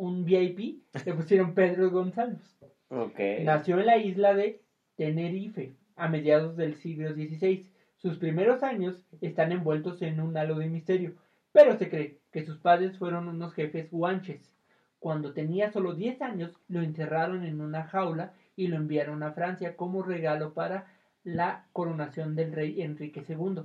un 0.00 0.24
VIP, 0.24 0.82
le 1.04 1.14
pusieron 1.14 1.54
Pedro 1.54 1.90
González. 1.90 2.40
Ok. 2.88 3.20
Nació 3.42 3.78
en 3.78 3.86
la 3.86 3.98
isla 3.98 4.34
de 4.34 4.62
Tenerife 4.96 5.74
a 5.94 6.08
mediados 6.08 6.56
del 6.56 6.74
siglo 6.76 7.12
XVI. 7.12 7.70
Sus 8.00 8.16
primeros 8.16 8.62
años 8.62 9.04
están 9.20 9.52
envueltos 9.52 10.00
en 10.00 10.20
un 10.20 10.34
halo 10.34 10.56
de 10.56 10.70
misterio, 10.70 11.16
pero 11.52 11.76
se 11.76 11.90
cree 11.90 12.18
que 12.32 12.46
sus 12.46 12.56
padres 12.56 12.96
fueron 12.96 13.28
unos 13.28 13.52
jefes 13.52 13.90
guanches. 13.90 14.56
Cuando 14.98 15.34
tenía 15.34 15.70
solo 15.70 15.92
10 15.92 16.22
años, 16.22 16.56
lo 16.68 16.80
encerraron 16.80 17.44
en 17.44 17.60
una 17.60 17.84
jaula 17.84 18.32
y 18.56 18.68
lo 18.68 18.76
enviaron 18.76 19.22
a 19.22 19.32
Francia 19.32 19.76
como 19.76 20.02
regalo 20.02 20.54
para 20.54 20.86
la 21.24 21.66
coronación 21.74 22.36
del 22.36 22.52
rey 22.52 22.80
Enrique 22.80 23.22
II. 23.28 23.64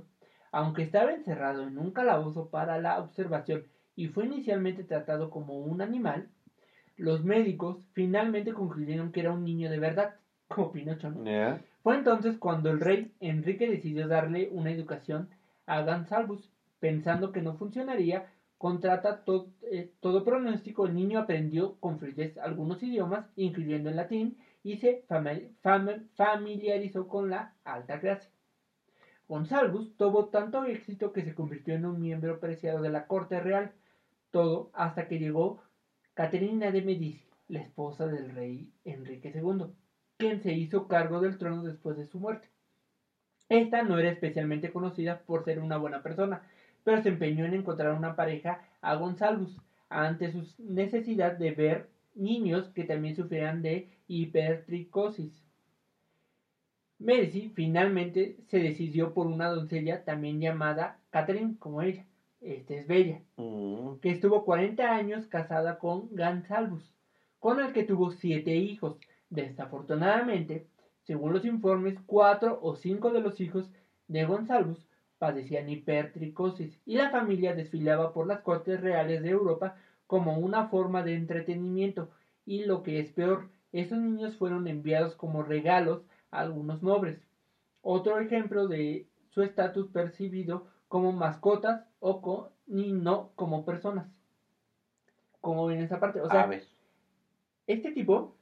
Aunque 0.52 0.82
estaba 0.82 1.14
encerrado 1.14 1.66
en 1.66 1.78
un 1.78 1.92
calabozo 1.92 2.50
para 2.50 2.78
la 2.78 3.00
observación 3.00 3.64
y 3.94 4.08
fue 4.08 4.26
inicialmente 4.26 4.84
tratado 4.84 5.30
como 5.30 5.58
un 5.58 5.80
animal, 5.80 6.28
los 6.98 7.24
médicos 7.24 7.88
finalmente 7.94 8.52
concluyeron 8.52 9.12
que 9.12 9.20
era 9.20 9.32
un 9.32 9.44
niño 9.44 9.70
de 9.70 9.78
verdad, 9.78 10.16
como 10.48 10.72
Pinocho. 10.72 11.10
¿no? 11.10 11.24
Fue 11.86 11.94
entonces 11.94 12.36
cuando 12.36 12.70
el 12.70 12.80
rey 12.80 13.12
Enrique 13.20 13.70
decidió 13.70 14.08
darle 14.08 14.48
una 14.50 14.72
educación 14.72 15.28
a 15.66 15.82
Gansalvus, 15.82 16.50
pensando 16.80 17.30
que 17.30 17.42
no 17.42 17.54
funcionaría, 17.56 18.26
contrata 18.58 19.22
eh, 19.70 19.92
todo 20.00 20.24
pronóstico, 20.24 20.86
el 20.86 20.96
niño 20.96 21.20
aprendió 21.20 21.76
con 21.78 22.00
fluidez 22.00 22.38
algunos 22.38 22.82
idiomas, 22.82 23.30
incluyendo 23.36 23.88
el 23.88 23.94
latín, 23.94 24.36
y 24.64 24.78
se 24.78 25.06
fami- 25.06 25.52
fam- 25.62 26.08
familiarizó 26.16 27.06
con 27.06 27.30
la 27.30 27.54
alta 27.62 28.00
clase. 28.00 28.32
Gonsalvus 29.28 29.96
tuvo 29.96 30.24
tanto 30.24 30.64
éxito 30.64 31.12
que 31.12 31.22
se 31.22 31.36
convirtió 31.36 31.74
en 31.76 31.86
un 31.86 32.00
miembro 32.00 32.40
preciado 32.40 32.82
de 32.82 32.90
la 32.90 33.06
corte 33.06 33.38
real, 33.38 33.70
todo 34.32 34.70
hasta 34.72 35.06
que 35.06 35.20
llegó 35.20 35.62
Caterina 36.14 36.72
de 36.72 36.82
Medici, 36.82 37.30
la 37.46 37.60
esposa 37.60 38.08
del 38.08 38.30
rey 38.34 38.72
Enrique 38.84 39.30
II, 39.32 39.72
quien 40.18 40.40
se 40.42 40.52
hizo 40.52 40.88
cargo 40.88 41.20
del 41.20 41.38
trono 41.38 41.62
después 41.62 41.96
de 41.96 42.06
su 42.06 42.18
muerte. 42.18 42.48
Esta 43.48 43.82
no 43.82 43.98
era 43.98 44.10
especialmente 44.10 44.72
conocida 44.72 45.20
por 45.20 45.44
ser 45.44 45.60
una 45.60 45.76
buena 45.76 46.02
persona, 46.02 46.42
pero 46.84 47.02
se 47.02 47.10
empeñó 47.10 47.44
en 47.44 47.54
encontrar 47.54 47.92
una 47.92 48.16
pareja 48.16 48.62
a 48.80 48.94
Gonsalvus 48.96 49.56
ante 49.88 50.32
su 50.32 50.44
necesidad 50.58 51.32
de 51.32 51.52
ver 51.52 51.88
niños 52.14 52.68
que 52.70 52.84
también 52.84 53.14
sufrían 53.14 53.62
de 53.62 53.88
hipertricosis. 54.08 55.32
Mercy 56.98 57.52
finalmente 57.54 58.36
se 58.48 58.58
decidió 58.58 59.12
por 59.12 59.26
una 59.26 59.48
doncella 59.50 60.04
también 60.04 60.40
llamada 60.40 60.98
Catherine, 61.10 61.56
como 61.58 61.82
ella. 61.82 62.04
Esta 62.40 62.74
es 62.74 62.86
Bella, 62.86 63.20
Mm, 63.36 63.98
que 64.00 64.10
estuvo 64.10 64.44
40 64.44 64.94
años 64.94 65.26
casada 65.26 65.78
con 65.78 66.08
Gansalvus, 66.14 66.92
con 67.38 67.60
el 67.60 67.72
que 67.72 67.82
tuvo 67.84 68.10
siete 68.12 68.54
hijos. 68.56 68.98
Desafortunadamente, 69.30 70.66
según 71.02 71.32
los 71.32 71.44
informes, 71.44 71.98
cuatro 72.06 72.58
o 72.62 72.76
cinco 72.76 73.12
de 73.12 73.20
los 73.20 73.40
hijos 73.40 73.70
de 74.08 74.24
Gonsalvus 74.24 74.86
padecían 75.18 75.68
hipertricosis 75.68 76.80
y 76.84 76.96
la 76.96 77.10
familia 77.10 77.54
desfilaba 77.54 78.12
por 78.12 78.26
las 78.26 78.40
cortes 78.40 78.80
reales 78.80 79.22
de 79.22 79.30
Europa 79.30 79.76
como 80.06 80.38
una 80.38 80.68
forma 80.68 81.02
de 81.02 81.14
entretenimiento 81.14 82.10
y 82.44 82.64
lo 82.64 82.82
que 82.82 83.00
es 83.00 83.10
peor, 83.10 83.48
esos 83.72 83.98
niños 83.98 84.36
fueron 84.36 84.68
enviados 84.68 85.16
como 85.16 85.42
regalos 85.42 86.06
a 86.30 86.40
algunos 86.40 86.82
nobles. 86.82 87.20
Otro 87.82 88.20
ejemplo 88.20 88.68
de 88.68 89.08
su 89.30 89.42
estatus 89.42 89.88
percibido 89.88 90.66
como 90.88 91.12
mascotas 91.12 91.84
o 91.98 92.50
ni 92.66 92.92
no 92.92 93.32
como 93.34 93.64
personas. 93.64 94.06
Como 95.40 95.66
ven 95.66 95.80
esa 95.80 96.00
parte, 96.00 96.20
o 96.20 96.28
sea, 96.28 96.42
a 96.42 96.46
ver. 96.46 96.64
este 97.66 97.92
tipo 97.92 98.35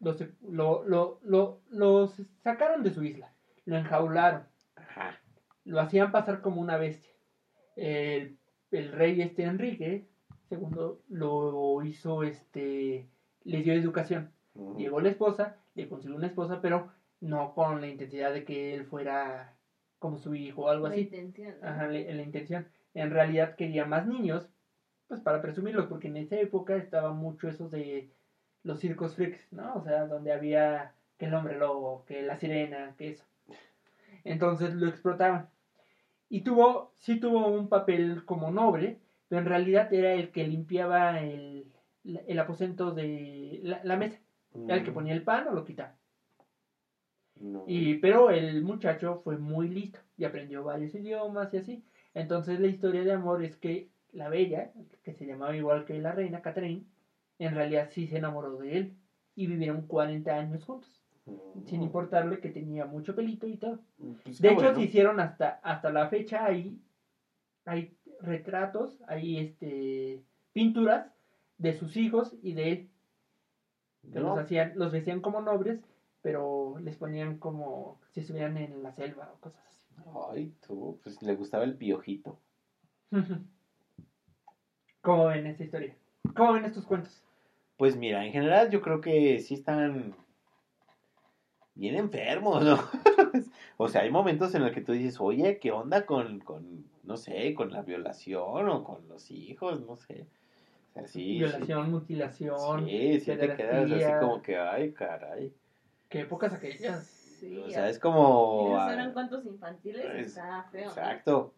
lo, 0.00 0.12
se- 0.14 0.32
lo, 0.48 0.82
lo, 0.84 1.20
lo, 1.22 1.60
lo 1.70 2.08
sacaron 2.42 2.82
de 2.82 2.90
su 2.90 3.02
isla, 3.04 3.32
lo 3.64 3.76
enjaularon, 3.76 4.46
Ajá. 4.76 5.20
lo 5.64 5.80
hacían 5.80 6.10
pasar 6.12 6.40
como 6.40 6.60
una 6.60 6.76
bestia. 6.76 7.10
El, 7.76 8.38
el 8.70 8.92
rey 8.92 9.20
este 9.22 9.44
Enrique 9.44 10.06
segundo 10.48 11.02
lo 11.08 11.82
hizo 11.82 12.22
este 12.24 13.08
le 13.44 13.62
dio 13.62 13.72
educación. 13.72 14.32
Mm, 14.54 14.76
Llegó 14.76 15.00
la 15.00 15.08
esposa, 15.10 15.56
le 15.74 15.88
consiguió 15.88 16.16
una 16.16 16.26
esposa, 16.26 16.60
pero 16.60 16.90
no 17.20 17.54
con 17.54 17.80
la 17.80 17.86
intensidad 17.88 18.32
de 18.32 18.44
que 18.44 18.74
él 18.74 18.84
fuera 18.84 19.56
como 19.98 20.18
su 20.18 20.34
hijo 20.34 20.62
o 20.64 20.68
algo 20.68 20.88
La 20.88 20.94
así. 20.94 21.02
intención. 21.02 21.54
¿no? 21.62 21.68
Ajá, 21.68 21.86
la, 21.86 22.00
la 22.00 22.22
intención. 22.22 22.66
En 22.94 23.10
realidad 23.10 23.54
quería 23.56 23.84
más 23.84 24.06
niños, 24.06 24.48
pues 25.06 25.20
para 25.20 25.40
presumirlos, 25.40 25.86
porque 25.86 26.08
en 26.08 26.16
esa 26.16 26.36
época 26.40 26.76
estaba 26.76 27.12
mucho 27.12 27.48
eso 27.48 27.68
de 27.68 28.10
los 28.62 28.80
circos 28.80 29.14
freaks, 29.14 29.52
¿no? 29.52 29.74
O 29.74 29.82
sea, 29.82 30.06
donde 30.06 30.32
había 30.32 30.92
que 31.18 31.26
el 31.26 31.34
hombre 31.34 31.58
lobo, 31.58 32.04
que 32.06 32.22
la 32.22 32.36
sirena, 32.38 32.94
que 32.96 33.10
eso. 33.10 33.24
Entonces 34.24 34.74
lo 34.74 34.88
explotaban. 34.88 35.48
Y 36.28 36.42
tuvo, 36.42 36.92
sí 36.98 37.18
tuvo 37.20 37.48
un 37.48 37.68
papel 37.68 38.24
como 38.24 38.50
noble, 38.50 38.98
pero 39.28 39.40
en 39.42 39.48
realidad 39.48 39.92
era 39.92 40.12
el 40.14 40.30
que 40.30 40.46
limpiaba 40.46 41.20
el, 41.20 41.66
el 42.04 42.38
aposento 42.38 42.92
de 42.92 43.60
la, 43.62 43.80
la 43.84 43.96
mesa. 43.96 44.18
Era 44.54 44.76
el 44.76 44.84
que 44.84 44.90
mm, 44.90 44.94
ponía 44.94 45.14
el 45.14 45.22
pan 45.22 45.48
o 45.48 45.52
lo 45.52 45.64
quitaba. 45.64 45.94
no. 47.36 47.64
Y, 47.66 47.94
pero 47.98 48.30
el 48.30 48.62
muchacho 48.62 49.20
fue 49.24 49.38
muy 49.38 49.68
listo 49.68 49.98
y 50.16 50.24
aprendió 50.24 50.64
varios 50.64 50.94
idiomas 50.94 51.52
y 51.54 51.58
así. 51.58 51.84
Entonces 52.14 52.60
la 52.60 52.66
historia 52.66 53.02
de 53.04 53.12
amor 53.12 53.42
es 53.44 53.56
que 53.56 53.88
la 54.12 54.28
bella, 54.28 54.72
que 55.04 55.14
se 55.14 55.26
llamaba 55.26 55.56
igual 55.56 55.84
que 55.84 55.98
la 56.00 56.12
reina 56.12 56.42
Catherine, 56.42 56.84
en 57.46 57.54
realidad 57.56 57.88
sí 57.90 58.06
se 58.08 58.18
enamoró 58.18 58.58
de 58.58 58.76
él 58.78 58.96
y 59.36 59.46
vivieron 59.48 59.82
40 59.82 60.36
años 60.36 60.64
juntos, 60.64 61.04
Mm, 61.26 61.64
sin 61.64 61.82
importarle 61.82 62.40
que 62.40 62.50
tenía 62.50 62.86
mucho 62.86 63.14
pelito 63.16 63.46
y 63.48 63.56
todo. 63.58 63.80
pues 64.22 64.40
De 64.40 64.50
hecho, 64.50 64.66
bueno. 64.66 64.74
se 64.74 64.82
hicieron 64.82 65.20
hasta, 65.20 65.60
hasta 65.64 65.90
la 65.90 66.06
fecha, 66.08 66.44
hay, 66.46 66.80
hay 67.66 67.96
retratos, 68.20 69.02
hay 69.08 69.38
este, 69.38 70.24
pinturas 70.52 71.12
de 71.58 71.72
sus 71.74 71.96
hijos 71.98 72.36
y 72.42 72.54
de 72.54 72.70
él, 72.72 72.90
que 74.12 74.20
No, 74.20 74.34
los 74.34 74.36
hacían, 74.36 74.72
los 74.76 74.92
vestían 74.92 75.20
como 75.20 75.40
nobles, 75.40 75.82
pero 76.20 76.76
les 76.78 76.96
ponían 76.96 77.34
como 77.34 78.00
si 78.10 78.20
estuvieran 78.20 78.56
en 78.56 78.82
la 78.82 78.92
selva 78.92 79.32
o 79.32 79.38
cosas 79.40 79.66
así. 79.66 79.86
Ay, 80.30 80.52
tú, 80.60 80.98
pues 81.02 81.22
le 81.22 81.34
gustaba 81.34 81.64
el 81.64 81.74
piojito. 81.76 82.38
¿Cómo 85.02 85.26
ven 85.26 85.46
esta 85.46 85.62
historia? 85.62 85.94
¿Cómo 86.34 86.52
ven 86.52 86.64
estos 86.64 86.86
cuentos? 86.86 87.22
Pues 87.80 87.96
mira, 87.96 88.26
en 88.26 88.32
general 88.32 88.68
yo 88.68 88.82
creo 88.82 89.00
que 89.00 89.38
sí 89.40 89.54
están 89.54 90.14
bien 91.74 91.94
enfermos, 91.94 92.62
¿no? 92.62 92.78
o 93.78 93.88
sea, 93.88 94.02
hay 94.02 94.10
momentos 94.10 94.54
en 94.54 94.62
los 94.64 94.72
que 94.72 94.82
tú 94.82 94.92
dices, 94.92 95.18
oye, 95.18 95.58
¿qué 95.58 95.72
onda 95.72 96.04
con, 96.04 96.40
con, 96.40 96.84
no 97.04 97.16
sé, 97.16 97.54
con 97.54 97.72
la 97.72 97.80
violación 97.80 98.68
o 98.68 98.84
con 98.84 99.08
los 99.08 99.30
hijos? 99.30 99.80
No 99.80 99.96
sé. 99.96 100.26
O 100.90 100.92
sea, 100.92 101.06
sí. 101.06 101.38
Violación, 101.38 101.90
mutilación, 101.90 102.84
Sí, 102.86 103.18
sí 103.20 103.34
te 103.34 103.54
quedas 103.54 103.90
así 103.90 104.12
como 104.20 104.42
que, 104.42 104.58
ay, 104.58 104.92
caray. 104.92 105.50
¿Qué 106.10 106.20
épocas 106.20 106.52
aquellas? 106.52 107.06
Sí, 107.06 107.62
O 107.66 107.70
sea, 107.70 107.88
es 107.88 107.98
como... 107.98 108.74
Y 108.76 108.78
ah, 108.78 108.92
eran 108.92 109.14
cuentos 109.14 109.46
infantiles, 109.46 110.04
es- 110.16 110.26
está 110.26 110.64
feo. 110.70 110.82
¿no? 110.84 110.88
Exacto. 110.90 111.54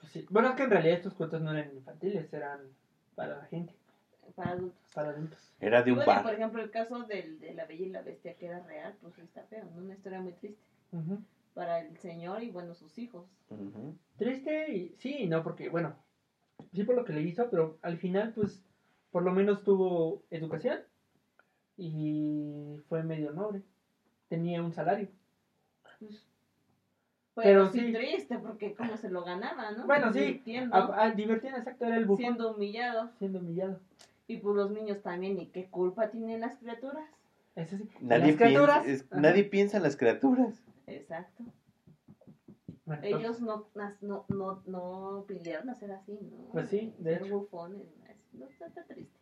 Pues 0.00 0.10
sí. 0.10 0.26
Bueno, 0.28 0.48
es 0.48 0.54
que 0.56 0.64
en 0.64 0.70
realidad 0.70 0.96
estos 0.96 1.14
cuentos 1.14 1.40
no 1.40 1.52
eran 1.56 1.72
infantiles, 1.72 2.32
eran 2.32 2.62
para 3.14 3.36
la 3.38 3.44
gente, 3.44 3.72
Para 4.36 4.52
adultos. 4.52 4.80
para 4.94 5.10
adultos. 5.10 5.52
Era 5.60 5.82
de 5.82 5.92
un 5.92 5.96
Bueno, 5.98 6.12
par. 6.12 6.22
por 6.22 6.34
ejemplo, 6.34 6.62
el 6.62 6.70
caso 6.70 7.02
del, 7.04 7.38
de 7.38 7.54
la 7.54 7.66
Bella 7.66 7.86
y 7.86 7.90
la 7.90 8.02
Bestia, 8.02 8.34
que 8.34 8.46
era 8.46 8.60
real, 8.60 8.94
pues 9.00 9.14
sí 9.14 9.20
está 9.20 9.42
feo, 9.44 9.64
¿no? 9.74 9.82
Una 9.82 9.94
historia 9.94 10.20
muy 10.20 10.32
triste 10.32 10.58
para 11.54 11.80
el 11.80 11.96
señor 11.98 12.42
y, 12.42 12.50
bueno, 12.50 12.74
sus 12.74 12.98
hijos. 12.98 13.26
Ujú. 13.50 13.94
Triste 14.16 14.72
y 14.72 14.94
sí, 14.96 15.16
y 15.20 15.26
no, 15.28 15.42
porque 15.42 15.68
bueno, 15.68 15.94
sí 16.72 16.84
por 16.84 16.94
lo 16.94 17.04
que 17.04 17.12
le 17.12 17.22
hizo, 17.22 17.50
pero 17.50 17.78
al 17.82 17.98
final 17.98 18.32
pues 18.34 18.62
por 19.10 19.22
lo 19.22 19.32
menos 19.32 19.62
tuvo 19.62 20.22
educación 20.30 20.80
y 21.76 22.78
fue 22.88 23.02
medio 23.02 23.32
noble. 23.32 23.62
Tenía 24.28 24.62
un 24.62 24.72
salario. 24.72 25.08
Pues, 25.98 26.26
Pero 27.34 27.64
pero 27.64 27.70
sí, 27.70 27.80
sí. 27.86 27.92
triste, 27.92 28.38
porque 28.38 28.74
cómo 28.74 28.96
se 28.96 29.10
lo 29.10 29.24
ganaba, 29.24 29.72
¿no? 29.72 29.86
Bueno, 29.86 30.12
sí. 30.12 30.20
Divirtiendo, 30.20 30.74
Ah, 30.76 30.94
ah, 30.96 31.10
divertían, 31.10 31.56
exacto, 31.56 31.84
era 31.86 31.96
el 31.96 32.04
bufón 32.06 32.16
siendo, 32.24 32.54
siendo 33.18 33.38
humillado. 33.40 33.80
Y 34.32 34.38
pues 34.38 34.56
los 34.56 34.70
niños 34.70 35.02
también, 35.02 35.38
¿y 35.38 35.46
qué 35.48 35.68
culpa 35.68 36.10
tienen 36.10 36.40
las 36.40 36.56
criaturas? 36.56 37.04
Sí. 37.54 37.88
Nadie, 38.00 38.28
Las 38.32 38.36
criaturas. 38.36 38.82
piensa, 38.84 39.04
es- 39.04 39.12
ajá. 39.12 39.20
nadie 39.20 39.44
piensa 39.44 39.76
en 39.76 39.82
las 39.82 39.96
criaturas. 39.96 40.54
Exacto. 40.86 41.44
Bueno, 42.86 43.02
Ellos 43.04 43.40
no, 43.40 43.68
no, 44.00 44.24
no, 44.28 44.62
no 44.66 45.24
pidieron 45.28 45.68
hacer 45.70 45.92
así, 45.92 46.18
¿no? 46.22 46.48
Pues 46.50 46.68
sí, 46.68 46.94
de 46.98 47.14
Ser 47.18 47.26
hecho. 47.26 47.38
bufones, 47.40 47.82
no, 48.32 48.46
está, 48.46 48.82
triste. 48.84 49.18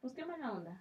Pues 0.00 0.12
qué 0.12 0.24
mala 0.26 0.52
onda. 0.52 0.80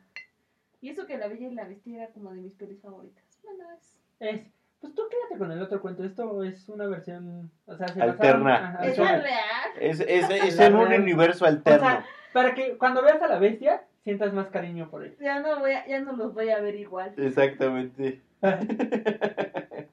Y 0.82 0.90
eso 0.90 1.08
que 1.08 1.18
La 1.18 1.28
Bella 1.28 1.48
y 1.48 1.54
la 1.56 1.64
Bestia 1.66 2.04
era 2.04 2.12
como 2.14 2.32
de 2.34 2.42
mis 2.42 2.54
pelis 2.54 2.80
favoritas. 2.82 3.24
Bueno, 3.44 3.64
es... 3.74 3.98
es, 4.20 4.42
pues 4.82 4.94
tú 4.94 5.04
quédate 5.10 5.40
con 5.40 5.52
el 5.52 5.62
otro 5.62 5.82
cuento. 5.82 6.04
Esto 6.04 6.44
es 6.44 6.68
una 6.70 6.86
versión, 6.88 7.50
o 7.66 7.76
sea, 7.78 7.88
se 7.88 8.02
Alterna. 8.02 8.56
ajá, 8.76 8.86
Es 8.86 8.98
la 8.98 9.18
real. 9.22 9.70
Es, 9.80 10.00
es, 10.02 10.30
es 10.30 10.60
en 10.60 10.76
un 10.76 10.92
universo 10.94 11.46
o 11.46 11.48
alterno. 11.48 11.80
sea, 11.80 12.06
para 12.36 12.54
que 12.54 12.78
cuando 12.78 13.02
veas 13.02 13.22
a 13.22 13.30
la 13.30 13.40
bestia 13.40 13.88
sientas 14.04 14.34
más 14.34 14.50
cariño 14.50 14.90
por 14.90 15.06
él. 15.06 15.16
Ya 15.22 15.40
no, 15.40 15.58
voy 15.60 15.72
a- 15.72 15.88
ya 15.88 16.02
no 16.02 16.12
los 16.18 16.34
voy 16.34 16.50
a 16.50 16.60
ver 16.60 16.76
igual. 16.76 17.14
Exactamente. 17.16 18.22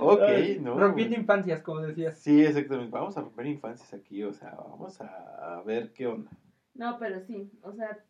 ok, 0.00 0.20
Ay, 0.20 0.60
¿no? 0.62 0.78
Rompiendo 0.78 1.16
infancias, 1.16 1.60
como 1.60 1.80
decías. 1.80 2.16
Sí, 2.16 2.44
exactamente. 2.44 2.92
Vamos 2.92 3.18
a 3.18 3.22
romper 3.22 3.46
infancias 3.46 3.92
aquí, 3.92 4.22
o 4.22 4.32
sea, 4.32 4.50
vamos 4.52 5.00
a, 5.00 5.60
ver 5.66 5.92
qué 5.92 6.06
onda. 6.06 6.30
No, 6.74 6.96
pero 6.96 7.18
sí, 7.22 7.50
o 7.62 7.72
sea, 7.72 8.04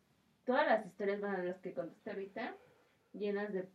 todas 0.45 0.67
las 0.67 0.85
historias 0.85 1.19
van 1.19 1.37
a 1.37 1.43
las 1.43 1.57
que 1.59 1.73
contaste 1.73 2.11
ahorita, 2.11 2.55
llenas 3.13 3.51
de 3.51 3.67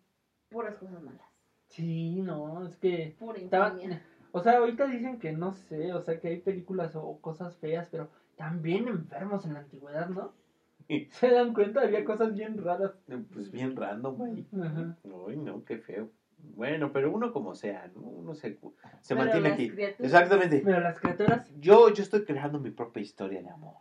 puras 0.50 0.76
cosas 0.76 1.02
malas. 1.02 1.26
Sí, 1.66 2.20
no, 2.20 2.64
es 2.64 2.76
que 2.76 3.16
Pura 3.18 3.40
estaban, 3.40 3.80
infamia. 3.80 4.00
o 4.30 4.38
sea, 4.38 4.58
ahorita 4.58 4.86
dicen 4.86 5.18
que 5.18 5.32
no 5.32 5.52
sé, 5.52 5.92
o 5.92 6.00
sea, 6.00 6.20
que 6.20 6.28
hay 6.28 6.38
películas 6.38 6.94
o 6.94 7.18
cosas 7.20 7.56
feas, 7.56 7.88
pero 7.90 8.08
también 8.36 8.88
enfermos 8.88 9.44
en 9.46 9.54
la 9.54 9.60
antigüedad, 9.60 10.08
¿no? 10.08 10.32
¿Se 11.10 11.30
dan 11.30 11.54
cuenta? 11.54 11.80
Había 11.82 12.04
cosas 12.04 12.34
bien 12.34 12.62
raras. 12.62 12.92
Pues 13.32 13.50
bien 13.50 13.74
random 13.76 14.22
ahí. 14.22 14.46
Ajá. 14.62 14.96
Uy, 15.04 15.36
no, 15.36 15.64
qué 15.64 15.78
feo. 15.78 16.10
Bueno, 16.56 16.92
pero 16.92 17.10
uno 17.10 17.32
como 17.32 17.54
sea, 17.54 17.90
¿no? 17.94 18.02
Uno 18.02 18.34
se, 18.34 18.58
se 19.00 19.14
Pero 19.14 19.18
mantiene 19.20 19.48
las 19.48 19.52
aquí. 19.54 19.70
criaturas- 19.70 20.00
Exactamente. 20.04 20.62
Pero 20.62 20.80
las 20.80 20.98
criaturas, 21.00 21.50
Yo, 21.58 21.88
yo 21.92 22.02
estoy 22.02 22.24
creando 22.24 22.60
mi 22.60 22.70
propia 22.70 23.00
historia 23.02 23.40
de 23.42 23.48
amor. 23.48 23.76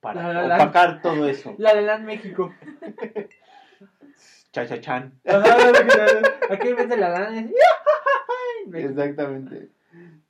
Para 0.00 0.24
La, 0.24 0.32
la, 0.42 0.46
la. 0.48 0.54
opacar 0.56 1.00
todo 1.00 1.28
eso. 1.28 1.54
la 1.58 1.72
de 1.74 1.82
Land 1.82 2.04
México. 2.04 2.52
Cha-cha-chan. 4.52 5.12
Ajá, 5.24 5.54
Aquí 6.50 6.68
en 6.68 6.76
vez 6.76 6.88
de 6.88 6.96
la 6.96 7.28
es... 7.28 7.44
México. 7.44 7.58
Exactamente. 8.72 9.70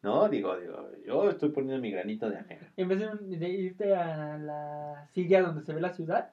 No, 0.05 0.29
digo, 0.29 0.55
digo, 0.59 0.91
yo 1.07 1.31
estoy 1.31 1.49
poniendo 1.49 1.81
mi 1.81 1.91
granito 1.91 2.29
de 2.29 2.37
arena. 2.37 2.71
En 2.77 2.89
vez 2.89 2.99
de, 2.99 3.37
de 3.39 3.49
irte 3.49 3.97
a 3.97 4.37
la 4.37 5.09
silla 5.15 5.41
donde 5.41 5.65
se 5.65 5.73
ve 5.73 5.81
la 5.81 5.95
ciudad, 5.95 6.31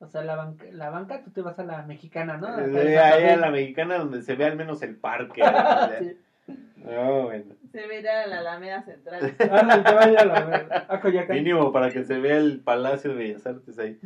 o 0.00 0.06
sea, 0.06 0.22
la 0.22 0.36
banca, 0.36 0.66
la 0.70 0.90
banca 0.90 1.22
tú 1.22 1.30
te 1.30 1.40
vas 1.40 1.58
a 1.58 1.64
la 1.64 1.82
mexicana, 1.86 2.36
¿no? 2.36 2.54
Santa 2.54 2.78
ahí 2.78 3.24
a 3.24 3.38
la 3.38 3.50
mexicana 3.50 3.96
donde 3.96 4.20
se 4.20 4.36
ve 4.36 4.44
al 4.44 4.56
menos 4.56 4.82
el 4.82 4.96
parque. 4.96 5.42
Sí. 6.46 6.54
No, 6.76 7.24
bueno. 7.24 7.56
Se 7.72 7.86
verá 7.88 8.22
a 8.24 8.26
la 8.28 8.38
Alameda 8.38 8.82
Central. 8.82 9.34
Ah, 9.50 9.82
te 9.82 9.94
vaya 9.94 10.20
a 10.20 10.24
la 10.24 10.86
a. 10.88 11.32
Mínimo 11.32 11.72
para 11.72 11.90
que 11.90 12.04
se 12.04 12.20
vea 12.20 12.36
el 12.36 12.60
Palacio 12.60 13.10
de 13.10 13.16
Bellas 13.16 13.46
Artes 13.46 13.78
ahí. 13.78 13.98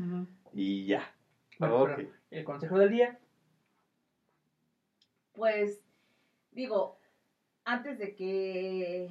Y 0.54 0.86
ya. 0.86 1.02
Bueno, 1.58 1.96
el 2.30 2.44
consejo 2.44 2.78
del 2.78 2.90
día, 2.90 3.18
Pues 5.32 5.82
digo, 6.52 6.99
antes 7.72 7.98
de 7.98 8.14
que 8.14 9.10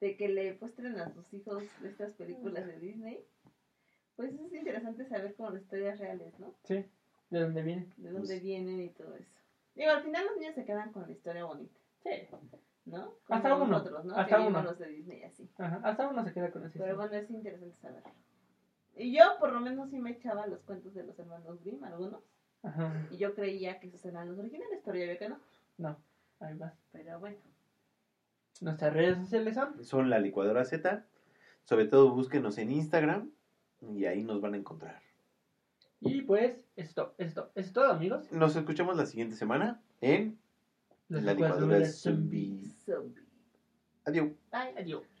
de 0.00 0.16
que 0.16 0.28
le 0.28 0.58
muestren 0.60 0.98
a 0.98 1.10
sus 1.14 1.32
hijos 1.32 1.62
estas 1.82 2.12
películas 2.12 2.66
de 2.66 2.78
Disney, 2.78 3.24
pues 4.16 4.34
es 4.34 4.52
interesante 4.52 5.06
saber 5.06 5.34
como 5.34 5.50
las 5.50 5.62
historias 5.62 5.98
reales, 5.98 6.38
¿no? 6.38 6.54
Sí, 6.64 6.84
de 7.30 7.40
dónde 7.40 7.62
viene. 7.62 7.88
De 7.96 8.10
dónde 8.10 8.38
vienen 8.40 8.80
y 8.82 8.90
todo 8.90 9.14
eso. 9.16 9.30
Digo, 9.74 9.90
al 9.92 10.02
final 10.02 10.26
los 10.26 10.36
niños 10.36 10.54
se 10.54 10.64
quedan 10.66 10.92
con 10.92 11.04
la 11.06 11.12
historia 11.12 11.44
bonita, 11.44 11.80
Sí. 12.02 12.10
¿no? 12.84 13.14
Hasta 13.28 13.54
uno, 13.54 13.66
nosotros, 13.66 14.04
¿no? 14.04 14.14
hasta 14.14 14.36
que 14.36 14.42
uno. 14.42 14.62
los 14.62 14.78
de 14.78 14.88
Disney 14.88 15.22
así. 15.22 15.48
Ajá. 15.56 15.80
Hasta 15.82 16.08
uno 16.08 16.22
se 16.22 16.32
queda 16.34 16.50
con 16.50 16.66
ese. 16.66 16.78
Pero 16.78 16.96
bueno, 16.96 17.14
es 17.14 17.30
interesante 17.30 17.74
saberlo. 17.80 18.10
Y 18.96 19.16
yo 19.16 19.24
por 19.40 19.52
lo 19.52 19.60
menos 19.60 19.90
sí 19.90 19.98
me 19.98 20.10
echaba 20.10 20.46
los 20.46 20.60
cuentos 20.62 20.92
de 20.94 21.04
los 21.04 21.18
hermanos 21.18 21.60
Grimm, 21.64 21.82
algunos. 21.82 22.22
Ajá. 22.62 23.08
Y 23.10 23.16
yo 23.16 23.34
creía 23.34 23.80
que 23.80 23.86
esos 23.88 24.04
eran 24.04 24.28
los 24.28 24.38
originales, 24.38 24.80
pero 24.84 24.98
ya 24.98 25.06
veo 25.06 25.18
que 25.18 25.28
no. 25.30 25.40
No, 25.78 25.96
Pero 26.92 27.20
bueno. 27.20 27.38
Nuestras 28.60 28.92
redes 28.92 29.18
sociales 29.18 29.54
son. 29.54 29.84
Son 29.84 30.10
la 30.10 30.18
licuadora 30.18 30.64
Z. 30.64 31.04
Sobre 31.64 31.86
todo 31.86 32.14
búsquenos 32.14 32.58
en 32.58 32.70
Instagram 32.70 33.30
y 33.80 34.04
ahí 34.04 34.22
nos 34.22 34.40
van 34.40 34.54
a 34.54 34.56
encontrar. 34.58 35.02
Y 36.00 36.22
pues, 36.22 36.60
esto, 36.76 37.14
esto, 37.18 37.50
es 37.54 37.72
todo, 37.72 37.90
amigos. 37.90 38.30
Nos 38.30 38.54
escuchamos 38.56 38.96
la 38.96 39.06
siguiente 39.06 39.36
semana 39.36 39.80
en 40.00 40.38
La 41.08 41.32
licuadora 41.32 41.84
zombies. 41.86 42.02
zombie. 42.02 42.74
Zombie. 42.84 43.22
Adiós. 44.04 44.28
Bye. 44.52 44.74
Adiós. 44.78 45.13